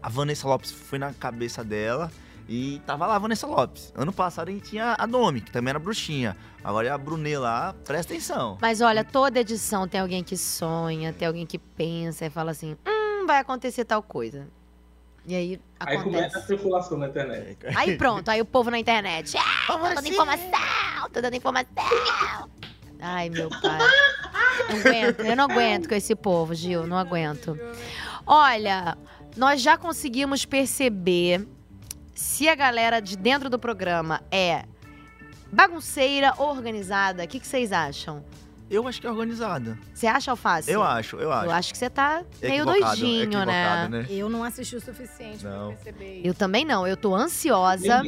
[0.00, 2.08] a Vanessa Lopes foi na cabeça dela
[2.48, 3.92] e tava lá a Vanessa Lopes.
[3.96, 6.36] Ano passado a gente tinha a Domi, que também era bruxinha.
[6.62, 8.58] Agora é a Brunê lá, presta atenção.
[8.60, 12.76] Mas olha, toda edição tem alguém que sonha, tem alguém que pensa e fala assim:
[12.86, 14.46] hum, vai acontecer tal coisa.
[15.26, 16.52] E aí Aí começa a acontece.
[16.52, 17.56] especulação na internet.
[17.74, 19.36] Aí pronto, aí o povo na internet.
[19.38, 22.50] Ah, tô dando informação, tô dando informação.
[23.00, 23.78] Ai, meu pai.
[24.70, 27.58] Não aguento, eu não aguento com esse povo, Gil, não aguento.
[28.26, 28.96] Olha,
[29.36, 31.46] nós já conseguimos perceber
[32.14, 34.64] se a galera de dentro do programa é
[35.52, 37.24] bagunceira ou organizada?
[37.24, 38.24] O que, que vocês acham?
[38.70, 39.78] Eu acho que é organizada.
[39.92, 40.70] Você acha, Alface?
[40.70, 41.46] Eu acho, eu acho.
[41.46, 43.88] Eu acho que você tá meio Equivocado, doidinho, né?
[43.88, 44.06] né?
[44.08, 45.68] Eu não assisti o suficiente Não.
[45.68, 46.26] pra perceber isso.
[46.26, 46.86] Eu também não.
[46.86, 48.02] Eu tô ansiosa.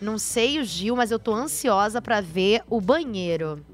[0.00, 3.64] Não sei o Gil, mas eu tô ansiosa pra ver o banheiro.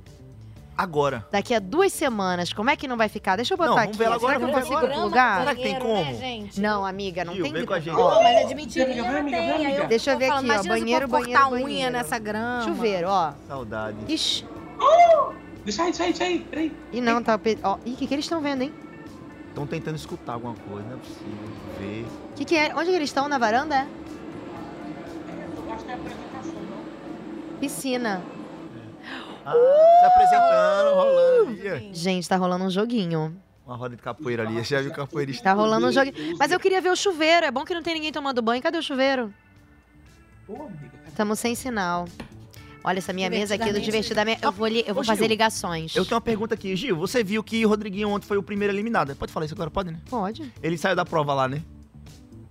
[0.78, 1.26] Agora.
[1.32, 3.34] Daqui a duas semanas, como é que não vai ficar?
[3.34, 3.84] Deixa eu botar Não, aqui.
[3.86, 5.02] vamos ver ela agora, Será que eu vamos ver consigo agora.
[5.02, 5.38] plugar?
[5.40, 6.18] Será que tem Banheiro, né, como?
[6.20, 6.60] gente?
[6.60, 7.96] Não, amiga, não Gil, tem vem com a gente.
[7.96, 10.50] Pô, mas é de Vem, mentirinha amiga, vem, amiga, eu vem, Deixa eu ver falando,
[10.52, 11.92] aqui, ó, banheiro, cortar banheiro, unha banheiro.
[11.92, 12.62] nessa grama.
[12.62, 13.32] Chuveiro, ó.
[13.48, 13.96] Saudade.
[14.06, 14.46] Ixi.
[15.64, 16.38] Deixa aí, deixa aí, deixa aí.
[16.48, 16.72] Peraí.
[16.92, 17.40] E não, tá.
[17.64, 18.72] Ó, ih, o que, que eles estão vendo, hein?
[19.48, 21.48] Estão tentando escutar alguma coisa, não é possível.
[21.80, 22.06] Ver.
[22.30, 22.72] O que, que é?
[22.76, 23.28] Onde que eles estão?
[23.28, 23.74] Na varanda?
[23.74, 23.86] é?
[25.66, 27.58] Eu acho que é apresentação, não?
[27.58, 28.22] Piscina.
[29.50, 31.90] Ah, se apresentando, rolando ali.
[31.94, 33.36] Gente, tá rolando um joguinho.
[33.66, 34.54] Uma roda de capoeira ali.
[34.64, 35.44] Você já viu capoeirista?
[35.44, 36.36] Tá rolando um joguinho.
[36.38, 37.44] Mas eu queria ver o chuveiro.
[37.46, 38.62] É bom que não tem ninguém tomando banho.
[38.62, 39.32] Cadê o chuveiro?
[41.16, 42.06] Tamo sem sinal.
[42.84, 44.42] Olha essa minha mesa aqui do Divertidamente.
[44.42, 45.94] Eu vou, li- eu vou Ô, fazer Gil, ligações.
[45.94, 46.74] Eu tenho uma pergunta aqui.
[46.76, 49.14] Gil, você viu que o Rodriguinho ontem foi o primeiro eliminado.
[49.16, 49.98] Pode falar isso agora, pode, né?
[50.08, 50.50] Pode.
[50.62, 51.62] Ele saiu da prova lá, né?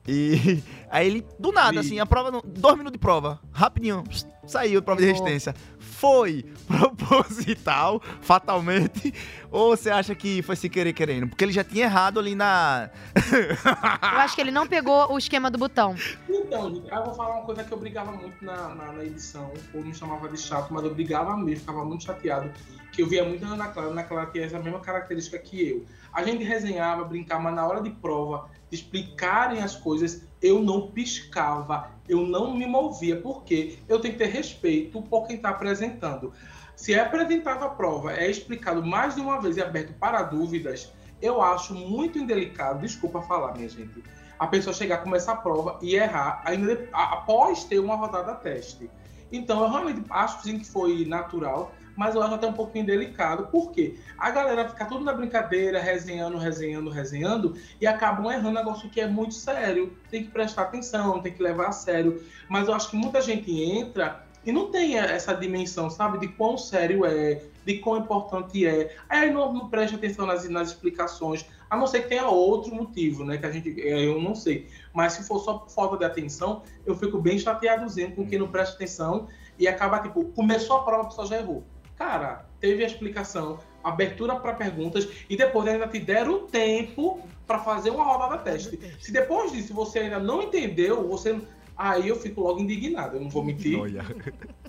[0.07, 4.25] E aí ele, do nada, assim, a prova, não- dois minutos de prova, rapidinho, pss,
[4.45, 5.53] saiu, prova de resistência.
[5.79, 9.13] Foi proposital, fatalmente,
[9.51, 11.27] ou você acha que foi se querer querendo?
[11.27, 12.89] Porque ele já tinha errado ali na...
[14.01, 15.95] Eu acho que ele não pegou o esquema do botão.
[16.29, 19.51] Então, gente, eu vou falar uma coisa que eu brigava muito na, na, na edição.
[19.53, 22.51] O povo me chamava de chato, mas eu brigava mesmo, ficava muito chateado.
[22.91, 25.85] Que eu via muito na Ana Clara, Ana Clara tinha essa mesma característica que eu.
[26.13, 31.91] A gente resenhava, brincava, mas na hora de prova, explicarem as coisas, eu não piscava,
[32.07, 36.33] eu não me movia, porque eu tenho que ter respeito por quem está apresentando.
[36.75, 40.93] Se é apresentada a prova, é explicado mais de uma vez e aberto para dúvidas,
[41.21, 44.03] eu acho muito indelicado, desculpa falar, minha gente,
[44.37, 48.89] a pessoa chegar, começar a prova e errar ainda a- após ter uma rodada teste.
[49.31, 53.47] Então, eu realmente acho sim que foi natural, mas eu acho até um pouquinho delicado,
[53.51, 58.87] porque a galera fica tudo na brincadeira, resenhando, resenhando, resenhando, e acabam errando um negócio
[58.87, 59.97] que é muito sério.
[60.11, 62.23] Tem que prestar atenção, tem que levar a sério.
[62.47, 66.57] Mas eu acho que muita gente entra e não tem essa dimensão, sabe, de quão
[66.57, 68.95] sério é, de quão importante é.
[69.09, 73.25] Aí não, não presta atenção nas, nas explicações, a não ser que tenha outro motivo,
[73.25, 74.69] né, que a gente, é, eu não sei.
[74.93, 78.47] Mas se for só por falta de atenção, eu fico bem chateadozinho com quem não
[78.47, 79.27] presta atenção
[79.59, 81.65] e acaba, tipo, começou a prova, a pessoa já errou.
[81.97, 87.89] Cara, teve a explicação, abertura para perguntas e depois ainda te deram tempo para fazer
[87.89, 88.79] uma rodada teste.
[88.99, 91.39] Se depois disso você ainda não entendeu, você
[91.75, 93.79] aí eu fico logo indignado, eu não vou mentir.
[93.79, 94.03] Olha.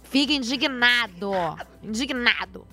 [0.02, 1.32] Fica indignado.
[1.82, 2.66] Indignado.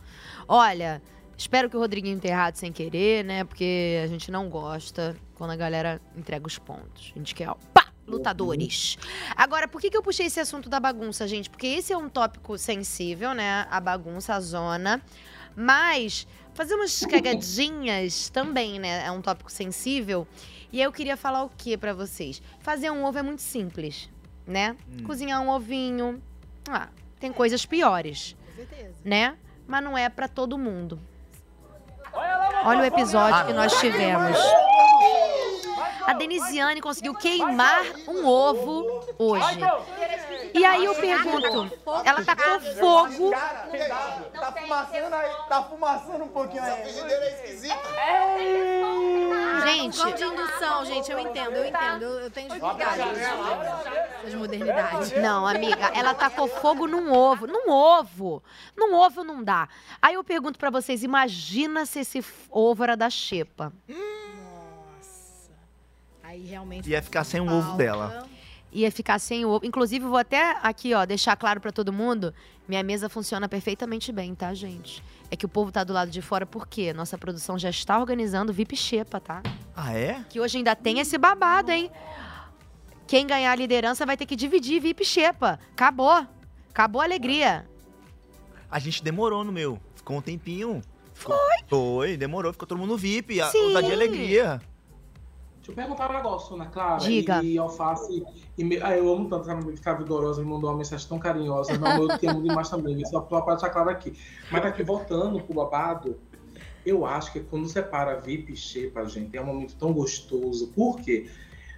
[0.48, 1.02] Olha,
[1.38, 3.44] espero que o Rodriguinho tenha errado sem querer, né?
[3.44, 7.12] Porque a gente não gosta quando a galera entrega os pontos.
[7.16, 7.50] A gente quer,
[8.08, 8.98] lutadores.
[9.36, 11.50] Agora, por que, que eu puxei esse assunto da bagunça, gente?
[11.50, 13.68] Porque esse é um tópico sensível, né?
[13.70, 15.02] A bagunça, a zona.
[15.56, 19.06] Mas fazer umas cagadinhas também, né?
[19.06, 20.28] É um tópico sensível.
[20.72, 22.42] E aí eu queria falar o que pra vocês?
[22.60, 24.10] Fazer um ovo é muito simples,
[24.46, 24.76] né?
[25.06, 26.22] Cozinhar um ovinho.
[26.70, 26.90] Ah,
[27.20, 28.94] tem coisas piores, Com certeza.
[29.04, 29.36] né?
[29.68, 31.00] Mas não é pra todo mundo.
[32.64, 34.38] Olha o episódio que nós tivemos.
[36.06, 39.60] A Denisiane conseguiu queimar um ovo hoje.
[40.54, 41.72] E aí eu pergunto,
[42.04, 43.32] ela tacou fogo.
[43.32, 46.84] Tá fumaçando aí, tá fumaçando um pouquinho aí.
[46.84, 47.76] frigideira é esquisita.
[49.66, 52.04] Gente, de indução, gente, eu entendo, eu entendo.
[52.04, 53.02] Eu, eu tenho dificuldade
[54.22, 55.12] essas modernidades.
[55.22, 57.48] Não, amiga, ela tacou fogo num ovo.
[57.48, 58.44] Num ovo.
[58.78, 59.68] Num ovo não dá.
[60.02, 63.74] Aí eu pergunto pra vocês, imagina se esse ovo era da xepa.
[63.88, 64.15] Nossa.
[66.36, 66.90] Aí realmente.
[66.90, 68.28] Ia ficar sem o ovo dela.
[68.72, 69.66] Ia ficar sem o ovo.
[69.66, 72.34] Inclusive, vou até aqui, ó, deixar claro pra todo mundo.
[72.68, 75.02] Minha mesa funciona perfeitamente bem, tá, gente?
[75.32, 78.52] É que o povo tá do lado de fora porque nossa produção já está organizando
[78.52, 79.42] VIP Xepa, tá?
[79.76, 80.26] Ah, é?
[80.30, 81.90] Que hoje ainda tem esse babado, hein?
[83.08, 85.58] Quem ganhar a liderança vai ter que dividir VIP Xepa.
[85.72, 86.26] Acabou.
[86.70, 87.66] Acabou a alegria.
[88.70, 89.80] A gente demorou no meu.
[89.96, 90.82] Ficou um tempinho.
[91.14, 91.38] Foi?
[91.68, 92.52] Foi, demorou.
[92.52, 93.40] Ficou todo mundo VIP.
[93.40, 93.70] a- Sim.
[93.70, 94.62] Usar de alegria.
[95.66, 97.00] Deixa eu perguntar um negócio, Ana Clara.
[97.00, 97.44] Diga.
[97.44, 98.24] E, alface.
[98.56, 101.76] E me- ah, eu amo tanto ela ficar vigorosa, me mandou uma mensagem tão carinhosa.
[101.78, 103.04] Não, eu te amo demais também.
[103.06, 104.14] Só só pra deixar claro aqui.
[104.52, 106.20] Mas aqui, voltando pro babado,
[106.86, 110.68] eu acho que quando separa VIP e Xepa, gente, é um momento tão gostoso.
[110.68, 111.28] Por quê?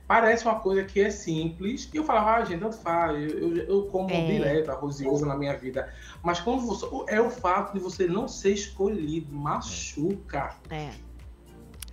[0.05, 1.89] Parece uma coisa que é simples.
[1.93, 3.17] E eu falava, ah, gente, tanto faz.
[3.31, 4.25] Eu, eu, eu como É.
[4.25, 5.93] direto arroz e ovo na minha vida.
[6.21, 6.85] Mas quando você.
[7.07, 9.33] É o fato de você não ser escolhido.
[9.33, 10.55] Machuca.
[10.69, 10.91] É.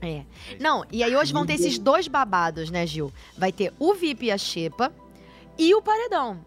[0.05, 0.25] É.
[0.61, 3.13] Não, e aí hoje vão ter esses dois babados, né, Gil?
[3.37, 4.93] Vai ter o VIP e a Xepa
[5.59, 6.45] e o Paredão.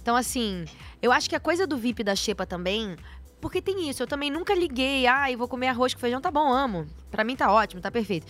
[0.00, 0.64] Então, assim,
[1.00, 2.96] Eu acho que a coisa do VIP da Xepa também.
[3.40, 6.30] Porque tem isso, eu também nunca liguei, ah, eu vou comer arroz com feijão, tá
[6.30, 6.86] bom, amo.
[7.10, 8.24] Pra mim tá ótimo, tá perfeito.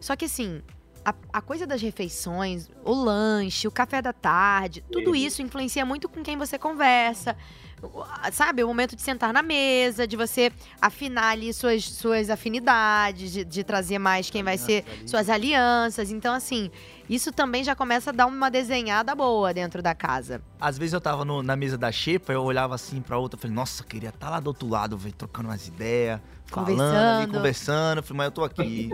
[0.00, 0.60] Só que assim,
[1.04, 6.08] a, a coisa das refeições, o lanche, o café da tarde, tudo isso influencia muito
[6.08, 7.36] com quem você conversa.
[7.82, 10.50] O- a- Sabe, o momento de sentar na mesa, de você
[10.80, 16.10] afinar ali suas, suas afinidades, de, de trazer mais quem vai ser suas alianças.
[16.10, 16.70] Então, assim,
[17.08, 20.42] isso também já começa a dar uma desenhada boa dentro da casa.
[20.60, 23.54] Às vezes eu tava no- na mesa da Xepa, eu olhava assim pra outra, falei,
[23.54, 26.80] nossa, queria estar lá do outro lado, velho, trocando umas ideias, falando
[27.18, 28.02] ali, conversando.
[28.02, 28.90] Falei, mas eu tô aqui.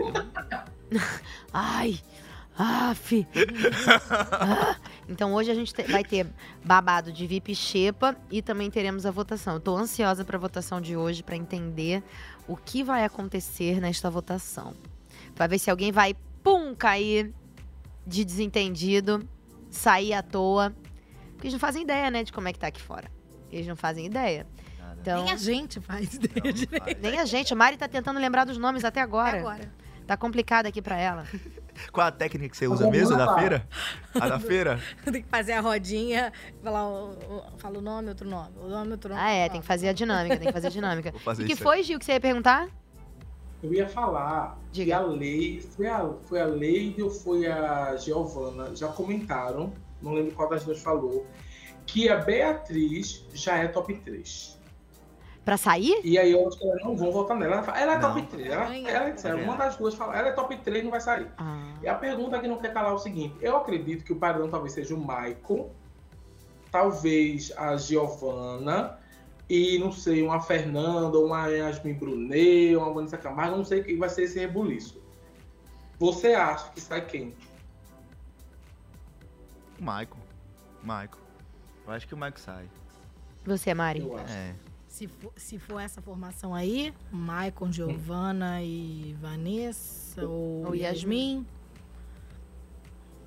[1.51, 1.99] Ai,
[2.57, 3.11] af.
[4.31, 4.75] Ah.
[5.07, 6.25] Então hoje a gente te- vai ter
[6.63, 9.55] babado de VIP Xepa e também teremos a votação.
[9.55, 12.03] Eu tô ansiosa pra votação de hoje pra entender
[12.47, 14.73] o que vai acontecer nesta votação.
[15.35, 17.33] Pra ver se alguém vai, pum, cair
[18.07, 19.27] de desentendido,
[19.69, 20.73] sair à toa.
[21.33, 23.11] Porque eles não fazem ideia, né, de como é que tá aqui fora.
[23.51, 24.47] Eles não fazem ideia.
[25.01, 27.01] Então, Nem a gente faz ideia direito.
[27.01, 27.53] nem a gente.
[27.53, 29.29] A Mari tá tentando lembrar dos nomes até agora.
[29.29, 29.71] Até agora.
[30.07, 31.27] Tá complicado aqui pra ela.
[31.91, 33.67] Qual a técnica que você usa mesmo da feira?
[34.19, 34.79] A da feira?
[35.03, 36.31] Tem que fazer a rodinha,
[36.63, 38.51] falar o, o- fala o nome, outro nome.
[38.57, 39.21] O nome, outro nome.
[39.21, 41.11] Ah, é, tem que fazer a dinâmica, tem que fazer a dinâmica.
[41.11, 41.57] Vou fazer e que aí.
[41.57, 42.67] foi, Gil, que você ia perguntar?
[43.63, 45.61] Eu ia falar que a lei.
[45.75, 48.75] Foi a, foi a Leide ou foi a Giovana?
[48.75, 51.25] Já comentaram, não lembro qual das duas falou,
[51.85, 54.54] que a Beatriz já é top 3.
[55.45, 56.01] Pra sair?
[56.03, 57.57] E aí eu acho que elas não vão votar nela.
[57.57, 58.15] Ela, fala, ela é Não.
[58.15, 58.47] top 3.
[58.49, 61.27] Ela, ela disseram, uma das duas fala, ela é top 3, não vai sair.
[61.37, 61.71] Ah.
[61.83, 64.49] E a pergunta que não quer calar é o seguinte: eu acredito que o paredão
[64.49, 65.69] talvez seja o Michael,
[66.71, 68.97] talvez a Giovana,
[69.47, 74.09] e não sei, uma Fernanda, uma Yasmin Brunet, uma Vanessa Camargo, não sei quem vai
[74.09, 74.99] ser esse rebuliço.
[75.99, 77.35] Você acha que sai quem?
[79.79, 80.17] O Michael.
[80.81, 81.09] Michael.
[81.85, 82.65] Eu acho que o Michael sai.
[83.45, 83.99] Você, Mari?
[83.99, 84.33] Eu acho.
[84.33, 84.55] É.
[84.95, 91.45] Se for, se for essa formação aí, Maicon, Giovana e Vanessa ou, Ou Yasmin.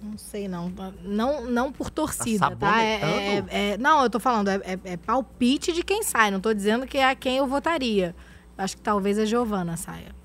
[0.01, 0.73] Não sei, não.
[1.03, 2.83] Não, não por torcida, tá?
[2.83, 3.51] É, sabonetando?
[3.51, 6.31] é- é- não, eu tô falando, é, é- é palpite de quem sai.
[6.31, 8.17] Não tô dizendo que é a quem eu votaria.
[8.57, 10.17] Acho que talvez a Giovana saia.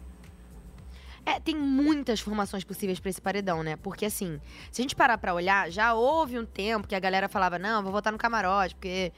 [1.26, 3.76] É, tem muitas formações possíveis pra esse paredão, né?
[3.76, 4.40] Porque assim,
[4.72, 7.84] se a gente parar pra olhar, já houve um tempo que a galera falava: não,
[7.84, 9.12] vou votar no camarote, porque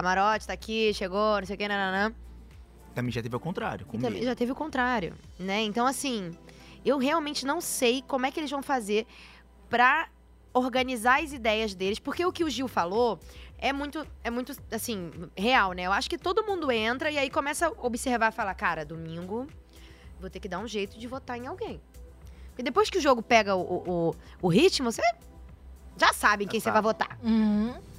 [0.00, 2.14] camarote tá aqui, chegou, não sei o que, nananã.
[2.94, 3.84] Também já teve ao contrário.
[3.84, 4.08] E Comigo.
[4.08, 5.62] também já teve o contrário, né?
[5.62, 6.36] Então, assim,
[6.84, 9.06] eu realmente não sei como é que eles vão fazer
[9.68, 10.08] pra
[10.52, 13.20] organizar as ideias deles, porque o que o Gil falou
[13.58, 15.82] é muito, é muito, assim, real, né?
[15.82, 19.46] Eu acho que todo mundo entra e aí começa a observar e falar, cara, domingo
[20.18, 21.80] vou ter que dar um jeito de votar em alguém.
[22.48, 25.02] Porque depois que o jogo pega o, o, o ritmo, você
[25.96, 27.18] já sabe em quem você vai votar.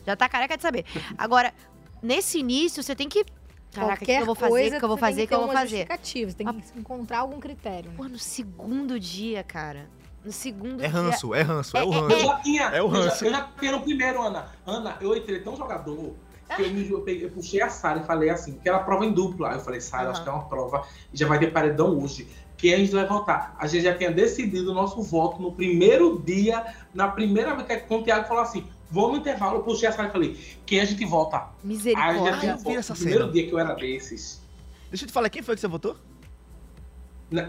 [0.06, 0.86] Já tá careca de saber.
[1.18, 1.54] Agora,
[2.02, 3.26] nesse início, você tem que.
[3.74, 4.76] Caraca, o que que eu vou fazer?
[4.76, 5.24] O que eu vou fazer?
[5.24, 5.88] O que eu vou fazer?
[6.04, 7.90] Você tem que encontrar algum critério.
[7.92, 7.96] Né?
[7.98, 9.88] Pô, no segundo dia, cara.
[10.26, 10.90] No segundo É dia.
[10.90, 12.20] ranço, é ranço, é o Eu ranço.
[12.20, 12.64] já tinha.
[12.64, 13.26] É o eu já- ranço.
[13.26, 14.50] Eu já tinha no primeiro, Ana.
[14.66, 16.14] Ana, eu entrei tão jogador
[16.56, 19.06] que eu, me, eu, peguei- eu puxei a Sara e falei assim, que era prova
[19.06, 19.50] em dupla.
[19.52, 20.12] Aí eu falei, Sara, Aham.
[20.12, 22.28] acho que é uma prova e já vai ter paredão hoje.
[22.58, 23.56] Quem a gente vai votar?
[23.58, 26.64] A gente já tinha decidido o nosso voto no primeiro dia,
[26.94, 30.10] na primeira vez que o Thiago falou assim, vamos no intervalo, eu puxei a Sara
[30.10, 31.04] e falei, quem a gente?
[31.04, 32.38] Aí já Misericórdia.
[32.40, 32.78] tinha eu vi voto.
[32.78, 33.32] essa primeiro cena.
[33.34, 34.42] dia que eu era desses.
[34.90, 35.96] Deixa eu te falar, quem foi que você votou?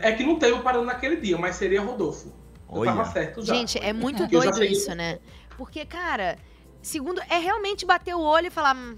[0.01, 2.29] É que não teve o paredão naquele dia, mas seria Rodolfo.
[2.71, 2.93] Eu Olha.
[2.93, 3.53] tava certo já.
[3.55, 5.19] Gente, é muito Que eu doido peguei- isso, né?
[5.59, 6.39] Porque, cara,
[6.81, 8.77] segundo, é realmente bater o olho e falar.
[8.77, 8.97] "Hum,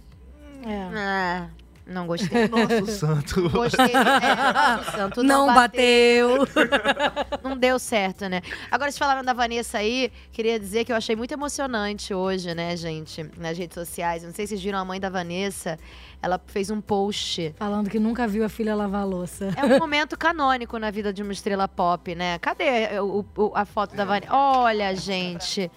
[0.67, 0.91] É.
[0.95, 1.49] Ah,
[1.87, 2.49] não gostei.
[2.49, 3.49] Nosso santo.
[3.51, 3.87] Gostei.
[3.93, 3.95] É,
[4.77, 6.47] nosso santo não, Não bateu.
[7.45, 8.41] Não deu certo, né?
[8.71, 12.75] Agora, vocês falaram da Vanessa aí, queria dizer que eu achei muito emocionante hoje, né,
[12.77, 14.23] gente, nas redes sociais.
[14.23, 15.79] Não sei se vocês viram a mãe da Vanessa,
[16.23, 17.55] ela fez um post.
[17.59, 19.51] Falando que nunca viu a filha lavar a louça.
[19.57, 22.39] É um momento canônico na vida de uma estrela pop, né?
[22.39, 24.33] Cadê o- o- a foto da Vanessa?
[24.35, 25.71] Olha, gente.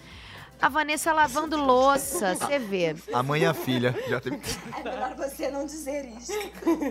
[0.60, 2.96] A Vanessa lavando louça, você vê.
[3.14, 3.94] A mãe e a filha.
[4.10, 4.40] Já teve...
[4.78, 6.32] É melhor você não dizer isso.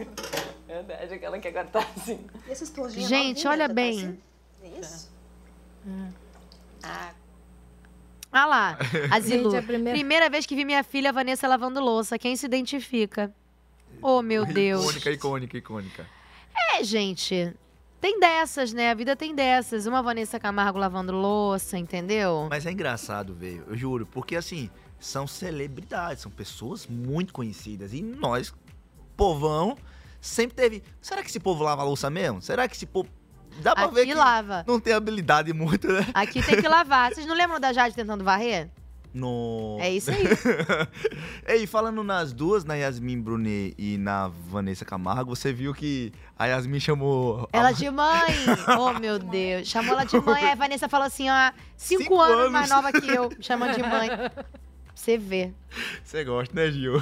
[0.68, 2.24] Verdade, aquela que agora tá assim.
[2.46, 3.98] E essa esponjinha Gente, novinha, olha tá bem.
[3.98, 4.18] assim?
[4.62, 5.10] É isso?
[6.84, 7.10] Ah,
[8.30, 8.78] Ah lá,
[9.10, 9.50] a Zilu.
[9.50, 12.18] Gente, a primeira- Primeira vez que vi minha filha Vanessa lavando louça.
[12.18, 13.34] Quem se identifica?
[14.00, 14.82] Oh, meu Deus.
[14.84, 16.06] Icônica, icônica, icônica.
[16.74, 17.52] É, gente.
[18.06, 18.92] Tem dessas, né?
[18.92, 19.84] A vida tem dessas.
[19.84, 22.46] Uma Vanessa Camargo lavando louça, entendeu?
[22.48, 27.92] Mas é engraçado, velho, eu juro, porque assim, são celebridades, são pessoas muito conhecidas.
[27.92, 28.54] E nós,
[29.16, 29.76] povão,
[30.20, 30.84] sempre teve.
[31.00, 32.40] Será que esse povo lava louça mesmo?
[32.40, 33.10] Será que esse povo.
[33.60, 34.64] Dá pra ver Aqui que lava.
[34.68, 36.06] não tem habilidade muito, né?
[36.14, 37.12] Aqui tem que lavar.
[37.12, 38.70] Vocês não lembram da Jade tentando varrer?
[39.16, 39.78] No...
[39.80, 40.24] É isso aí.
[41.48, 46.44] Ei, falando nas duas, na Yasmin Brunet e na Vanessa Camargo, você viu que a
[46.44, 47.48] Yasmin chamou.
[47.50, 48.34] Ela de mãe!
[48.78, 49.68] Oh, meu Deus.
[49.68, 50.44] Chamou ela de mãe.
[50.44, 52.52] Aí a Vanessa falou assim, ó, cinco, Cinco anos, anos.
[52.52, 53.30] mais nova que eu.
[53.40, 54.10] Chama de mãe.
[54.94, 55.50] Você vê.
[56.04, 56.96] Você gosta, né, Gil?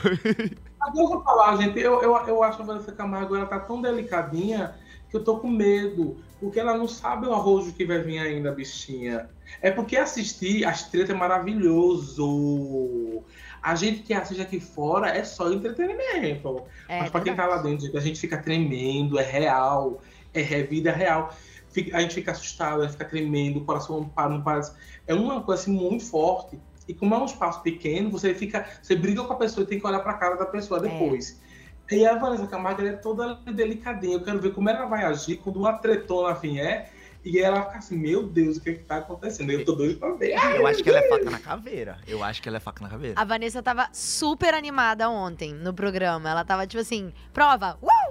[0.81, 3.82] Agora eu vou falar, gente, eu, eu, eu acho a Vanessa Camargo, ela tá tão
[3.82, 4.74] delicadinha
[5.11, 6.16] que eu tô com medo.
[6.45, 9.29] Porque ela não sabe o arrojo que vai vir ainda, bichinha.
[9.62, 13.25] É porque assistir as tretas é maravilhoso.
[13.62, 16.65] A gente que assiste aqui fora é só entretenimento.
[16.89, 20.03] É, Mas pra quem tá lá dentro, a gente fica tremendo, é real,
[20.33, 21.35] é, é vida real.
[21.69, 24.61] Fica- a gente fica assustado, a gente fica tremendo, o coração não para, não para.
[25.07, 26.61] É uma coisa assim, muito forte.
[26.87, 28.66] E como é um espaço pequeno, você fica.
[28.83, 31.41] Você briga com a pessoa e tem que olhar pra cara da pessoa depois.
[31.90, 34.15] E a Vanessa Camargo ela é toda delicadinha.
[34.15, 36.90] Eu quero ver como ela vai agir quando uma tretona vier
[37.24, 39.51] e ela ficar assim, meu Deus, o que é que tá acontecendo?
[39.51, 40.35] Eu tô doido pra ver.
[40.56, 41.98] Eu acho que ela é faca na caveira.
[42.06, 43.19] Eu acho que ela é faca na caveira.
[43.19, 46.28] A Vanessa tava super animada ontem no programa.
[46.28, 48.03] Ela tava tipo assim, prova, uh!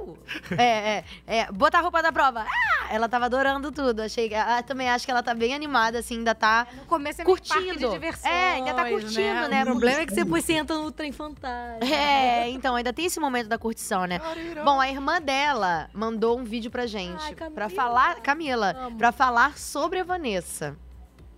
[0.58, 0.64] É,
[0.98, 2.42] é, é, botar a roupa da prova.
[2.42, 2.88] Ah!
[2.94, 4.02] Ela tava adorando tudo.
[4.02, 7.22] Achei, que- ah, também acho que ela tá bem animada, assim, ainda tá No começo
[7.22, 7.66] é meio curtindo.
[7.66, 9.64] parque de diversões, é, ainda tá curtindo, né?
[9.64, 11.86] O problema é que depois você entra no trem fantasma.
[11.86, 14.20] É, então, ainda tem esse momento da curtição, né?
[14.64, 17.36] Bom, a irmã dela mandou um vídeo pra gente.
[17.56, 18.22] pra falar.
[18.22, 20.78] Camila, pra falar sobre a Vanessa.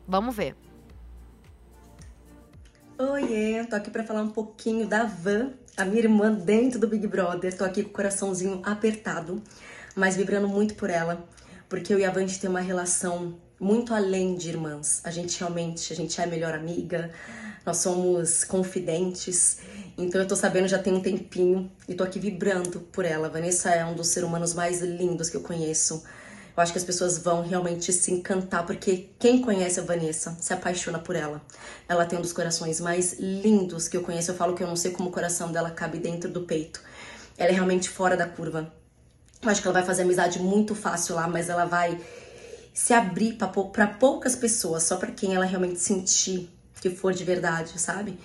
[0.08, 0.56] Vamos ver.
[2.98, 7.06] Oiê, tô aqui pra falar um pouquinho da Van, a minha irmã dentro do Big
[7.06, 7.56] Brother.
[7.56, 9.42] Tô aqui com o coraçãozinho apertado,
[9.96, 11.28] mas vibrando muito por ela,
[11.68, 15.02] porque eu e a Van tem uma relação muito além de irmãs.
[15.04, 17.12] A gente realmente, a gente é a melhor amiga,
[17.66, 19.60] nós somos confidentes.
[19.98, 23.30] Então eu tô sabendo já tem um tempinho e tô aqui vibrando por ela.
[23.30, 26.04] Vanessa é um dos seres humanos mais lindos que eu conheço.
[26.56, 30.54] Eu acho que as pessoas vão realmente se encantar, porque quem conhece a Vanessa se
[30.54, 31.42] apaixona por ela.
[31.88, 34.32] Ela tem um dos corações mais lindos que eu conheço.
[34.32, 36.82] Eu falo que eu não sei como o coração dela cabe dentro do peito.
[37.38, 38.72] Ela é realmente fora da curva.
[39.42, 42.00] Eu acho que ela vai fazer amizade muito fácil lá, mas ela vai
[42.74, 46.50] se abrir pra pou- poucas pessoas, só pra quem ela realmente sentir
[46.82, 48.18] que for de verdade, sabe?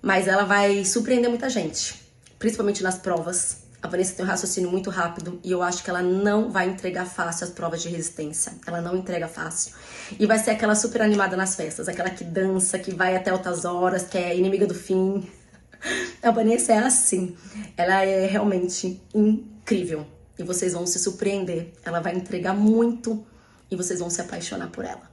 [0.00, 2.00] Mas ela vai surpreender muita gente,
[2.38, 3.58] principalmente nas provas.
[3.86, 7.06] A Vanessa tem um raciocínio muito rápido e eu acho que ela não vai entregar
[7.06, 8.52] fácil as provas de resistência.
[8.66, 9.76] Ela não entrega fácil.
[10.18, 13.64] E vai ser aquela super animada nas festas, aquela que dança, que vai até altas
[13.64, 15.30] horas, que é inimiga do fim.
[16.20, 17.36] A Vanessa é assim.
[17.76, 20.04] Ela é realmente incrível.
[20.36, 21.72] E vocês vão se surpreender.
[21.84, 23.24] Ela vai entregar muito
[23.70, 25.08] e vocês vão se apaixonar por ela.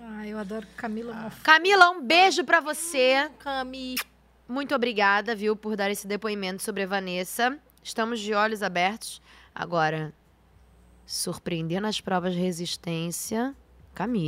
[0.00, 1.30] Ah, eu adoro Camila.
[1.44, 3.30] Camila, um beijo pra você.
[3.38, 3.94] Cami.
[4.48, 7.56] Muito obrigada, viu, por dar esse depoimento sobre a Vanessa.
[7.86, 9.22] Estamos de olhos abertos.
[9.54, 10.12] Agora,
[11.06, 13.54] surpreender nas provas de resistência.
[13.94, 14.26] Camila.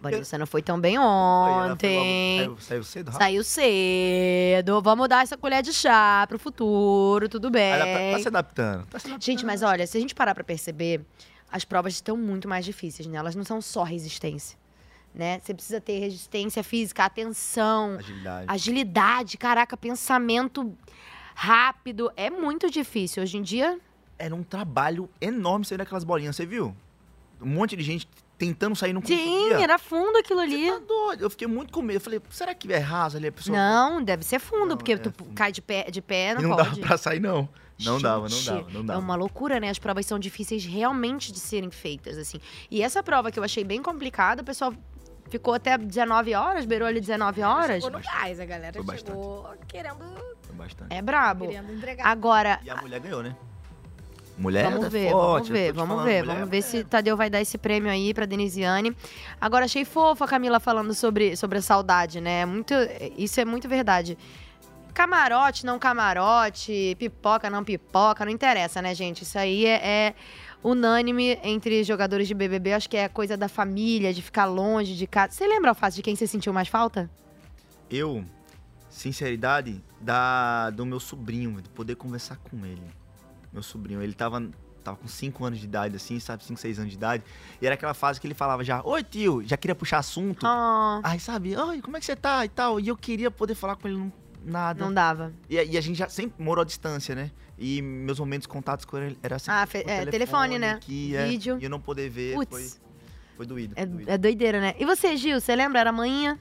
[0.00, 2.38] Vanessa não foi tão bem ontem.
[2.38, 3.20] Saiu, saiu cedo, rápido.
[3.20, 4.80] Saiu cedo.
[4.80, 7.72] Vamos dar essa colher de chá pro futuro, tudo bem.
[7.72, 8.86] Ela tá, tá se adaptando.
[8.86, 9.24] Tá se adaptando.
[9.24, 11.04] Gente, mas olha, se a gente parar pra perceber,
[11.50, 13.18] as provas estão muito mais difíceis, né?
[13.18, 14.56] Elas não são só resistência,
[15.16, 15.40] né?
[15.42, 18.46] Você precisa ter resistência física, atenção, Agilidade.
[18.48, 20.72] agilidade, caraca, pensamento
[21.34, 22.12] rápido.
[22.16, 23.22] É muito difícil.
[23.22, 23.78] Hoje em dia,
[24.18, 26.74] Era um trabalho enorme sair daquelas bolinhas, você viu?
[27.40, 30.70] Um monte de gente tentando sair não sim, era fundo aquilo ali.
[30.70, 31.22] Tá doido.
[31.22, 31.96] Eu fiquei muito com medo.
[31.96, 33.56] Eu falei, será que é raso ali a pessoa?
[33.56, 35.32] Não, deve ser fundo, Não, porque é tu fundo.
[35.34, 36.68] cai de pé, de pé não, E não pode.
[36.70, 37.48] dava pra sair, não.
[37.78, 38.98] Não dava, não Gente, dava, não dava.
[38.98, 39.68] É uma loucura, né?
[39.68, 42.40] As provas são difíceis realmente de serem feitas, assim.
[42.70, 44.72] E essa prova que eu achei bem complicada, o pessoal
[45.28, 47.82] ficou até 19 horas, beirou ali 19 horas.
[47.82, 49.16] Chegou no gás, a galera Foi bastante.
[49.16, 50.04] chegou querendo,
[50.42, 50.94] Foi bastante.
[50.94, 51.46] É brabo.
[51.48, 52.06] querendo entregar.
[52.06, 53.34] Agora, E a mulher ganhou, né?
[54.38, 56.22] Mulher vamos tá ver, forte, vamos ver, vamos falando, ver.
[56.22, 58.94] mulher Vamos é ver se Tadeu vai dar esse prêmio aí pra Denisiane.
[59.40, 62.44] Agora, achei fofa a Camila falando sobre, sobre a saudade, né?
[62.44, 62.74] Muito,
[63.16, 64.18] isso é muito verdade.
[64.92, 69.22] Camarote, não camarote, pipoca, não pipoca, não interessa, né, gente?
[69.22, 70.14] Isso aí é, é
[70.66, 72.72] unânime entre jogadores de BBB.
[72.72, 75.32] Acho que é coisa da família, de ficar longe de casa.
[75.32, 77.08] Você lembra, Alface, de quem você sentiu mais falta?
[77.88, 78.24] Eu,
[78.90, 82.82] sinceridade, da, do meu sobrinho, de poder conversar com ele.
[83.52, 84.44] Meu sobrinho, ele tava,
[84.82, 86.42] tava com 5 anos de idade, assim, sabe?
[86.42, 87.22] 5, 6 anos de idade.
[87.62, 90.44] E era aquela fase que ele falava já, oi tio, já queria puxar assunto.
[90.44, 92.80] Ah, Aí, sabe, oi, como é que você tá e tal.
[92.80, 94.12] E eu queria poder falar com ele, não,
[94.46, 94.84] nada.
[94.84, 95.32] não dava.
[95.50, 97.30] E, a- e a gente já sempre morou à distância, né?
[97.58, 100.78] E meus momentos contatos com ele era sempre Ah, fe- é, telefone, né?
[100.80, 101.58] Que, é, Vídeo.
[101.60, 102.50] E eu não poder ver, Putz.
[102.50, 102.66] foi,
[103.36, 103.74] foi doído.
[103.76, 104.10] É, doído.
[104.10, 104.74] é doideira, né?
[104.78, 105.80] E você, Gil, você lembra?
[105.80, 106.38] Era manhã?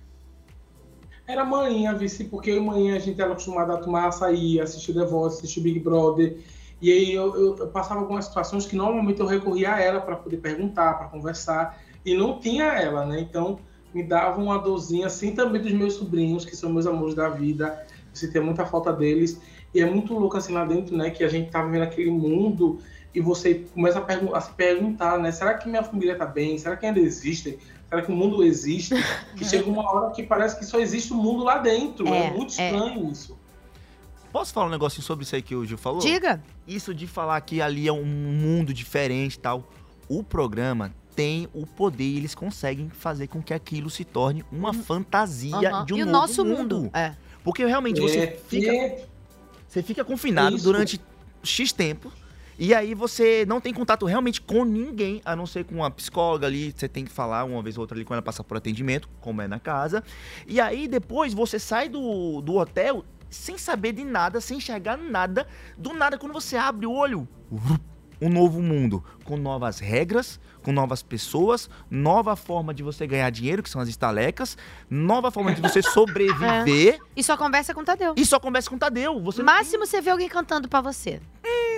[1.28, 4.94] Era manhã, vice, porque eu e manhã a gente era acostumado a tomar açaí, assistir
[4.94, 6.38] The Voice, assistir Big Brother.
[6.82, 10.16] E aí eu, eu- eu passava algumas situações que normalmente eu recorria a ela para
[10.18, 11.82] poder perguntar, para conversar.
[12.06, 13.20] E não tinha ela, né?
[13.22, 13.58] Então
[13.92, 17.82] me dava uma dorzinha, assim também dos meus sobrinhos, que são meus amores da vida.
[18.16, 19.40] Eu sentia muita falta deles.
[19.74, 21.10] E é muito louco assim lá dentro, né?
[21.10, 22.80] Que a gente tá vivendo aquele mundo
[23.14, 25.32] e você começa a, a se perguntar, né?
[25.32, 26.58] Será que minha família tá bem?
[26.58, 27.60] Será que ainda existe?
[27.90, 28.96] Será que o mundo existe?
[29.36, 32.08] Que chega uma hora que parece que só existe o mundo lá dentro.
[32.08, 32.66] É, É, muito é.
[32.66, 33.38] estranho isso.
[34.32, 36.02] Posso falar um negocinho sobre isso aí que o Gil falou?
[36.02, 36.44] Diga.
[36.68, 39.64] Isso de falar que ali é um mundo diferente e tal.
[40.10, 44.74] O programa tem o poder e eles conseguem fazer com que aquilo se torne uma
[44.74, 45.86] fantasia Uhum.
[45.86, 47.16] De um E o novo nosso mundo, é.
[47.46, 49.06] Porque realmente você É, fica, é.
[49.68, 50.66] você fica confinado Isso.
[50.66, 51.00] durante
[51.44, 52.12] X tempo.
[52.58, 56.48] E aí você não tem contato realmente com ninguém, a não ser com uma psicóloga
[56.48, 59.10] ali, você tem que falar uma vez ou outra ali quando ela passar por atendimento,
[59.22, 60.04] como é na casa.
[60.48, 65.46] E aí depois você sai do, do hotel sem saber de nada, sem enxergar nada.
[65.78, 67.28] Do nada, quando você abre o olho,
[68.22, 73.62] um novo mundo, com novas regras, com novas pessoas, nova forma de você ganhar dinheiro,
[73.62, 74.58] que são as estalecas,
[74.90, 77.00] nova forma de você sobreviver.
[77.16, 78.14] E só conversa com o Tadeu.
[78.18, 79.22] E só conversa com o Tadeu.
[79.22, 81.22] Você Máximo você vê alguém cantando pra você.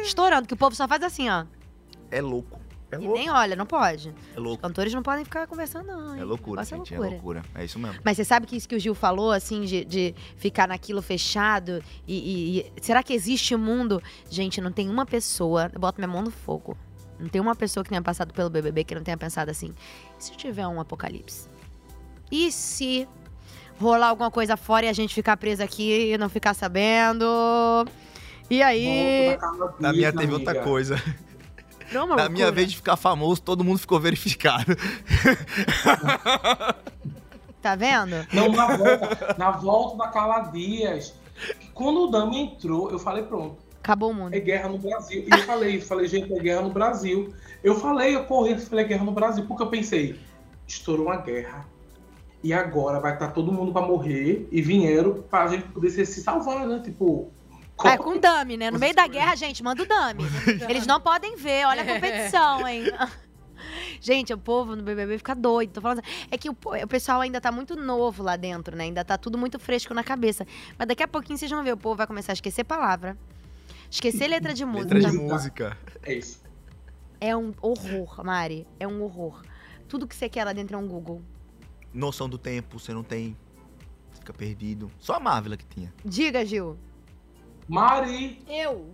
[0.04, 1.46] Estourando, que o povo só faz assim, ó.
[2.10, 2.57] É louco.
[2.92, 4.14] É E nem olha, não pode.
[4.36, 4.56] É louco.
[4.56, 6.16] Os cantores não podem ficar conversando, não.
[6.16, 6.22] hein?
[6.22, 6.94] É loucura, negócio gente.
[6.94, 7.42] É loucura.
[7.54, 8.00] É isso mesmo.
[8.04, 11.84] Mas você sabe que isso que o Gil falou, assim, de, de ficar naquilo fechado
[12.08, 14.02] e, e- e- Será que existe mundo?
[14.30, 15.70] Gente, não tem uma pessoa.
[15.74, 16.78] Eu boto minha mão no fogo.
[17.20, 19.74] Não tem uma pessoa que tenha passado pelo BBB que não tenha pensado assim.
[20.20, 21.50] E se tiver um apocalipse?
[22.32, 23.08] E se
[23.80, 27.26] rolar alguma coisa fora e a gente ficar preso aqui e não ficar sabendo?
[28.50, 29.38] E aí?
[29.80, 30.96] Na minha teve outra coisa.
[31.92, 34.76] Não, uma Na minha vez de ficar famoso, todo mundo ficou verificado.
[37.62, 38.26] Tá vendo?
[38.32, 41.14] Não, na volta, na volta da Carla Dias.
[41.74, 43.58] Quando o Dami entrou, eu falei, pronto.
[43.84, 44.34] Acabou o mundo.
[44.34, 45.26] É guerra no Brasil.
[45.28, 47.34] E eu falei, falei, gente, é guerra no Brasil.
[47.64, 50.20] Eu falei, eu corri, falei, é guerra no Brasil, porque eu pensei,
[50.68, 51.66] estourou uma guerra.
[52.44, 54.48] E agora vai estar todo mundo pra morrer.
[54.52, 56.80] E vieram pra gente poder se, se salvar, né?
[56.84, 57.32] Tipo.
[57.84, 58.72] Ah, é com Dami, né?
[58.72, 60.24] No meio da guerra, gente, manda o Dami.
[60.68, 62.86] Eles não podem ver, olha a competição, hein?
[64.00, 65.72] Gente, o povo no BBB fica doido.
[65.74, 68.86] Tô falando, assim, é que o, o pessoal ainda tá muito novo lá dentro, né?
[68.86, 70.46] Ainda tá tudo muito fresco na cabeça.
[70.78, 73.18] Mas daqui a pouquinho vocês vão ver, o povo vai começar a esquecer palavra.
[73.90, 74.94] Esquecer letra de música.
[74.94, 75.78] Letra de música.
[76.04, 76.42] É isso.
[77.20, 78.68] É um horror, Mari.
[78.80, 79.42] É um horror.
[79.88, 81.22] Tudo que você quer lá dentro é um Google.
[81.94, 83.36] Noção do tempo, você não tem.
[84.14, 84.92] Fica perdido.
[85.00, 85.92] Só a Marvel que tinha.
[86.06, 86.78] Diga, Gil.
[87.68, 88.90] Mari, Eu?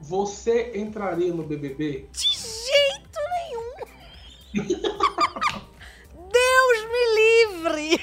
[0.00, 2.08] você entraria no BBB?
[2.12, 3.74] De jeito nenhum!
[6.30, 7.98] Deus me livre!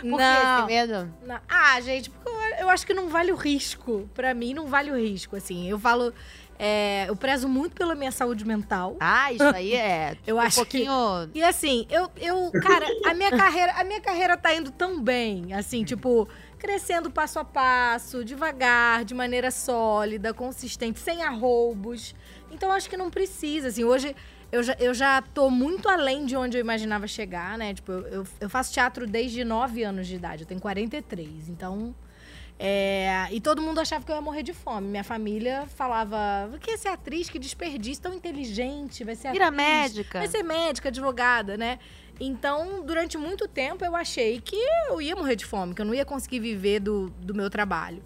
[0.00, 1.14] Por que esse medo?
[1.24, 1.38] Não.
[1.48, 4.08] Ah, gente, porque eu, eu acho que não vale o risco.
[4.14, 5.68] Pra mim, não vale o risco, assim.
[5.68, 6.12] Eu falo...
[6.58, 8.96] é, eu prezo muito pela minha saúde mental.
[8.98, 10.90] Ah, isso aí é eu um acho pouquinho-
[11.32, 11.38] que...
[11.38, 12.50] E assim, eu, eu...
[12.60, 13.72] Cara, a minha carreira...
[13.74, 16.28] A minha carreira tá indo tão bem, assim, tipo...
[16.62, 22.14] Crescendo passo a passo, devagar, de maneira sólida, consistente, sem arroubos.
[22.52, 23.82] Então, acho que não precisa, assim.
[23.82, 24.14] Hoje,
[24.52, 27.74] eu já, eu já tô muito além de onde eu imaginava chegar, né?
[27.74, 30.44] Tipo, eu, eu, eu faço teatro desde 9 anos de idade.
[30.44, 31.92] Eu tenho 43, então...
[32.64, 34.86] É, e todo mundo achava que eu ia morrer de fome.
[34.86, 37.28] Minha família falava: o que é ser atriz?
[37.28, 41.80] Que desperdício, tão inteligente, vai ser Vira atriz, médica." Vai ser médica, advogada, né?
[42.20, 44.56] Então, durante muito tempo, eu achei que
[44.88, 48.02] eu ia morrer de fome, que eu não ia conseguir viver do, do meu trabalho.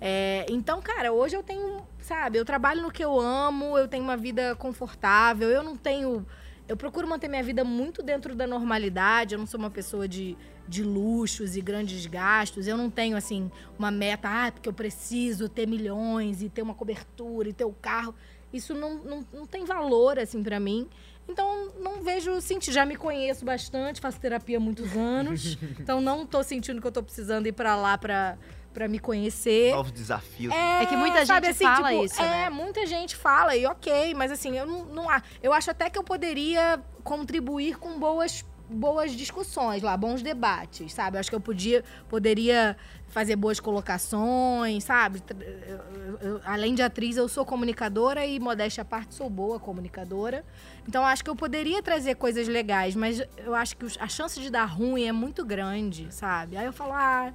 [0.00, 4.04] É, então, cara, hoje eu tenho, sabe, eu trabalho no que eu amo, eu tenho
[4.04, 6.26] uma vida confortável, eu não tenho.
[6.68, 10.36] Eu procuro manter minha vida muito dentro da normalidade, eu não sou uma pessoa de,
[10.68, 15.48] de luxos e grandes gastos, eu não tenho, assim, uma meta, ah, porque eu preciso
[15.48, 18.14] ter milhões e ter uma cobertura e ter o carro.
[18.52, 20.88] Isso não, não, não tem valor, assim, pra mim.
[21.28, 22.72] Então, não vejo sentido.
[22.72, 25.58] Já me conheço bastante, faço terapia há muitos anos.
[25.80, 28.38] então, não tô sentindo que eu tô precisando ir pra lá pra,
[28.72, 29.72] pra me conhecer.
[29.74, 30.54] Novos desafios.
[30.54, 32.50] É que muita sabe, gente fala isso, É, né?
[32.50, 35.06] muita gente fala, e ok, mas assim, eu não, não
[35.42, 41.16] Eu acho até que eu poderia contribuir com boas, boas discussões lá, bons debates, sabe?
[41.16, 42.76] Eu acho que eu podia, poderia
[43.08, 45.22] fazer boas colocações, sabe?
[45.30, 50.44] Eu- eu- além de atriz, eu sou comunicadora e, modéstia à parte, sou boa comunicadora.
[50.88, 54.50] Então, acho que eu poderia trazer coisas legais, mas eu acho que a chance de
[54.50, 56.56] dar ruim é muito grande, sabe?
[56.56, 57.32] Aí eu falo, ah.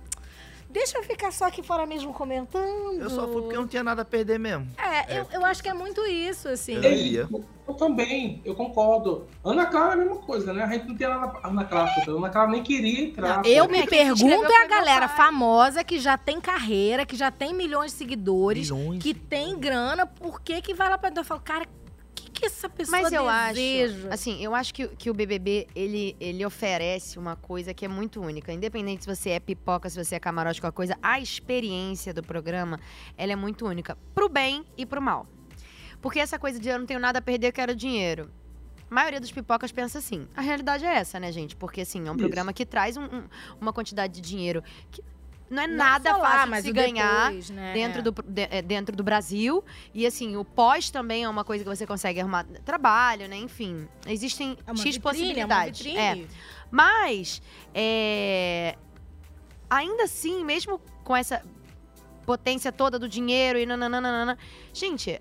[0.71, 3.01] Deixa eu ficar só aqui fora mesmo comentando.
[3.01, 4.67] Eu só fui porque eu não tinha nada a perder mesmo.
[4.77, 6.75] É, eu, eu acho que é muito isso, assim.
[6.75, 7.27] Eu iria.
[7.67, 9.27] Eu também, eu concordo.
[9.43, 10.63] Ana Clara é a mesma coisa, né?
[10.63, 11.39] A gente não tem nada.
[11.43, 13.45] Ana Clara, puta, Ana Clara nem queria entrar.
[13.45, 17.91] Eu me pergunto é a galera famosa que já tem carreira, que já tem milhões
[17.91, 18.69] de seguidores,
[18.99, 21.11] que tem grana, por que que vai lá pra?
[21.13, 21.65] Eu falo, cara,
[22.23, 23.97] que, que essa pessoa Mas eu deseja?
[24.07, 27.87] acho, assim, eu acho que, que o BBB, ele, ele oferece uma coisa que é
[27.87, 28.51] muito única.
[28.53, 32.79] Independente se você é pipoca, se você é camarote, qualquer coisa, a experiência do programa,
[33.17, 33.97] ela é muito única.
[34.13, 35.27] Pro bem e pro mal.
[36.01, 38.29] Porque essa coisa de eu não tenho nada a perder, eu quero dinheiro.
[38.89, 40.27] A maioria dos pipocas pensa assim.
[40.35, 41.55] A realidade é essa, né, gente?
[41.55, 42.17] Porque, assim, é um Isso.
[42.17, 43.23] programa que traz um- um-
[43.61, 44.61] uma quantidade de dinheiro
[44.91, 45.01] que
[45.51, 47.73] não é Não nada fácil de se ganhar depois, né?
[47.73, 48.01] dentro, É.
[48.01, 49.63] do, de- é, dentro do Brasil.
[49.93, 53.35] E, assim, o pós também é uma coisa que você consegue arrumar trabalho, né?
[53.35, 55.81] Enfim, existem É X vitrine, é possibilidades.
[55.81, 56.23] vitrine.
[56.23, 56.27] É.
[56.71, 57.41] Mas,
[57.73, 58.77] é,
[59.69, 61.43] ainda assim, mesmo com essa
[62.25, 64.37] potência toda do dinheiro e nananana,
[64.73, 65.19] gente,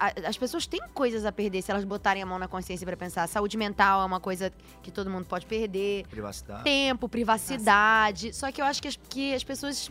[0.00, 2.96] a- as pessoas têm coisas a perder se elas botarem a mão na consciência pra
[2.96, 3.26] pensar.
[3.28, 4.50] Saúde mental é uma coisa
[4.82, 6.06] que todo mundo pode perder.
[6.08, 6.64] Privacidade.
[6.64, 8.32] Tempo, privacidade.
[8.34, 9.90] Só que eu acho que as, que as pessoas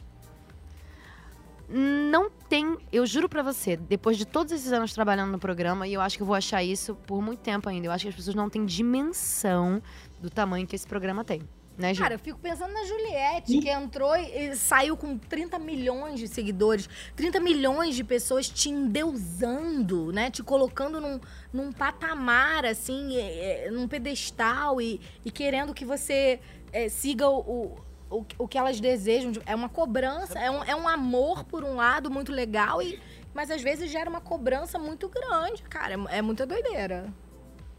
[1.69, 2.77] não têm.
[2.91, 6.17] Eu juro pra você, depois de todos esses anos trabalhando no programa, e eu acho
[6.17, 8.49] que eu vou achar isso por muito tempo ainda, eu acho que as pessoas não
[8.49, 9.81] têm dimensão
[10.19, 11.41] do tamanho que esse programa tem.
[11.79, 11.95] Né?
[11.95, 16.27] Cara, eu fico pensando na Juliette, que entrou e, e saiu com 30 milhões de
[16.27, 20.29] seguidores, 30 milhões de pessoas te endeusando, né?
[20.29, 21.21] Te colocando num,
[21.53, 26.41] num patamar, assim, é, é, num pedestal e, e querendo que você
[26.73, 27.77] é, siga o, o,
[28.09, 29.31] o, o que elas desejam.
[29.45, 32.99] É uma cobrança, é um, é um amor, por um lado, muito legal, e,
[33.33, 35.93] mas às vezes gera uma cobrança muito grande, cara.
[35.93, 37.07] É, é muita doideira.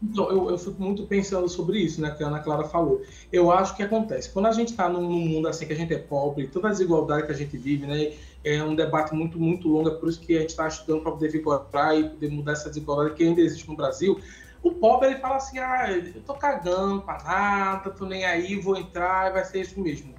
[0.01, 3.01] Então, eu, eu fico muito pensando sobre isso, né, que a Ana Clara falou.
[3.31, 4.31] Eu acho que acontece.
[4.31, 6.71] Quando a gente está num, num mundo assim que a gente é pobre, toda a
[6.71, 8.13] desigualdade que a gente vive, né,
[8.43, 11.11] é um debate muito, muito longo, é por isso que a gente está estudando para
[11.11, 14.19] poder vigorar e poder mudar essa desigualdade que ainda existe no Brasil.
[14.63, 18.75] O pobre, ele fala assim, ah, eu tô cagando pra nada, tô nem aí, vou
[18.75, 20.13] entrar e vai ser isso mesmo.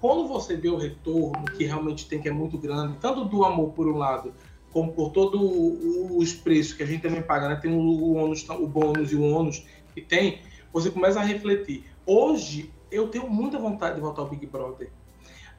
[0.00, 3.70] Quando você vê o retorno, que realmente tem, que é muito grande, tanto do amor
[3.70, 4.32] por um lado,
[4.72, 5.40] como por todos
[6.16, 7.56] os preços que a gente também paga, né?
[7.56, 9.64] Tem o, ônus, o bônus e o ônus
[9.94, 10.42] que tem,
[10.72, 11.84] você começa a refletir.
[12.04, 14.90] Hoje, eu tenho muita vontade de voltar ao Big Brother.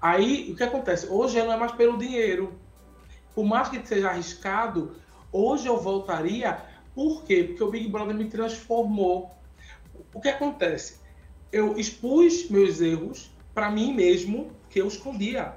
[0.01, 1.07] Aí, o que acontece?
[1.07, 2.53] Hoje não é mais pelo dinheiro.
[3.35, 4.95] Por mais que seja arriscado,
[5.31, 6.61] hoje eu voltaria.
[6.95, 7.43] Por quê?
[7.43, 9.31] Porque o Big Brother me transformou.
[10.13, 10.99] O que acontece?
[11.51, 15.55] Eu expus meus erros para mim mesmo, que eu escondia.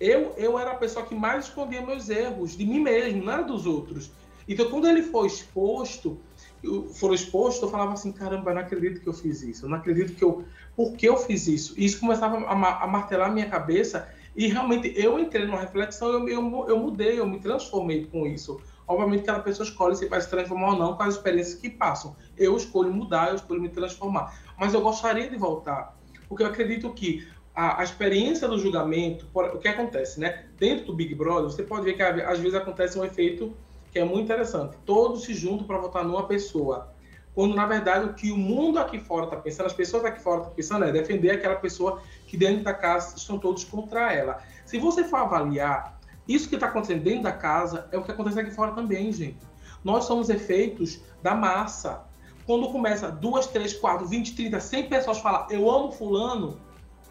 [0.00, 3.42] Eu, eu era a pessoa que mais escondia meus erros, de mim mesmo, não era
[3.42, 4.10] dos outros.
[4.48, 6.18] Então, quando ele foi exposto,
[6.62, 10.14] eu- foram eu falava assim, caramba, não acredito que eu fiz isso, eu não acredito
[10.14, 10.44] que eu...
[10.74, 11.74] Por que eu fiz isso?
[11.78, 16.08] E isso começava a, a martelar a minha cabeça e realmente eu entrei numa reflexão,
[16.10, 18.60] eu, eu, eu mudei, eu me transformei com isso.
[18.86, 22.16] Obviamente cada pessoa escolhe se vai se transformar ou não com as experiências que passam.
[22.36, 24.34] Eu escolho mudar, eu escolho me transformar.
[24.58, 25.96] Mas eu gostaria de voltar,
[26.28, 27.28] porque eu acredito que
[27.60, 30.46] a, a experiência do julgamento, o que acontece, né?
[30.58, 33.54] Dentro do Big Brother, você pode ver que às vezes acontece um efeito
[33.92, 34.78] que é muito interessante.
[34.86, 36.88] Todos se juntam para votar numa pessoa.
[37.34, 40.38] Quando, na verdade, o que o mundo aqui fora está pensando, as pessoas aqui fora
[40.38, 44.42] estão pensando é defender aquela pessoa que dentro da casa estão todos contra ela.
[44.64, 48.40] Se você for avaliar, isso que está acontecendo dentro da casa é o que acontece
[48.40, 49.38] aqui fora também, gente.
[49.84, 52.04] Nós somos efeitos da massa.
[52.46, 56.58] Quando começa duas, três, quatro, vinte, trinta, cem pessoas falar eu amo fulano,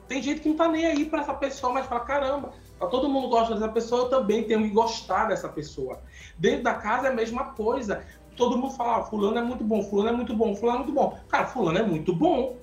[0.10, 3.08] tem gente que não tá nem aí para essa pessoa, mas fala, caramba, tá todo
[3.08, 6.02] mundo gosta dessa pessoa, eu também tenho que gostar dessa pessoa.
[6.36, 8.04] Dentro da casa é a mesma coisa.
[8.36, 10.94] Todo mundo fala, ah, fulano é muito bom, fulano é muito bom, fulano é muito
[10.94, 11.20] bom.
[11.30, 12.58] Cara, fulano é muito bom.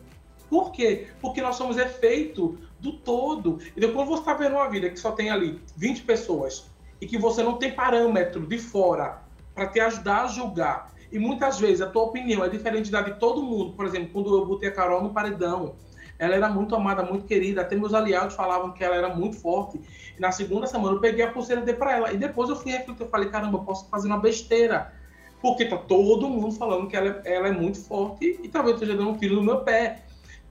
[0.51, 1.07] Por quê?
[1.21, 3.61] Porque nós somos efeito do todo.
[3.77, 6.67] E depois você está vendo uma vida que só tem ali 20 pessoas
[7.01, 9.23] e que você não tem parâmetro de fora
[9.55, 10.93] para te ajudar a julgar.
[11.13, 13.73] E muitas vezes a tua opinião é diferente da de todo mundo.
[13.75, 15.77] Por exemplo, quando eu botei a Carol no paredão,
[16.19, 17.63] ela era muito amada, muito querida.
[17.63, 19.81] Até meus aliados falavam que ela era muito forte.
[20.17, 22.13] E na segunda semana eu peguei a pulseira dei para ela.
[22.13, 24.93] E depois eu fui refletir, eu falei, caramba, eu posso fazer uma besteira.
[25.41, 28.97] Porque tá todo mundo falando que ela, ela é muito forte e talvez eu esteja
[28.97, 30.03] dando um tiro no meu pé.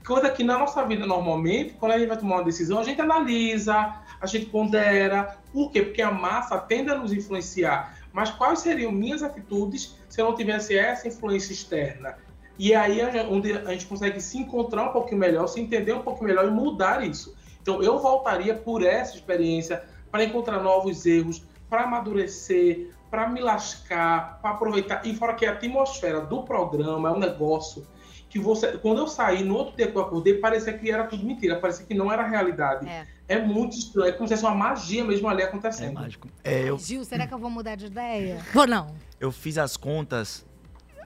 [0.06, 3.00] Coisa que na nossa vida, normalmente, quando a gente vai tomar uma decisão, a gente
[3.00, 5.36] analisa, a gente pondera.
[5.52, 5.82] Por quê?
[5.82, 7.98] Porque a massa tende a nos influenciar.
[8.12, 12.16] Mas quais seriam minhas atitudes se eu não tivesse essa influência externa?
[12.58, 16.02] E aí é onde a gente consegue se encontrar um pouquinho melhor, se entender um
[16.02, 17.36] pouco melhor e mudar isso.
[17.60, 24.38] Então eu voltaria por essa experiência para encontrar novos erros, para amadurecer, para me lascar,
[24.40, 25.04] para aproveitar.
[25.04, 27.86] E fora que a atmosfera do programa é um negócio
[28.28, 31.24] que você, quando eu saí no outro dia que eu acordei, parecia que era tudo
[31.24, 32.86] mentira, parecia que não era realidade.
[33.28, 35.90] É, muito estranho, é como se fosse uma magia mesmo ali acontecendo.
[35.90, 36.28] É mágico.
[36.44, 38.44] É, eu, Gil, será que eu vou mudar de ideia?
[38.52, 38.94] Vou não.
[39.18, 40.45] eu fiz as contas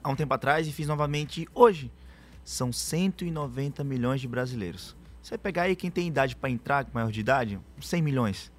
[0.03, 1.91] há um tempo atrás e fiz novamente hoje.
[2.43, 4.95] São 190 milhões de brasileiros.
[5.21, 8.51] Você pegar aí quem tem idade para entrar, maior de idade, 100 milhões.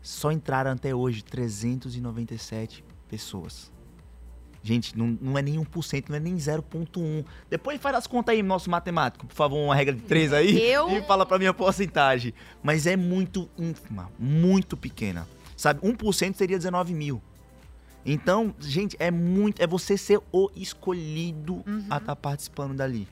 [0.00, 3.70] Só entraram até hoje 397 pessoas.
[4.64, 7.24] Gente, não, não é nem 1%, não é nem 0,1%.
[7.50, 10.56] Depois faz as contas aí, nosso matemático, por favor, uma regra de 3 aí.
[10.60, 12.32] Eu- E fala pra mim a porcentagem.
[12.62, 15.26] Mas é muito ínfima, muito pequena.
[15.56, 17.20] Sabe, 1% seria 19 mil.
[18.04, 19.60] Então, gente, é muito.
[19.62, 23.06] É você ser o escolhido a estar participando dali.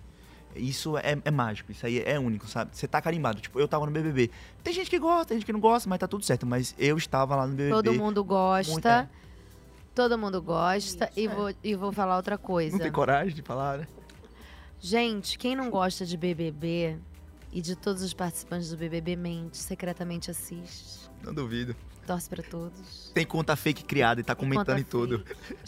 [0.56, 2.76] Isso é, é mágico, isso aí é único, sabe?
[2.76, 3.40] Você tá carimbado.
[3.40, 4.30] Tipo, eu tava no BBB.
[4.64, 6.44] Tem gente que gosta, tem gente que não gosta, mas tá tudo certo.
[6.44, 7.70] Mas eu estava lá no BBB.
[7.70, 8.72] Todo mundo gosta.
[8.72, 9.10] Muita-
[9.94, 11.10] Todo mundo gosta.
[11.16, 12.72] E vou, e vou falar outra coisa.
[12.76, 13.86] Não tem coragem de falar, né?
[14.80, 16.96] Gente, quem não gosta de BBB
[17.52, 21.76] e de todos os participantes do BBB mente, secretamente assiste, Não duvido.
[22.10, 23.10] Torce pra todos.
[23.14, 25.24] Tem conta fake criada e tá comentando em conta tudo.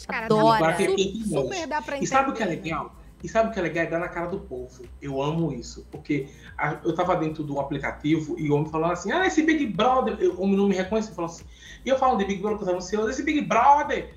[0.09, 0.75] Adora.
[0.77, 2.57] Super dá pra E sabe o entender.
[2.61, 2.95] que é legal?
[3.23, 3.83] E sabe o que é legal?
[3.85, 4.83] É dar na cara do povo.
[5.01, 5.87] Eu amo isso.
[5.89, 9.65] Porque a- eu tava dentro do aplicativo e o homem falando assim: ah, esse Big
[9.67, 10.17] Brother.
[10.19, 11.13] eu- O homem não me reconhece.
[11.15, 11.45] Falou assim.
[11.85, 14.13] E eu falo de Big Brother, eu ansioso, esse Big Brother,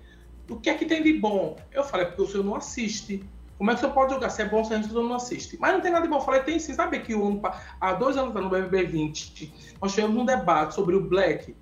[0.51, 1.57] o que é que tem de bom?
[1.73, 3.23] Eu falei, porque o senhor não assiste.
[3.59, 4.29] Como é que o senhor pode jogar?
[4.31, 5.57] Se é bom, se a gente não assiste.
[5.61, 6.17] Mas não tem nada de bom.
[6.17, 6.75] Eu falei, tem sim.
[6.75, 7.41] Sabe que o
[7.81, 11.55] há dois anos no BBB 20, nós tivemos um debate sobre o Black,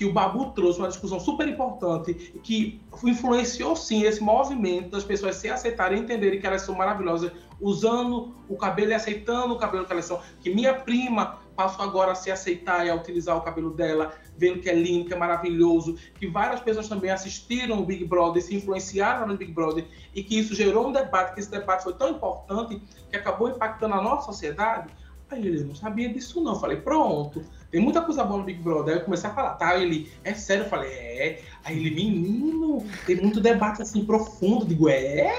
[0.00, 5.36] que o Babu trouxe uma discussão super importante, que influenciou sim esse movimento das pessoas
[5.36, 9.84] se aceitarem e entenderem que elas são maravilhosas, usando o cabelo e aceitando o cabelo
[9.84, 10.18] que elas são.
[10.40, 14.60] Que minha prima passou agora a se aceitar e a utilizar o cabelo dela, vendo
[14.60, 18.56] que é lindo, que é maravilhoso, que várias pessoas também assistiram o Big Brother, se
[18.56, 22.08] influenciaram no Big Brother, e que isso gerou um debate, que esse debate foi tão
[22.08, 24.88] importante que acabou impactando a nossa sociedade.
[25.28, 26.58] Aí ele não sabia disso não.
[26.58, 28.94] Falei, pronto, tem muita coisa boa no Big Brother.
[28.94, 29.76] Aí eu comecei a falar, tá?
[29.76, 30.64] Ele, é sério?
[30.64, 31.40] Eu falei, é.
[31.64, 34.64] Aí ele, menino, tem muito debate assim profundo.
[34.64, 35.34] Eu Digo, é.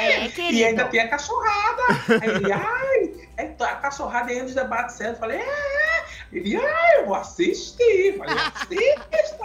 [0.00, 0.64] É, E querido.
[0.64, 1.82] ainda tem a cachorrada.
[2.22, 5.14] Aí ele, ai, é, a cachorrada ainda os debates certos.
[5.16, 6.04] Eu falei, é.
[6.32, 8.14] Ele, ai, eu vou assistir.
[8.14, 9.39] Eu falei, assista.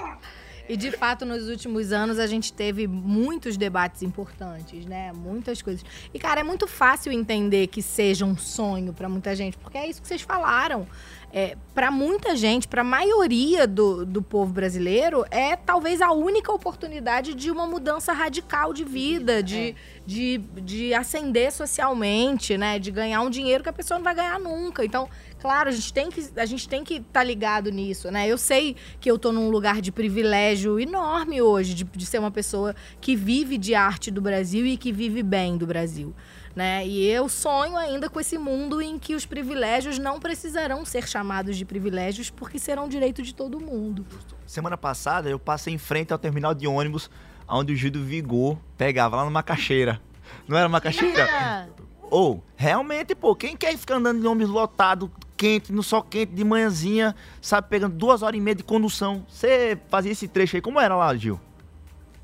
[0.67, 5.11] E de fato, nos últimos anos, a gente teve muitos debates importantes, né?
[5.13, 5.85] Muitas coisas.
[6.13, 9.87] E, cara, é muito fácil entender que seja um sonho pra muita gente, porque é
[9.87, 10.87] isso que vocês falaram.
[11.31, 17.33] É, para muita gente, pra maioria do, do povo brasileiro, é talvez a única oportunidade
[17.33, 19.75] de uma mudança radical de vida, de,
[20.05, 22.79] de, de ascender socialmente, né?
[22.79, 24.85] De ganhar um dinheiro que a pessoa não vai ganhar nunca.
[24.85, 25.09] Então,
[25.45, 28.27] claro, a gente tem que a gente tem que estar ligado nisso, né?
[28.27, 32.31] Eu sei que eu tô num lugar de privilégio enorme hoje de, de ser uma
[32.31, 36.15] pessoa que vive de arte do Brasil e que vive bem do Brasil.
[36.55, 36.87] Né?
[36.87, 41.57] E eu sonho ainda com esse mundo em que os privilégios não precisarão ser chamados
[41.57, 44.03] de privilégios porque serão direito de todo mundo.
[44.47, 47.07] Semana passada eu passei em frente ao terminal de ônibus
[47.47, 50.01] onde o Gil do Vigor pegava lá numa caixeira.
[50.47, 51.69] Não era uma caixeira?
[52.09, 56.43] Ou, realmente, pô, quem quer ficar andando de ônibus lotado, quente, no sol quente, de
[56.43, 59.25] manhãzinha, sabe, pegando duas horas e meia de condução?
[59.29, 61.39] Você fazia esse trecho aí, como era lá, Gil?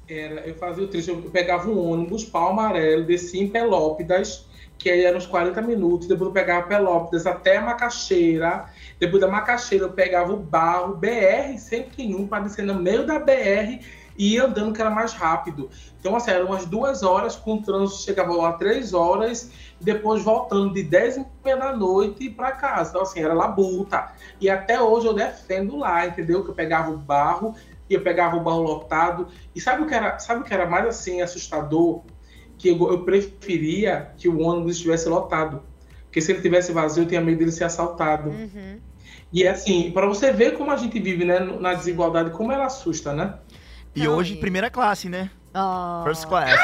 [0.09, 4.45] Era, eu fazia o trecho, eu pegava um ônibus, pau amarelo, descia em Pelópidas,
[4.77, 8.65] que aí eram uns 40 minutos, depois eu pegava Pelópidas até a Macaxeira,
[8.99, 13.79] depois da Macaxeira eu pegava o barro BR-101 para descer no meio da BR
[14.17, 15.69] e ia andando que era mais rápido.
[15.99, 19.51] Então, assim, eram umas duas horas, com o trânsito chegava lá três horas,
[19.81, 22.91] e depois voltando de 10 e meia da noite para casa.
[22.91, 24.13] Então, assim, era labuta.
[24.39, 26.43] E até hoje eu defendo lá, entendeu?
[26.43, 27.55] Que eu pegava o barro,
[27.89, 29.27] e eu pegava o barro lotado.
[29.55, 32.03] E sabe o que era, sabe o que era mais assim assustador?
[32.59, 35.63] Que eu, eu preferia que o ônibus estivesse lotado.
[36.03, 38.29] Porque se ele tivesse vazio, eu tinha medo dele ser assaltado.
[39.33, 42.65] E é assim, para você ver como a gente vive, né, na desigualdade, como ela
[42.65, 43.39] assusta, né?
[43.95, 45.31] E hoje, primeira classe, né?
[46.05, 46.59] First class.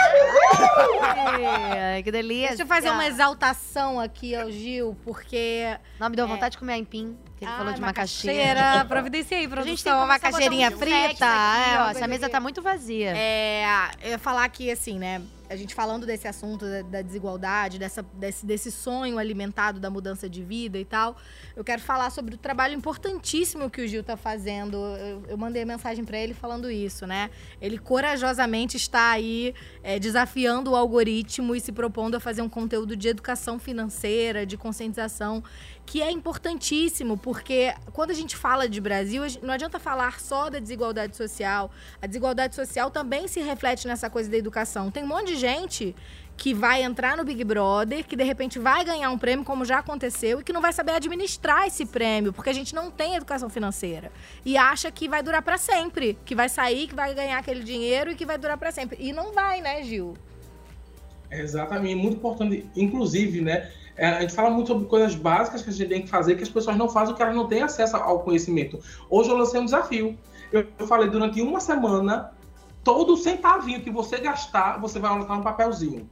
[1.94, 2.50] Ai, que delícia.
[2.50, 5.78] Deixa eu fazer uma exaltação aqui ao Gil, porque.
[6.00, 7.18] Não, me deu vontade de comer aipim.
[7.38, 8.56] Que ele Ai, falou de macaxeira.
[8.56, 8.86] macaxeira.
[8.86, 11.26] Providencia aí, A produção, gente tem uma a macaxeirinha frita.
[11.26, 11.90] aqui, é, ó.
[11.92, 13.14] Essa mesa tá muito vazia.
[13.16, 13.64] É,
[14.02, 15.22] eu ia falar aqui assim, né?
[15.50, 20.30] A gente falando desse assunto da, da desigualdade, dessa, desse, desse sonho alimentado da mudança
[20.30, 21.16] de vida e tal,
[21.56, 24.78] eu quero falar sobre o trabalho importantíssimo que o Gil tá fazendo.
[24.78, 27.30] Eu, eu mandei mensagem para ele falando isso, né?
[27.62, 29.54] Ele corajosamente está aí
[29.84, 34.58] é, desafiando o algoritmo e se propondo a fazer um conteúdo de educação financeira, de
[34.58, 35.44] conscientização,
[35.88, 40.60] que é importantíssimo, porque quando a gente fala de Brasil, não adianta falar só da
[40.60, 41.72] desigualdade social.
[42.02, 44.92] A desigualdade social também se reflete nessa coisa da educação.
[44.92, 45.96] Tem um monte de gente
[46.36, 49.80] que vai entrar no Big Brother, que de repente vai ganhar um prêmio, como já
[49.80, 53.50] aconteceu, e que não vai saber administrar esse prêmio, porque a gente não tem educação
[53.50, 54.12] financeira.
[54.46, 58.12] E acha que vai durar para sempre, que vai sair, que vai ganhar aquele dinheiro
[58.12, 58.98] e que vai durar para sempre.
[59.00, 60.16] E não vai, né, Gil?
[61.32, 62.70] Exatamente, muito importante.
[62.76, 63.72] Inclusive, né?
[63.98, 66.44] É, A gente fala muito sobre coisas básicas que a gente tem que fazer, que
[66.44, 68.80] as pessoas não fazem, porque elas não têm acesso ao conhecimento.
[69.10, 70.18] Hoje eu lancei um desafio.
[70.52, 72.32] Eu, falei durante uma semana
[72.84, 76.10] todo centavinho que você gastar, você vai anotar no papelzinho.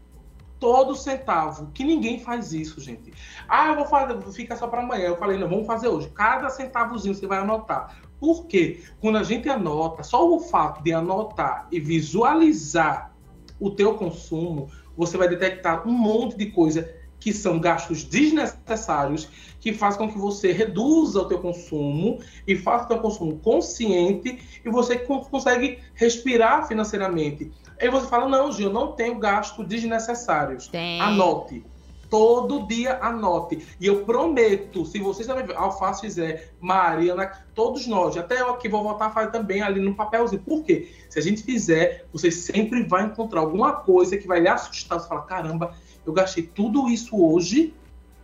[0.59, 1.71] Todo centavo.
[1.73, 3.13] Que ninguém faz isso, gente.
[3.47, 5.05] Ah, eu vou fazer, fica só para amanhã.
[5.05, 6.09] Eu falei, não, vamos fazer hoje.
[6.09, 7.95] Cada centavozinho você vai anotar.
[8.19, 8.83] Por quê?
[8.99, 13.13] Quando a gente anota, só o fato de anotar e visualizar
[13.59, 16.89] o teu consumo, você vai detectar um monte de coisa
[17.25, 19.27] que são gastos desnecessários,
[19.59, 24.61] que faz com que você reduza o teu consumo e faça o teu consumo consciente
[24.63, 27.51] e você consegue respirar financeiramente.
[27.81, 30.67] Aí você fala, não, Gil, eu não tenho gastos desnecessários.
[30.67, 31.01] Tem.
[31.01, 31.65] Anote.
[32.11, 33.65] Todo dia anote.
[33.81, 38.83] E eu prometo, se vocês também, Alface fizer, Mariana, todos nós, até eu aqui vou
[38.83, 40.43] voltar a fazer também ali no papelzinho.
[40.43, 40.91] Por quê?
[41.09, 44.99] Se a gente fizer, você sempre vai encontrar alguma coisa que vai lhe assustar.
[44.99, 45.73] Você fala, caramba,
[46.05, 47.73] eu gastei tudo isso hoje,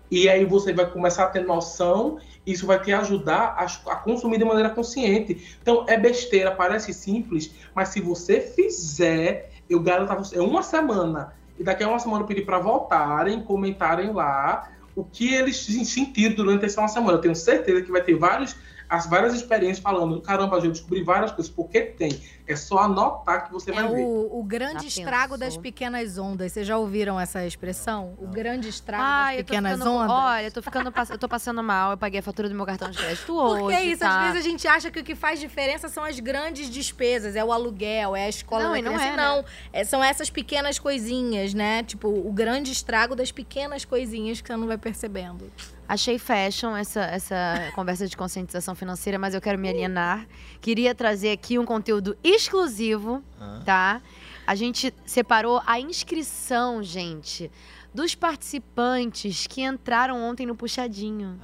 [0.09, 4.37] e aí você vai começar a ter noção, isso vai te ajudar a, a, consumir
[4.37, 5.57] de maneira consciente.
[5.61, 10.63] Então, é besteira, parece simples, mas se você fizer, eu garanto a você, é uma
[10.63, 15.57] semana, e daqui a uma semana eu pedi para voltarem, comentarem lá o que eles
[15.57, 17.17] sentiram durante essa uma semana.
[17.17, 18.55] Eu tenho certeza que vai ter vários
[18.91, 22.11] as várias experiências falando, caramba, eu descobri várias coisas, porque tem.
[22.51, 24.03] É só anotar que você é vai ver.
[24.03, 25.37] O, o grande Já estrago pensou?
[25.37, 26.51] das pequenas ondas.
[26.51, 28.13] Vocês já ouviram essa expressão?
[28.19, 30.09] O grande estrago Ai, das pequenas ficando, ondas?
[30.11, 32.89] olha, eu tô ficando, eu tô passando mal, eu paguei a fatura do meu cartão
[32.89, 34.19] de crédito hoje, Porque é isso, tá?
[34.19, 37.43] às vezes a gente acha que o que faz diferença são as grandes despesas, é
[37.43, 39.37] o aluguel, é a escola Não, da não é, não.
[39.37, 39.45] né?
[39.73, 41.83] É, são essas pequenas coisinhas, né?
[41.83, 45.49] Tipo, o grande estrago das pequenas coisinhas que você não vai percebendo.
[45.87, 50.25] Achei fashion essa, essa conversa de conscientização financeira, mas eu quero me alienar.
[50.61, 53.23] Queria trazer aqui um conteúdo exclusivo,
[53.65, 54.01] tá?
[54.45, 57.51] A gente separou a inscrição, gente,
[57.93, 61.39] dos participantes que entraram ontem no Puxadinho.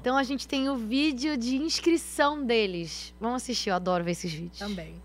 [0.00, 3.14] Então a gente tem o vídeo de inscrição deles.
[3.20, 4.58] Vamos assistir, eu adoro ver esses vídeos.
[4.58, 5.00] Também.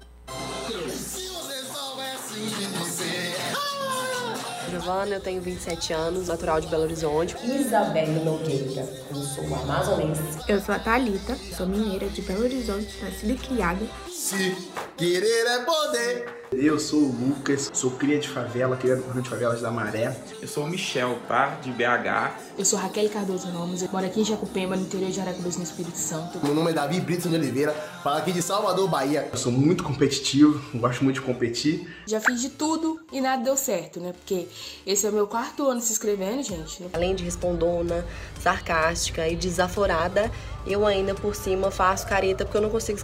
[4.70, 7.36] Giovana, eu tenho 27 anos, natural de Belo Horizonte.
[7.44, 10.22] Isabelle Nogueira, eu sou amazonense.
[10.48, 13.88] Eu sou a Thalita, sou mineira de Belo Horizonte, nascida e criada.
[14.18, 14.57] Se
[14.98, 16.26] querer é poder.
[16.52, 20.18] Eu sou o Lucas, sou cria de favela, criado por de favelas da Maré.
[20.41, 21.60] Eu sou o Michel, tá?
[21.61, 22.31] De BH.
[22.57, 25.64] Eu sou Raquel Cardoso Gomes, eu moro aqui em Jacupemba, no interior de Aracruz, no
[25.64, 26.39] Espírito Santo.
[26.44, 29.30] Meu nome é Davi Brito de Oliveira, falo aqui de Salvador, Bahia.
[29.31, 31.88] Eu sou muito competitivo, gosto muito de competir.
[32.07, 34.14] Já fiz de tudo e nada deu certo, né?
[34.14, 34.48] Porque
[34.85, 36.84] esse é o meu quarto ano se inscrevendo, gente.
[36.91, 38.03] Além de respondona,
[38.41, 40.31] sarcástica e desaforada,
[40.68, 42.99] eu ainda por cima faço careta porque eu não consigo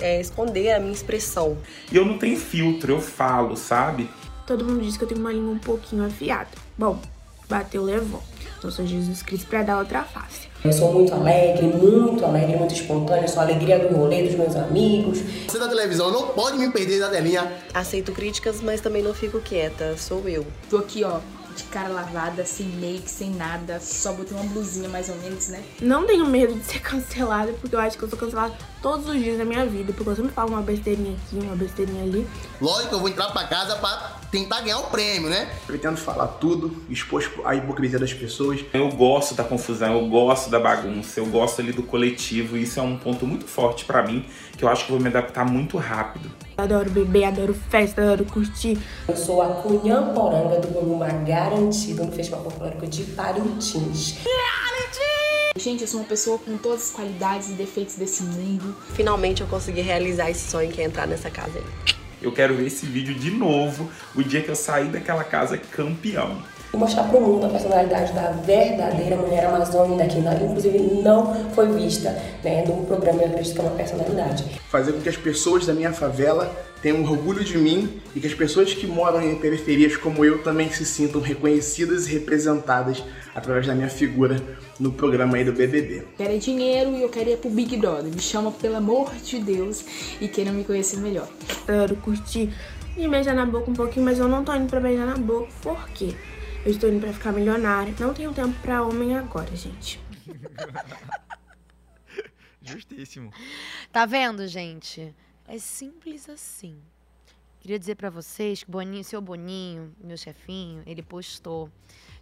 [0.00, 1.56] é, esconder a minha expressão.
[1.90, 4.08] E eu não tenho filtro, eu falo, sabe?
[4.46, 6.48] Todo mundo diz que eu tenho uma língua um pouquinho afiada.
[6.78, 7.00] Bom,
[7.48, 8.22] bateu, levou.
[8.58, 10.46] Então sou Jesus Cristo pra dar outra face.
[10.64, 14.56] Eu sou muito alegre, muito alegre, muito espontânea, sou a alegria do rolê dos meus
[14.56, 15.20] amigos.
[15.46, 17.52] Você da televisão não pode me perder da telinha.
[17.72, 20.44] Aceito críticas, mas também não fico quieta, sou eu.
[20.68, 21.20] Tô aqui, ó,
[21.56, 25.62] de cara lavada, sem make, sem nada, só botei uma blusinha mais ou menos, né?
[25.80, 29.14] Não tenho medo de ser cancelada, porque eu acho que eu sou cancelada todos os
[29.14, 29.92] dias da minha vida.
[29.92, 32.26] Porque eu sempre falo uma besteirinha aqui, uma besteirinha ali.
[32.60, 35.48] Lógico que eu vou entrar pra casa pra tentar ganhar um prêmio, né?
[35.66, 38.64] Pretendo falar tudo, expor a hipocrisia das pessoas.
[38.72, 42.78] Eu gosto da confusão, eu gosto da bagunça, eu gosto ali do coletivo, e isso
[42.78, 44.24] é um ponto muito forte pra mim,
[44.56, 46.30] que eu acho que vou me adaptar muito rápido.
[46.56, 48.78] Adoro beber, adoro festa, adoro curtir.
[49.06, 54.16] Eu sou a cunhamporanga do Gomuma garantido no Festival Folclórico de Parintins.
[55.58, 58.76] Gente, eu sou uma pessoa com todas as qualidades e defeitos desse mundo.
[58.94, 61.94] Finalmente eu consegui realizar esse sonho que é entrar nessa casa aí.
[62.20, 66.42] Eu quero ver esse vídeo de novo, o dia que eu sair daquela casa campeão.
[66.76, 72.10] Vou mostrar pro mundo a personalidade da verdadeira mulher amazônica, que inclusive não foi vista
[72.44, 74.44] né, no programa Eu Acredito que é uma personalidade.
[74.68, 78.34] Fazer com que as pessoas da minha favela tenham orgulho de mim e que as
[78.34, 83.02] pessoas que moram em periferias como eu também se sintam reconhecidas e representadas
[83.34, 84.36] através da minha figura
[84.78, 86.02] no programa aí do BBB.
[86.18, 88.12] Quero é dinheiro e eu quero ir pro Big Brother.
[88.12, 89.82] Me chama pelo amor de Deus
[90.20, 91.26] e queiram me conhecer melhor.
[91.66, 92.52] Adoro curtir
[92.98, 95.48] e beijar na boca um pouquinho, mas eu não tô indo pra beijar na boca.
[95.62, 96.14] Por quê?
[96.66, 97.94] Eu estou indo pra ficar milionária.
[98.00, 100.00] Não tenho tempo pra homem agora, gente.
[102.60, 103.32] Justíssimo.
[103.92, 105.14] Tá vendo, gente?
[105.46, 106.82] É simples assim.
[107.60, 111.70] Queria dizer pra vocês que Boninho, seu Boninho, meu chefinho, ele postou.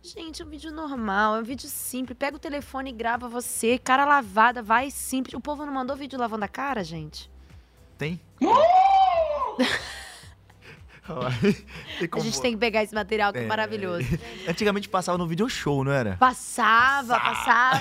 [0.03, 2.19] Gente, é um vídeo normal, é um vídeo simples.
[2.19, 5.33] Pega o telefone e grava você, cara lavada, vai simples.
[5.33, 7.31] O povo não mandou vídeo lavando a cara, gente?
[7.97, 8.21] Tem?
[12.13, 13.47] A gente tem que pegar esse material que é, É.
[13.47, 14.07] maravilhoso.
[14.49, 16.17] Antigamente passava no video show, não era?
[16.17, 17.81] Passava, passava.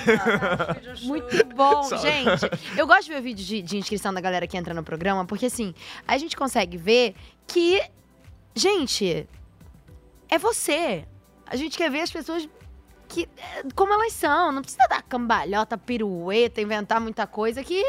[1.02, 2.42] Muito bom, gente.
[2.76, 5.24] Eu gosto de ver o vídeo de, de inscrição da galera que entra no programa,
[5.24, 5.74] porque assim,
[6.06, 7.14] a gente consegue ver
[7.46, 7.80] que,
[8.54, 9.26] gente,
[10.28, 11.06] é você.
[11.46, 12.48] A gente quer ver as pessoas
[13.08, 14.52] que, é, como elas são.
[14.52, 17.82] Não precisa dar cambalhota, pirueta, inventar muita coisa que,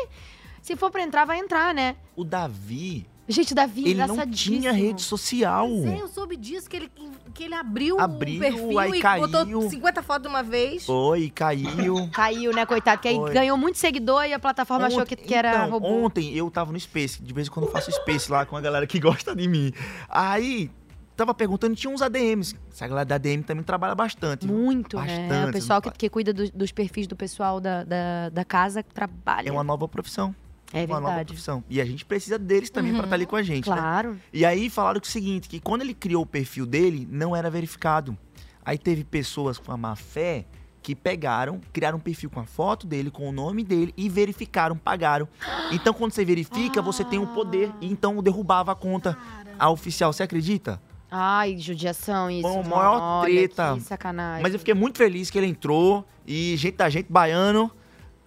[0.61, 1.95] se for pra entrar, vai entrar, né?
[2.15, 5.67] O Davi, Gente, o Davi, ele não tinha rede social.
[5.67, 6.91] Pois é, eu soube disso, que ele,
[7.33, 9.27] que ele abriu, Abriu, o perfil aí e caiu.
[9.27, 10.85] botou 50 fotos de uma vez.
[10.85, 12.07] Foi, caiu.
[12.13, 13.01] Caiu, né, coitado?
[13.01, 13.33] Que aí Foi.
[13.33, 15.87] ganhou muito seguidor e a plataforma achou que, que era então, robô.
[15.87, 18.61] Ontem eu tava no Space, de vez em quando eu faço Space lá com a
[18.61, 19.73] galera que gosta de mim.
[20.07, 20.69] Aí,
[21.17, 22.55] tava perguntando, tinha uns ADMs.
[22.71, 24.45] Essa galera da ADM também trabalha bastante.
[24.45, 25.21] Muito, bastante.
[25.29, 25.47] né?
[25.47, 29.49] O pessoal que, que cuida do- dos perfis do pessoal da, da, da casa trabalha.
[29.49, 30.35] É uma nova profissão.
[30.73, 31.63] É Uma nova profissão.
[31.69, 33.75] E a gente precisa deles também pra Uhum, estar ali com a gente, né?
[33.75, 34.19] Claro.
[34.33, 38.17] E aí falaram o seguinte, que quando ele criou o perfil dele, não era verificado.
[38.63, 40.45] Aí teve pessoas com a má fé
[40.81, 44.75] que pegaram, criaram um perfil com a foto dele, com o nome dele e verificaram,
[44.77, 45.27] pagaram.
[45.71, 47.71] Então quando você verifica, você tem o poder.
[47.81, 49.17] E então derrubava a conta
[49.57, 50.11] a oficial.
[50.13, 50.81] Você acredita?
[51.09, 52.47] Ai, judiação isso.
[52.47, 53.73] A maior Olha, treta.
[53.75, 54.43] Que sacanagem.
[54.43, 57.71] Mas eu fiquei muito feliz que ele entrou e gente da gente baiano,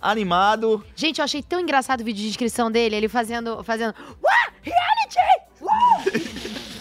[0.01, 0.85] animado.
[0.95, 3.63] Gente, eu achei tão engraçado o vídeo de inscrição dele, ele fazendo.
[3.65, 3.95] fazendo.
[4.23, 4.53] Uá!
[4.63, 5.19] Reality!
[5.61, 6.69] Uá!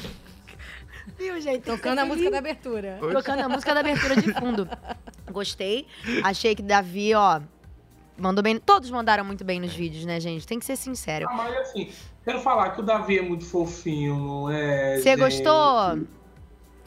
[1.17, 1.63] Viu, gente?
[1.63, 2.99] Tocando a música da abertura.
[3.11, 4.69] Tocando a música da abertura de fundo.
[5.31, 5.87] Gostei.
[6.23, 7.41] Achei que Davi, ó.
[8.17, 8.59] Mandou bem.
[8.59, 10.45] Todos mandaram muito bem nos vídeos, né, gente?
[10.45, 11.27] Tem que ser sincero.
[11.29, 11.91] Ah, mas assim,
[12.23, 14.97] quero falar que o Davi é muito fofinho, não é?
[14.97, 15.19] Você gente?
[15.19, 16.07] gostou?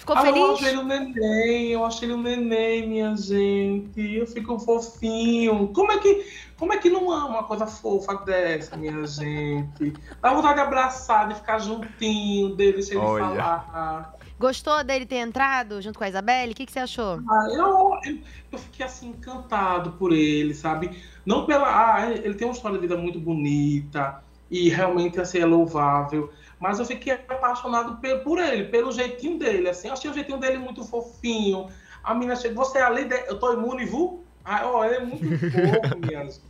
[0.01, 0.51] Ficou ah, Eu feliz?
[0.55, 4.17] achei ele um neném, eu achei ele um neném, minha gente.
[4.17, 5.69] Eu fico fofinho.
[5.75, 9.93] Como é que, como é que não ama uma coisa fofa dessa, minha gente?
[10.23, 13.27] Dá vontade de abraçar, de ficar juntinho dele, sem ele Olha.
[13.27, 14.15] falar.
[14.39, 16.53] Gostou dele ter entrado junto com a Isabelle?
[16.53, 17.21] O que, que você achou?
[17.29, 18.19] Ah, eu, eu,
[18.53, 20.99] eu fiquei assim encantado por ele, sabe?
[21.27, 21.69] Não pela.
[21.69, 26.33] Ah, ele tem uma história de vida muito bonita e realmente assim é louvável.
[26.61, 29.71] Mas eu fiquei apaixonado por ele, pelo jeitinho dele.
[29.71, 31.69] Assim, eu achei o jeitinho dele muito fofinho.
[32.05, 33.15] A menina chega, você é além de.
[33.27, 34.23] Eu tô imune, viu?
[34.45, 36.41] Ah, ó, ele é muito fofo, minha gente.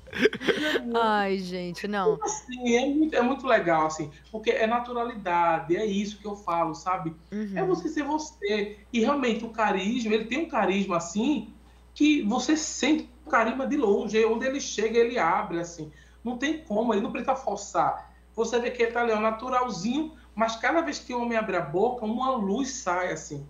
[0.94, 2.18] Ai, gente, não.
[2.22, 6.74] Assim, é muito, é muito legal, assim, porque é naturalidade, é isso que eu falo,
[6.74, 7.14] sabe?
[7.32, 7.52] Uhum.
[7.54, 8.78] É você ser você.
[8.92, 11.52] E realmente o carisma, ele tem um carisma assim,
[11.94, 14.24] que você sente o carisma de longe.
[14.24, 15.92] Onde ele chega, ele abre, assim.
[16.24, 18.09] Não tem como, ele não precisa forçar.
[18.36, 21.56] Você vê que ele tá ali, ó, naturalzinho, mas cada vez que o homem abre
[21.56, 23.46] a boca, uma luz sai, assim.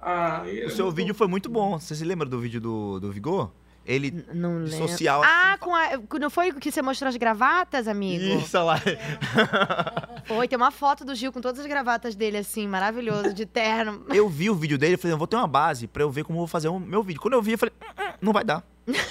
[0.00, 1.78] Ah, O é seu muito- vídeo foi muito bom.
[1.78, 3.50] Você se lembra do vídeo do, do Vigor?
[3.84, 4.88] Ele Não lembro.
[4.88, 5.22] social.
[5.24, 5.90] Ah, com a,
[6.20, 8.24] não foi que você mostrou as gravatas, amigo?
[8.40, 8.78] Isso lá.
[10.24, 14.04] Foi, tem uma foto do Gil com todas as gravatas dele, assim, maravilhoso, de terno.
[14.14, 16.22] Eu vi o vídeo dele, eu falei, eu vou ter uma base pra eu ver
[16.24, 17.20] como eu vou fazer o meu vídeo.
[17.20, 18.64] Quando eu vi, eu falei, "Hum, hum, não vai dar.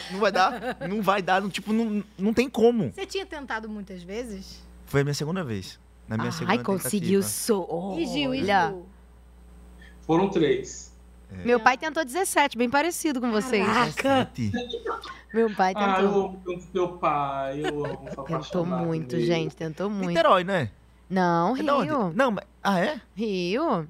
[0.10, 2.91] Não vai dar, não vai dar, não, tipo, não, não tem como.
[2.93, 4.61] Você tinha tentado muitas vezes?
[4.92, 5.80] Foi a minha segunda vez.
[6.06, 7.24] Na minha segunda Ai, conseguiu tentativa.
[7.24, 7.96] so.
[7.98, 8.68] E Gil, e Olha.
[8.70, 8.86] Gil?
[10.02, 10.92] Foram três.
[11.46, 13.66] Meu pai tentou 17, bem parecido com vocês.
[15.34, 16.26] Meu pai Ah, eu tentou.
[16.26, 16.42] amo
[16.74, 18.10] meu pai, eu amo.
[18.14, 20.10] sou tentou muito, gente, tentou muito.
[20.10, 20.70] Niterói, né?
[21.10, 21.62] Não, É?
[21.62, 22.12] Rio.
[22.14, 22.44] Não, mas.
[22.62, 23.00] Ah, é?
[23.16, 23.88] Rio.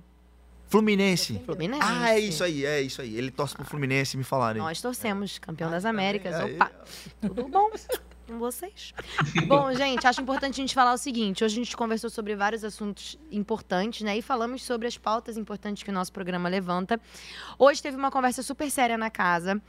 [0.67, 1.41] Fluminense.
[1.43, 1.81] Fluminense.
[1.83, 3.17] Ah, é isso aí, é isso aí.
[3.17, 4.59] Ele torce pro Fluminense, me falaram.
[4.63, 6.35] Nós torcemos, campeão das Américas.
[6.35, 6.71] aí, Opa,
[7.19, 7.71] tudo bom
[8.31, 8.93] com vocês?
[9.47, 11.43] bom, gente, acho importante a gente falar o seguinte.
[11.43, 14.17] Hoje a gente conversou sobre vários assuntos importantes, né?
[14.17, 16.99] E falamos sobre as pautas importantes que o nosso programa levanta.
[17.59, 19.61] Hoje teve uma conversa super séria na casa.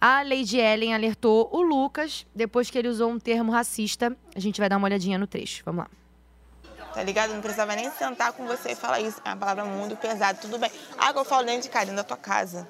[0.00, 4.16] A Lady Ellen alertou o Lucas depois que ele usou um termo racista.
[4.34, 5.62] A gente vai dar uma olhadinha no trecho.
[5.64, 5.90] Vamos lá.
[6.92, 7.32] Tá ligado?
[7.32, 9.20] Não precisava nem sentar com você e falar isso.
[9.24, 10.70] É uma palavra muito pesada, tudo bem.
[10.98, 12.68] Ah, eu falo dentro de casa, dentro da tua casa.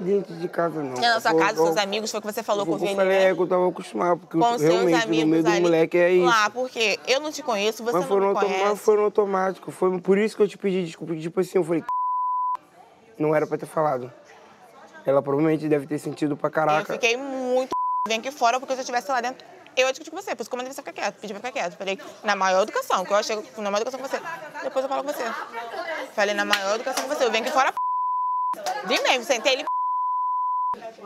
[0.00, 0.94] Dentro de casa não.
[1.00, 2.78] Na sua Eu- casa, eu- seus amigos, foi o que você falou com o eu
[2.80, 3.30] Vini, falei, né?
[3.30, 6.26] é que eu tava acostumado, porque Com seus realmente no meio do moleque é isso.
[6.26, 8.76] Lá, porque eu não te conheço, você mas, não me autom- mas conhece.
[8.82, 9.70] foi no automático.
[9.70, 11.16] Foi por isso que eu te pedi desculpa.
[11.16, 11.82] Tipo assim, eu falei,
[13.18, 14.12] não era pra ter falado.
[15.06, 16.92] Ela provavelmente deve ter sentido pra Eu caraca.
[16.92, 17.70] fiquei muito
[18.06, 19.44] vem aqui fora, porque se eu estivesse lá dentro,
[19.76, 20.34] eu ia discutir com você.
[20.36, 21.76] Por isso que eu mandei você ficar quieto, pedi pra ficar quieto.
[21.78, 24.20] Falei, na maior educação, que eu achei na maior educação com você.
[24.62, 25.24] Depois eu falo com você.
[26.14, 27.72] Falei, na maior educação com você, eu venho aqui fora,
[28.86, 29.64] de mesmo, sentei ele,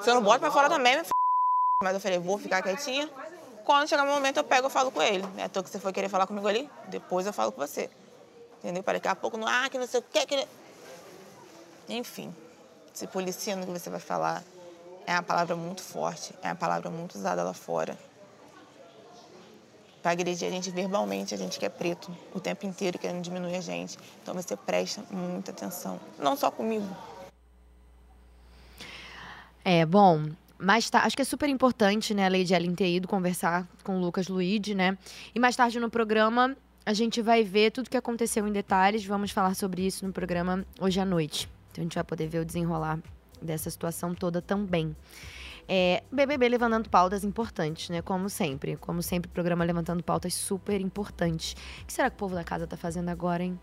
[0.02, 1.04] se eu não boto pra fora também, meu
[1.82, 3.10] mas eu falei, vou ficar quietinha.
[3.64, 5.26] Quando chegar o momento, eu pego e falo com ele.
[5.34, 5.48] Né?
[5.48, 7.90] Tô que você foi querer falar comigo ali, depois eu falo com você.
[8.58, 8.82] Entendeu?
[8.82, 10.48] Para daqui a pouco, não, ah, que não sei o que, que...
[11.88, 12.34] Enfim,
[12.94, 14.42] se policia no que você vai falar.
[15.06, 17.98] É uma palavra muito forte, é uma palavra muito usada lá fora.
[20.00, 23.56] Pra agredir a gente verbalmente, a gente que é preto, o tempo inteiro querendo diminuir
[23.56, 23.98] a gente.
[24.22, 26.00] Então você presta muita atenção.
[26.18, 26.88] Não só comigo.
[29.64, 30.26] É, bom,
[30.58, 33.96] mais tarde, acho que é super importante, né, a Lady Ellen ter ido conversar com
[33.96, 34.98] o Lucas Luigi, né?
[35.34, 36.54] E mais tarde no programa,
[36.84, 39.04] a gente vai ver tudo que aconteceu em detalhes.
[39.06, 41.48] Vamos falar sobre isso no programa hoje à noite.
[41.72, 42.98] Então a gente vai poder ver o desenrolar
[43.40, 44.94] dessa situação toda também.
[45.66, 48.02] É, BBB levantando pautas importantes, né?
[48.02, 48.76] Como sempre.
[48.76, 51.56] Como sempre, programa levantando pautas super importantes.
[51.82, 53.58] O que será que o povo da casa tá fazendo agora, hein?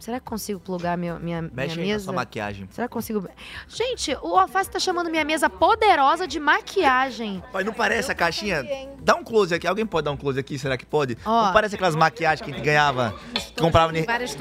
[0.00, 2.04] Será que consigo plugar minha, minha, minha Mexe aí na mesa?
[2.04, 2.66] sua maquiagem.
[2.72, 3.28] Será que consigo.
[3.68, 7.42] Gente, o Alface tá chamando minha mesa poderosa de maquiagem.
[7.52, 8.64] Pai, não parece a caixinha?
[9.02, 9.66] Dá um close aqui.
[9.66, 10.58] Alguém pode dar um close aqui?
[10.58, 11.18] Será que pode?
[11.24, 11.46] Ó.
[11.46, 13.92] Não parece aquelas maquiagens que a gente ganhava, que comprava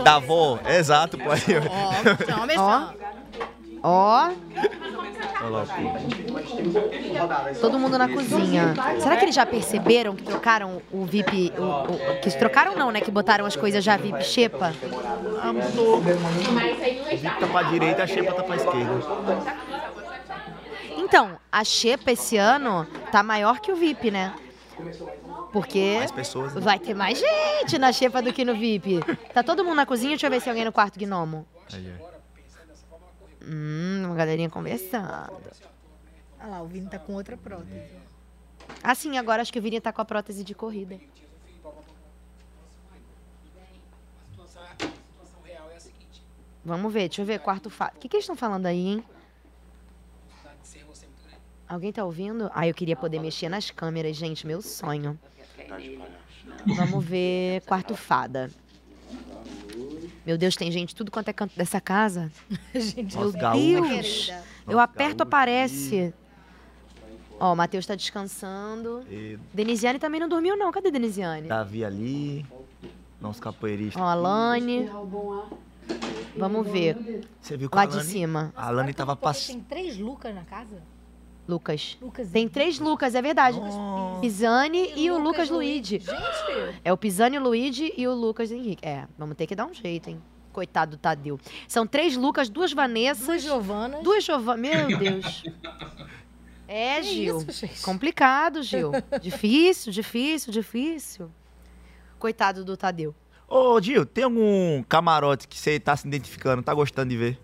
[0.03, 0.59] da avó?
[0.65, 1.25] Exato, pô.
[1.25, 2.49] Ó.
[2.57, 2.93] Ó.
[2.93, 3.18] Olha
[3.83, 7.59] lá, pô.
[7.61, 8.73] Todo mundo na cozinha.
[8.99, 11.53] Será que eles já perceberam que trocaram o VIP.
[11.57, 13.01] O, o- que trocaram não, né?
[13.01, 14.73] Que botaram as coisas já VIP Xepa?
[15.41, 15.97] Ah, mudou.
[15.97, 18.99] O VIP tá pra direita, a Xepa tá pra esquerda.
[20.97, 24.33] Então, a Xepa esse ano tá maior que o VIP, né?
[25.51, 26.61] Porque Mais pessoas, né?
[26.61, 28.99] vai ter mais gente na Xepa do que no VIP.
[29.33, 30.11] Tá todo mundo na cozinha?
[30.11, 31.45] Deixa eu ver se tem alguém no quarto gnomo.
[31.73, 32.08] Aí, ó.
[33.51, 35.33] Hum, uma galerinha conversando.
[36.39, 37.81] Olha lá, o Vini tá com outra prótese.
[38.83, 40.99] Ah, sim, agora acho que o Vini tá com a prótese de corrida.
[46.63, 47.95] Vamos ver, deixa eu ver, quarto fato.
[47.95, 49.03] O que, que eles estão falando aí, hein?
[51.67, 52.51] Alguém tá ouvindo?
[52.53, 55.19] Ah, eu queria poder mexer nas câmeras, gente, meu sonho.
[56.67, 58.51] Vamos ver, quarto fada.
[60.29, 62.31] Meu Deus, tem gente tudo quanto é canto dessa casa.
[62.75, 63.81] gente, Meu Nossa, gaúcho.
[63.81, 64.29] Deus.
[64.29, 65.23] Eu Nossa, aperto, gaúcho.
[65.23, 66.13] aparece.
[67.39, 69.03] Ó, o Matheus tá descansando.
[69.09, 70.71] E Denisiane também não dormiu, não.
[70.71, 71.47] Cadê Denisiane?
[71.47, 72.45] Davi ali.
[73.19, 73.99] Nosso capoeirista.
[73.99, 74.87] Ó, a Lani.
[76.37, 77.25] Vamos ver.
[77.41, 78.53] Você viu que Lá a de cima.
[78.55, 79.55] A Lani tava passando.
[79.55, 80.79] tem três Lucas na casa?
[81.49, 81.97] Lucas.
[81.99, 82.29] Lucas.
[82.29, 83.59] Tem três Lucas, é verdade.
[84.21, 85.99] Pisani e, o Lucas Luigi.
[85.99, 86.79] Gente!
[86.85, 88.85] É o Pisani Luigi e o Lucas Henrique.
[88.87, 90.21] É, vamos ter que dar um jeito, hein?
[90.53, 91.39] Coitado do Tadeu.
[91.67, 93.25] São três Lucas, duas Vanessas.
[93.25, 94.03] Duas Giovanas.
[94.03, 94.59] Duas Giovanas.
[94.87, 95.43] Meu Deus.
[96.67, 97.37] É, Que Gil.
[97.39, 97.81] isso, gente?
[97.81, 98.91] Complicado, Gil.
[99.21, 101.31] difícil, difícil, difícil.
[102.19, 103.15] Coitado do Tadeu.
[103.47, 107.39] Ô, Gil, tem algum camarote que você tá se identificando, tá gostando de ver?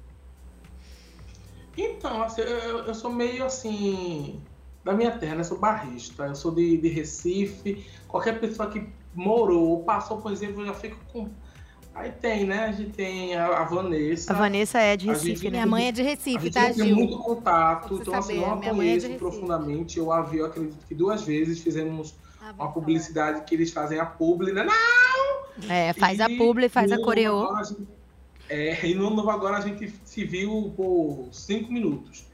[1.78, 4.40] Então, assim, eu, eu- sou meio assim.
[4.84, 5.42] Da minha terra, né?
[5.42, 6.26] Eu sou barrista.
[6.28, 7.84] Eu sou de, de Recife.
[8.08, 11.28] Qualquer pessoa que morou ou passou, por exemplo, eu já fico com.
[11.96, 12.66] Aí tem, né?
[12.66, 14.32] A gente tem a, a Vanessa.
[14.32, 15.50] A Vanessa é de A Recife, gente- né?
[15.52, 16.96] Minha mãe é de A Recife, gente tá, Gil?
[16.96, 19.18] muito contato, então assim, não a minha é conheço Recife.
[19.20, 19.98] profundamente.
[19.98, 23.98] Eu a vi, eu acredito que duas vezes fizemos Ah, uma publicidade que eles fazem
[24.00, 24.66] a publi, né?
[24.66, 25.72] Não!
[25.72, 27.44] É, faz a E publi, faz a no coreô.
[27.44, 27.88] Agora a gente-
[28.50, 32.26] É, e no novo agora a gente se viu por cinco minutos.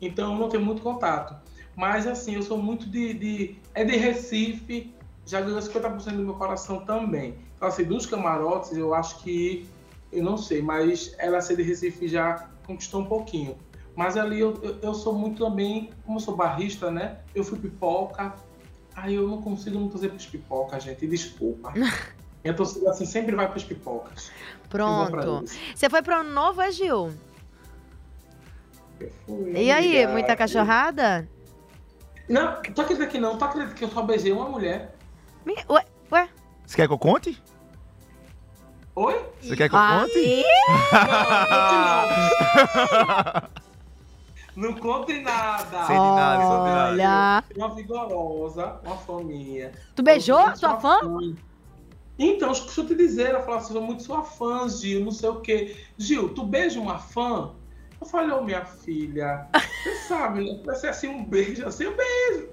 [0.00, 1.36] Então não tenho muito contato.
[1.76, 3.14] Mas assim, eu sou muito de.
[3.14, 4.94] de- é de Recife,
[5.26, 7.36] já ganhou 50% do meu coração também.
[7.56, 9.66] Então, assim, dos camarotes, eu acho que.
[10.12, 13.56] Eu não sei, mas ela ser de Recife já conquistou um pouquinho.
[13.96, 17.18] Mas ali eu, eu, eu sou muito também, como eu sou barrista, né?
[17.34, 18.34] Eu fui pipoca.
[18.94, 21.06] Aí eu não consigo não pros pipoca, gente.
[21.06, 21.72] Desculpa.
[22.44, 24.30] Minha torcida assim sempre vai pros pipocas.
[24.72, 25.50] Eu vou pra Pronto.
[25.74, 27.10] Você foi pro ano novo, é, Gil?
[29.24, 31.26] Fui, E aí, muita cachorrada?
[32.28, 33.38] Não, tu acredita que não?
[33.38, 34.94] Tu acredita que eu só beijei uma mulher?
[35.44, 35.84] Me- Ué?
[36.12, 36.28] Ué?
[36.66, 37.42] Você quer que eu conte?
[38.96, 39.24] Oi?
[39.40, 40.44] Você quer que eu conte?
[44.56, 45.84] Não conte nada.
[45.86, 46.90] Sei de nada, de nada.
[46.92, 47.44] Olha.
[47.56, 49.72] Uma vigorosa, uma fã minha.
[49.96, 51.00] Tu beijou Eu a sou tua fã?
[52.18, 55.10] Então, deixa eu te dizer, ela falou assim, eu sou muito sua fã, Gil, não
[55.10, 55.76] sei o quê.
[55.98, 57.52] Gil, tu beija uma fã?
[58.00, 59.48] Eu falei, ô minha filha,
[59.82, 60.62] você sabe, né?
[60.64, 62.48] Vai ser assim um beijo, assim um beijo.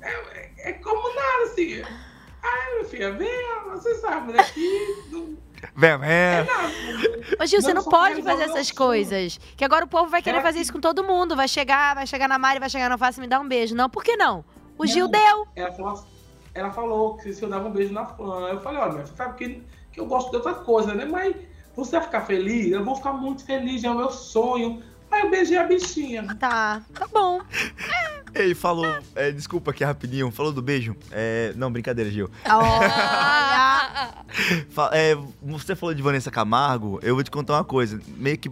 [0.00, 1.82] É, é- é como nada, assim.
[2.42, 3.28] Ai, minha filha, vem,
[3.72, 4.44] você sabe, né?
[4.44, 5.36] Que não-
[5.74, 6.08] Vem, vem.
[7.40, 9.40] Ô, Gil, você Não, não só pode fazer essas coisas.
[9.56, 11.34] Que agora o povo vai querer fazer isso com todo mundo.
[11.34, 13.74] Vai chegar, vai chegar na Mari, vai chegar na face e me dar um beijo.
[13.74, 14.44] Não, por que não?
[14.78, 15.10] O Gil Não.
[15.10, 15.46] deu.
[15.56, 16.04] Ela falou,
[16.56, 18.48] ela falou que se eu dava um beijo na fã.
[18.48, 19.62] Eu falei, olha, você sabe que,
[19.92, 21.04] que eu gosto de outra coisa, né?
[21.04, 21.36] Mas
[21.74, 22.72] você vai ficar feliz?
[22.72, 24.82] Eu vou ficar muito feliz, é o meu sonho.
[25.10, 26.26] Aí eu beijei a bichinha.
[26.40, 27.40] Tá, tá bom.
[28.34, 30.94] Ele falou, é, desculpa aqui rapidinho, falou do beijo.
[31.10, 32.28] É, não, brincadeira, Gil.
[32.44, 34.24] Olha.
[34.70, 38.50] Fa- é, você falou de Vanessa Camargo, eu vou te contar uma coisa, meio que,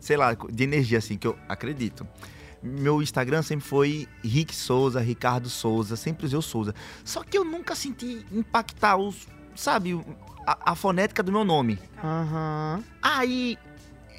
[0.00, 2.06] sei lá, de energia assim, que eu acredito.
[2.62, 6.74] Meu Instagram sempre foi Rick Souza, Ricardo Souza, sempre usei o Souza.
[7.04, 10.04] Só que eu nunca senti impactar os, sabe, o-
[10.46, 11.78] a, a fonética do meu nome.
[12.02, 12.82] Aham.
[13.02, 13.58] Aí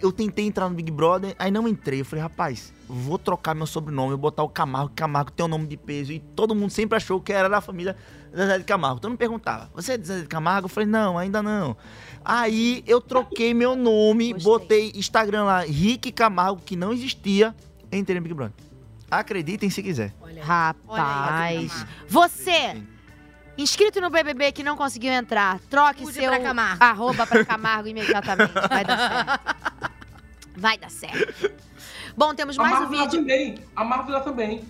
[0.01, 2.01] eu tentei entrar no Big Brother, aí não entrei.
[2.01, 5.49] Eu falei, rapaz, vou trocar meu sobrenome, vou botar o Camargo, que Camargo tem um
[5.49, 6.11] nome de peso.
[6.11, 7.95] E todo mundo sempre achou que era da família
[8.35, 8.99] Zezé de Camargo.
[8.99, 10.65] Todo mundo perguntava, você é de Zezé de Camargo?
[10.65, 11.77] Eu falei, não, ainda não.
[12.25, 17.55] Aí eu troquei meu nome, botei Instagram lá, Rick Camargo, que não existia,
[17.95, 18.53] entrei no Big Brother.
[19.09, 20.13] Acreditem se quiser.
[20.41, 21.85] Rapaz.
[22.07, 22.81] Você,
[23.57, 26.83] inscrito no BBB que não conseguiu entrar, troque Mude seu pra Camargo.
[26.83, 28.53] arroba pra Camargo imediatamente.
[28.69, 29.93] Vai dar certo.
[30.55, 31.51] Vai dar certo.
[32.15, 33.19] Bom, temos mais um Marvel vídeo.
[33.21, 33.55] também.
[33.75, 34.63] A Marvel também.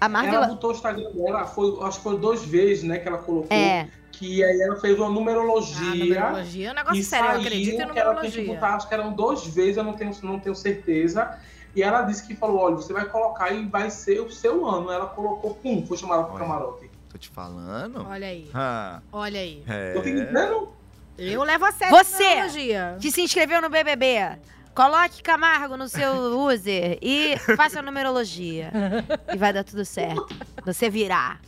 [0.00, 3.08] A Marvel- Ela botou o Instagram dela, foi, acho que foi duas vezes, né, que
[3.08, 3.56] ela colocou.
[3.56, 3.88] É.
[4.12, 5.78] Que aí ela fez uma numerologia.
[5.92, 5.94] Ah,
[6.30, 8.54] numerologia é um negócio e sério, eu saiu acredito em que ela tinha que numerologia.
[8.54, 11.38] botar, acho que eram duas vezes, eu não tenho, não tenho certeza.
[11.74, 14.90] E ela disse que falou: olha, você vai colocar e vai ser o seu ano.
[14.90, 16.90] Ela colocou, pum, foi chamada pro camarote.
[17.10, 18.06] Tô te falando.
[18.06, 18.50] Olha aí.
[18.52, 19.62] Ah, Olha aí.
[19.66, 19.92] é.
[19.94, 20.68] Tô te dizendo.
[21.16, 24.38] Eu levo a sério Você, que se inscreveu no BBB,
[24.72, 28.70] coloque Camargo no seu user e faça a numerologia.
[29.32, 30.28] E vai dar tudo certo.
[30.64, 31.38] Você virá.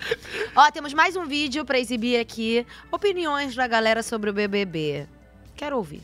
[0.57, 2.67] Ó, temos mais um vídeo pra exibir aqui.
[2.91, 5.07] Opiniões da galera sobre o BBB.
[5.55, 6.03] Quero ouvir.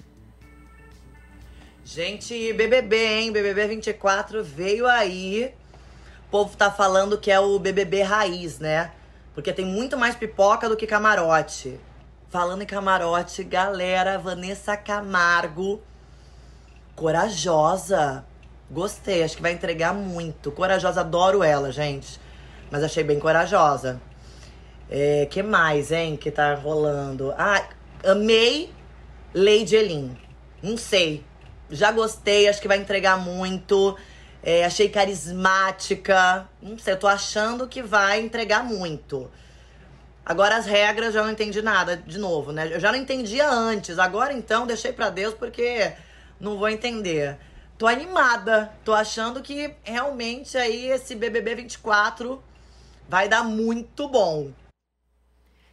[1.89, 3.33] Gente, BBB, hein?
[3.33, 5.55] BBB 24 veio aí.
[6.27, 8.91] O povo tá falando que é o BBB raiz, né?
[9.33, 11.79] Porque tem muito mais pipoca do que camarote.
[12.29, 15.81] Falando em camarote, galera, Vanessa Camargo.
[16.97, 18.25] Corajosa.
[18.69, 20.51] Gostei, acho que vai entregar muito.
[20.51, 22.21] Corajosa, adoro ela, gente.
[22.69, 24.03] Mas achei bem corajosa.
[24.91, 27.33] É, que mais, hein, que tá rolando?
[27.39, 27.65] Ah,
[28.05, 28.73] amei
[29.33, 30.19] Lady Elin.
[30.61, 31.25] Não sei.
[31.71, 33.97] Já gostei, acho que vai entregar muito.
[34.43, 36.49] É, achei carismática.
[36.63, 39.31] Não sei, eu tô achando que vai entregar muito.
[40.25, 42.69] Agora as regras já não entendi nada de novo, né?
[42.73, 43.99] Eu já não entendia antes.
[43.99, 45.93] Agora então deixei pra Deus porque
[46.41, 47.37] não vou entender.
[47.79, 48.73] Tô animada.
[48.85, 52.43] Tô achando que realmente aí esse BBB 24
[53.09, 54.51] vai dar muito bom.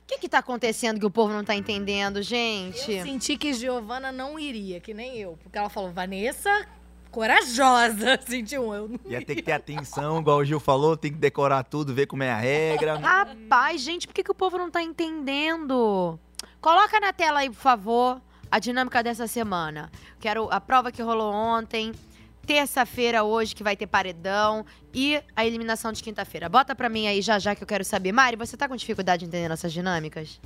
[0.03, 2.91] O que que tá acontecendo que o povo não tá entendendo, gente?
[2.91, 5.39] Eu senti que Giovana não iria, que nem eu.
[5.41, 6.67] Porque ela falou, Vanessa,
[7.09, 8.19] corajosa.
[8.27, 8.73] Senti um.
[8.73, 11.93] Eu não Ia ter que ter atenção, igual o Gil falou, tem que decorar tudo,
[11.93, 12.97] ver como é a regra.
[12.97, 16.19] Rapaz, gente, por que, que o povo não tá entendendo?
[16.59, 18.21] Coloca na tela aí, por favor,
[18.51, 19.89] a dinâmica dessa semana.
[20.19, 21.93] Quero a prova que rolou ontem,
[22.45, 26.49] terça-feira hoje, que vai ter paredão, e a eliminação de quinta-feira.
[26.49, 28.11] Bota pra mim aí já já que eu quero saber.
[28.11, 30.39] Mari, você tá com dificuldade de entender nossas dinâmicas?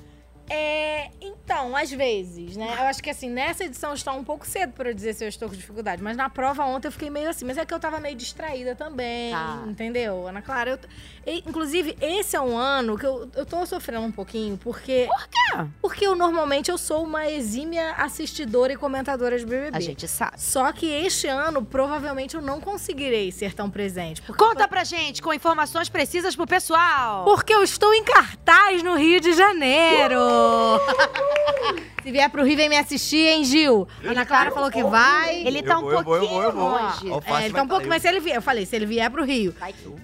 [0.50, 2.76] É, então, às vezes, né?
[2.80, 5.28] Eu acho que assim, nessa edição está um pouco cedo pra eu dizer se eu
[5.30, 6.02] estou com dificuldade.
[6.02, 7.46] Mas na prova ontem eu fiquei meio assim.
[7.46, 9.64] Mas é que eu tava meio distraída também, Tá.
[9.68, 10.28] entendeu?
[10.28, 10.80] Ana Clara, eu,
[11.26, 15.08] e, inclusive, esse é um ano que eu, eu tô sofrendo um pouquinho, porque.
[15.08, 15.38] Por quê?
[15.82, 19.78] Porque eu normalmente eu sou uma exímia assistidora e comentadora de BBB.
[19.78, 20.40] A gente sabe.
[20.42, 24.22] Só que este ano, provavelmente, eu não conseguirei ser tão presente.
[24.22, 27.26] Conta pra gente com informações precisas pro pessoal.
[27.26, 30.20] porque eu estou em cartaz no Rio de Janeiro.
[32.08, 33.86] Se vier pro Rio, vem me assistir, hein, Gil?
[34.02, 35.46] Ana Clara falou que vai.
[35.46, 36.70] Ele tá Eu um vou, eu vou, eu pouquinho vou, eu vou.
[36.70, 37.12] longe.
[37.12, 38.86] Alface É, ele tá um pouco, tá mas se ele vier, eu falei, se ele
[38.86, 39.54] vier pro Rio.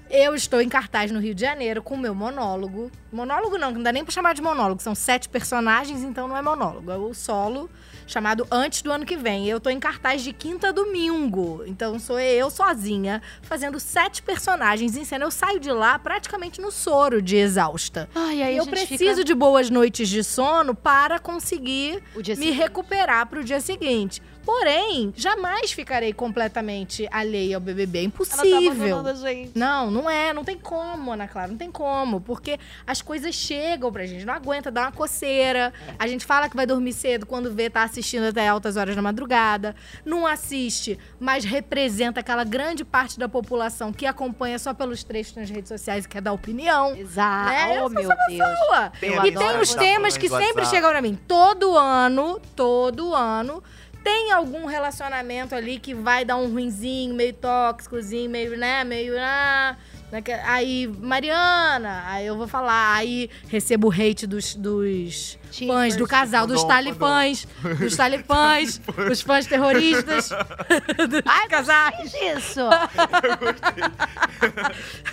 [0.09, 2.91] Eu estou em cartaz no Rio de Janeiro com o meu monólogo.
[3.09, 4.81] Monólogo não, não dá nem pra chamar de monólogo.
[4.81, 6.91] São sete personagens, então não é monólogo.
[6.91, 7.69] É o solo,
[8.07, 9.47] chamado Antes do Ano Que Vem.
[9.47, 11.63] Eu tô em cartaz de quinta a domingo.
[11.65, 15.25] Então sou eu sozinha, fazendo sete personagens em cena.
[15.25, 18.09] Eu saio de lá praticamente no soro de exausta.
[18.15, 22.51] Ai, aí E eu preciso fica- de boas noites de sono para conseguir me seguinte.
[22.51, 24.21] recuperar pro dia seguinte.
[24.45, 27.99] Porém, jamais ficarei completamente alheia ao BBB.
[27.99, 29.15] É tá impossível.
[29.15, 29.51] gente.
[29.57, 30.33] Não, não é.
[30.33, 31.47] Não tem como, Ana Clara.
[31.49, 32.19] Não tem como.
[32.21, 34.25] Porque as coisas chegam pra gente.
[34.25, 35.73] Não aguenta, dá uma coceira.
[35.97, 39.01] A gente fala que vai dormir cedo quando vê, tá assistindo até altas horas da
[39.01, 39.75] madrugada.
[40.05, 45.49] Não assiste, mas representa aquela grande parte da população que acompanha só pelos trechos nas
[45.49, 46.95] redes sociais e quer dar opinião.
[46.95, 47.49] Exato.
[47.49, 47.67] Né?
[47.69, 49.25] Oh, Eu sou meu Deus.
[49.25, 50.67] e tem os temas que sempre WhatsApp.
[50.69, 51.17] chegam pra mim.
[51.27, 53.63] Todo ano, todo ano,
[54.03, 59.75] tem algum relacionamento ali que vai dar um ruinzinho, meio tóxicozinho, meio, né, meio, ah,
[60.11, 65.95] né, que- aí, Mariana, aí eu vou falar, aí recebo o hate dos, dos fãs
[65.95, 67.47] do casal, dos talifãs,
[67.79, 68.77] dos talifãs,
[69.07, 70.29] dos fãs terroristas,
[71.09, 72.13] dos casais.
[72.13, 72.61] Isso.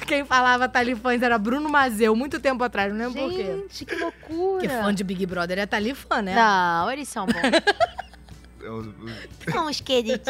[0.07, 3.45] Quem falava talifãs era Bruno Mazeu, muito tempo atrás, não lembro por quê.
[3.45, 4.59] Gente, que loucura.
[4.61, 6.35] Porque fã de Big Brother é talifã, né?
[6.35, 7.35] Não, eles são bons.
[9.51, 10.21] São os queridinhos,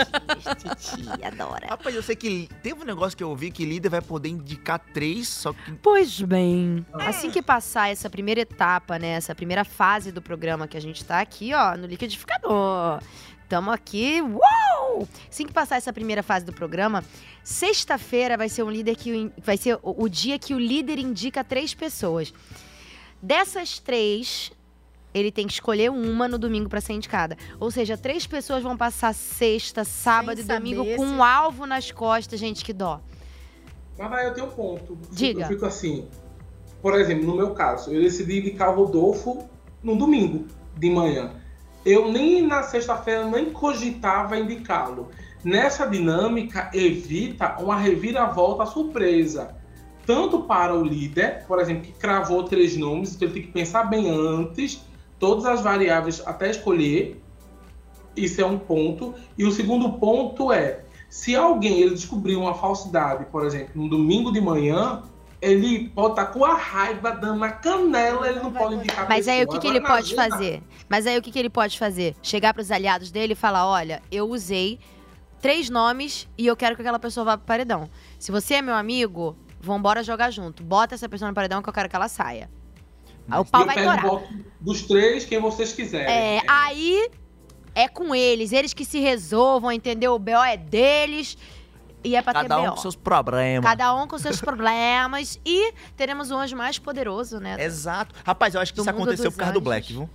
[0.59, 1.69] Titi, adora.
[1.69, 4.78] Rapaz, eu sei que teve um negócio que eu ouvi que líder vai poder indicar
[4.78, 5.73] três, só que.
[5.82, 10.77] Pois bem, assim que passar essa primeira etapa, né, essa primeira fase do programa que
[10.77, 13.01] a gente tá aqui, ó, no liquidificador.
[13.48, 15.09] Tamo aqui, uou!
[15.28, 17.05] Assim que passar essa primeira fase do programa,
[17.43, 21.43] sexta-feira vai ser um líder que vai ser o, o dia que o líder indica
[21.43, 22.32] três pessoas.
[23.20, 24.52] Dessas três,
[25.12, 27.36] ele tem que escolher uma no domingo pra ser indicada.
[27.58, 31.66] Ou seja, três pessoas vão passar sexta, sábado Sem e domingo com se- um alvo
[31.66, 33.00] nas costas, gente, que dó.
[33.98, 34.92] Mas vai, eu tenho um ponto.
[34.92, 35.46] Eu Diga.
[35.46, 36.06] fico assim.
[36.80, 39.44] Por exemplo, no meu caso, eu decidi indicar o Rodolfo
[39.82, 40.46] no domingo
[40.78, 41.32] de manhã.
[41.84, 45.08] Eu nem na sexta-feira nem cogitava indicá-lo.
[45.44, 49.54] Nessa dinâmica, evita uma reviravolta surpresa.
[50.06, 53.84] Tanto para o líder, por exemplo, que cravou três nomes, então ele tem que pensar
[53.84, 54.82] bem antes,
[55.20, 57.22] todas as variáveis até escolher.
[58.16, 59.14] Isso é um ponto.
[59.38, 64.32] E o segundo ponto é, se alguém ele descobrir uma falsidade, por exemplo, no domingo
[64.32, 65.02] de manhã,
[65.40, 69.28] ele pode estar com a raiva dando na canela, ele não pode indicar a Mas
[69.28, 70.62] aí o que, que ele pode fazer?
[70.88, 72.16] Mas aí o que, que ele pode fazer?
[72.22, 74.80] Chegar pros aliados dele e falar: olha, eu usei
[75.40, 77.88] três nomes e eu quero que aquela pessoa vá pro paredão.
[78.18, 80.62] Se você é meu amigo, vambora jogar junto.
[80.62, 82.51] Bota essa pessoa no paredão que eu quero que ela saia.
[83.39, 84.23] O pau vai torar.
[84.61, 86.07] dos três, quem vocês quiserem.
[86.09, 87.09] É, aí
[87.74, 90.15] é com eles, eles que se resolvam, entendeu?
[90.15, 91.36] O BO é deles
[92.02, 92.70] e é pra Cada ter um BO.
[92.74, 93.65] com seus problemas.
[93.70, 95.39] Cada um com seus problemas.
[95.44, 97.57] E teremos o anjo mais poderoso, né?
[97.62, 98.15] Exato.
[98.24, 99.65] Rapaz, eu acho que Do isso aconteceu por causa do anjos.
[99.65, 100.11] Black, viu?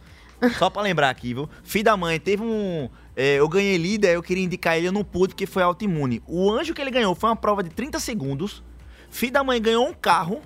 [0.57, 1.49] Só pra lembrar aqui, viu?
[1.63, 2.89] Filho da mãe, teve um.
[3.15, 6.21] é, eu ganhei líder, eu queria indicar ele, eu não pude porque foi autoimune.
[6.27, 8.61] O anjo que ele ganhou foi uma prova de 30 segundos.
[9.09, 10.41] Filho da mãe ganhou um carro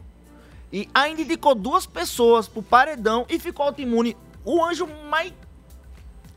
[0.72, 4.16] e ainda indicou duas pessoas pro paredão e ficou autoimune.
[4.46, 5.34] O anjo mais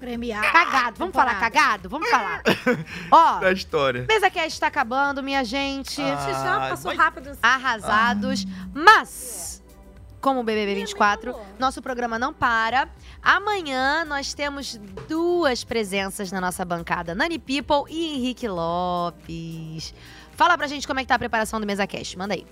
[0.03, 0.51] Premiado.
[0.51, 1.89] Cagado, vamos falar cagado?
[1.89, 2.43] Vamos falar.
[3.09, 4.05] Ó, da história.
[4.09, 6.03] Mesa Cast está acabando, minha gente.
[6.03, 7.39] Ah, já passou mas- rápido.
[7.41, 8.45] Arrasados.
[8.75, 9.63] Mas,
[10.21, 12.89] como o BBB 24, nosso programa não para.
[13.23, 14.77] Amanhã nós temos
[15.09, 19.95] duas presenças na nossa bancada: Nani People e Henrique Lopes.
[20.33, 22.19] Fala pra gente como é que tá a preparação do Mesa Cast.
[22.19, 22.45] Manda aí.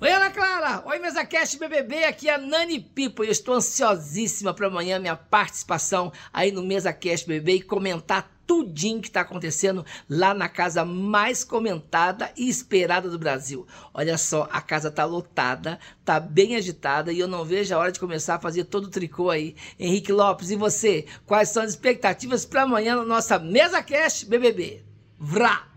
[0.00, 0.82] Oi, Ana Clara!
[0.86, 4.98] Oi, mesa cast BBB, aqui é a Nani Pipo e eu estou ansiosíssima para amanhã
[4.98, 10.48] minha participação aí no Mesa Cast BBB e comentar tudinho que está acontecendo lá na
[10.48, 13.68] casa mais comentada e esperada do Brasil.
[13.94, 17.92] Olha só, a casa tá lotada, tá bem agitada e eu não vejo a hora
[17.92, 19.54] de começar a fazer todo o tricô aí.
[19.78, 21.06] Henrique Lopes, e você?
[21.24, 24.84] Quais são as expectativas para amanhã na nossa Mesa Cast BBB?
[25.20, 25.73] Vrá!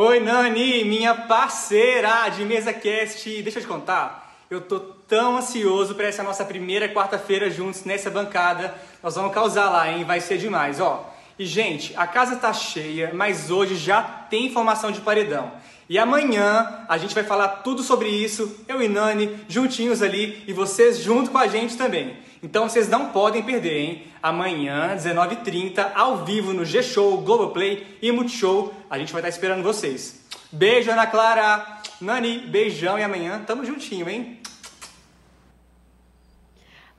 [0.00, 3.42] Oi, Nani, minha parceira de mesa cast.
[3.42, 8.08] Deixa eu te contar, eu tô tão ansioso para essa nossa primeira quarta-feira juntos nessa
[8.08, 8.72] bancada.
[9.02, 10.04] Nós vamos causar lá, hein?
[10.04, 11.12] Vai ser demais, ó.
[11.36, 15.50] E gente, a casa tá cheia, mas hoje já tem informação de paredão.
[15.88, 20.52] E amanhã a gente vai falar tudo sobre isso, eu e Nani, juntinhos ali, e
[20.52, 22.16] vocês junto com a gente também.
[22.42, 24.02] Então vocês não podem perder, hein?
[24.22, 30.24] Amanhã, 19h30, ao vivo no G-Show, Globoplay e Multishow, a gente vai estar esperando vocês.
[30.50, 31.78] Beijo, Ana Clara!
[32.00, 34.40] Nani, beijão e amanhã tamo juntinho, hein?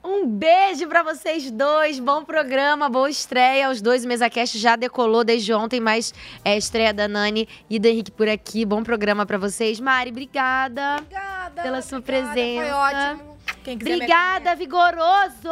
[0.03, 3.69] Um beijo pra vocês dois, bom programa, boa estreia.
[3.69, 6.13] Os dois, o MesaCast já decolou desde ontem, mas
[6.43, 8.65] é a estreia da Nani e do Henrique por aqui.
[8.65, 9.79] Bom programa pra vocês.
[9.79, 12.65] Mari, obrigada, Obrigada pela sua obrigada, presença.
[12.65, 13.28] Foi ótimo.
[13.67, 15.49] Obrigada, vigoroso!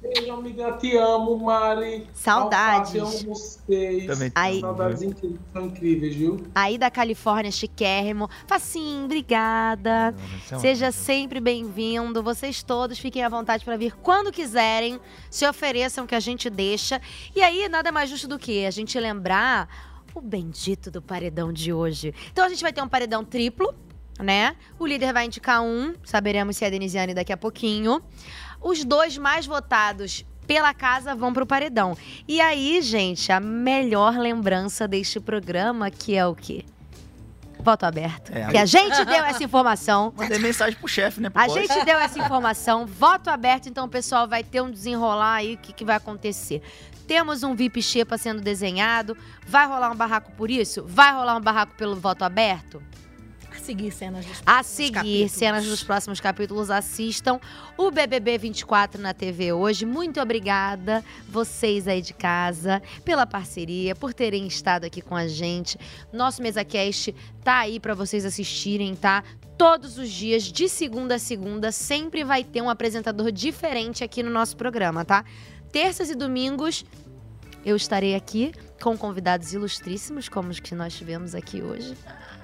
[0.00, 2.08] Beijo, amiga, te amo, Mari.
[2.12, 2.96] Saudades.
[2.96, 4.06] Alface, amo vocês.
[4.06, 6.44] Também Aí- Saudades incríveis, são incríveis, viu?
[6.56, 8.28] Aí da Califórnia, chiquérrimo.
[8.48, 10.12] Facinho, obrigada.
[10.44, 12.20] isso é Seja sempre bem-vindo.
[12.20, 14.98] Vocês todos fiquem à vontade para vir quando quiserem.
[15.30, 17.00] Se ofereçam que a gente deixa.
[17.36, 19.68] E aí, nada mais justo do que a gente lembrar
[20.16, 22.12] o bendito do paredão de hoje.
[22.32, 23.72] Então a gente vai ter um paredão triplo,
[24.18, 24.56] né?
[24.78, 25.94] O líder vai indicar um.
[26.04, 28.02] Saberemos se é a Denisiane daqui a pouquinho.
[28.60, 31.96] Os dois mais votados pela casa vão pro paredão.
[32.26, 36.64] E aí, gente, a melhor lembrança deste programa, que é o quê?
[37.58, 38.32] Voto aberto.
[38.34, 40.12] É, que a gente deu essa informação.
[40.16, 41.30] Mandei mensagem pro chefe, né?
[41.30, 41.54] pro A boss.
[41.54, 45.58] gente deu essa informação, voto aberto, então o pessoal vai ter um desenrolar aí, o
[45.58, 46.60] que, que vai acontecer.
[47.06, 49.16] Temos um VIP Xepa sendo desenhado,
[49.46, 50.84] vai rolar um barraco por isso?
[50.86, 52.82] Vai rolar um barraco pelo voto aberto?
[53.62, 57.38] A seguir cenas dos A seguir, cenas dos próximos capítulos, assistam
[57.78, 59.86] o BBB 24 na TV hoje.
[59.86, 65.78] Muito obrigada, vocês aí de casa, pela parceria, por terem estado aqui com a gente.
[66.12, 67.14] Nosso MesaCast
[67.44, 69.22] tá aí pra vocês assistirem, tá?
[69.56, 74.30] Todos os dias, de segunda a segunda, sempre vai ter um apresentador diferente aqui no
[74.30, 75.24] nosso programa, tá?
[75.70, 76.84] Terças e domingos,
[77.64, 78.52] eu estarei aqui
[78.82, 81.94] com convidados ilustríssimos, como os que nós tivemos aqui hoje.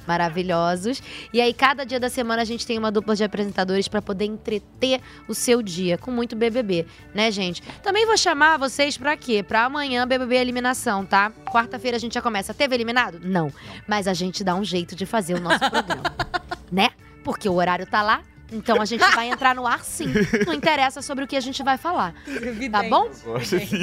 [0.09, 1.03] Maravilhosos.
[1.35, 4.25] E aí, cada dia da semana, a gente tem uma dupla de apresentadores para poder
[4.25, 7.61] entreter o seu dia com muito BBB, né, gente?
[7.83, 9.43] Também vou chamar vocês pra quê?
[9.43, 11.31] Pra amanhã, BBB Eliminação, tá?
[11.53, 12.55] Quarta-feira a gente já começa.
[12.55, 13.21] Teve eliminado?
[13.23, 13.53] Não.
[13.87, 16.15] Mas a gente dá um jeito de fazer o nosso programa,
[16.73, 16.89] né?
[17.23, 18.23] Porque o horário tá lá.
[18.51, 20.07] Então a gente vai entrar no ar sim.
[20.47, 22.15] Não interessa sobre o que a gente vai falar.
[22.73, 23.11] Tá bom?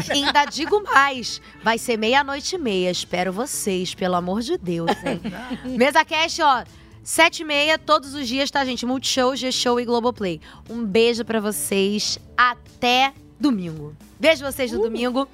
[0.09, 1.41] Ainda digo mais.
[1.63, 2.89] Vai ser meia-noite e meia.
[2.89, 5.21] Espero vocês, pelo amor de Deus, hein?
[5.77, 6.63] Mesa Cast, ó.
[7.03, 8.83] Sete e meia, todos os dias, tá, gente?
[8.83, 10.41] Multishow, G-Show e Globoplay.
[10.67, 12.17] Um beijo pra vocês.
[12.35, 13.95] Até domingo.
[14.19, 15.27] Vejo vocês no domingo.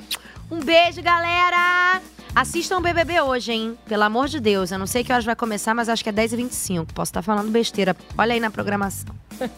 [0.50, 2.02] Um beijo, galera!
[2.34, 3.78] Assistam o BBB hoje, hein?
[3.86, 4.72] Pelo amor de Deus.
[4.72, 6.88] Eu não sei que horas vai começar, mas acho que é 10h25.
[6.94, 7.96] Posso estar falando besteira.
[8.18, 9.14] Olha aí na programação.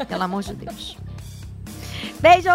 [0.07, 0.97] Pelo amor de Deus.
[2.19, 2.49] Beijo!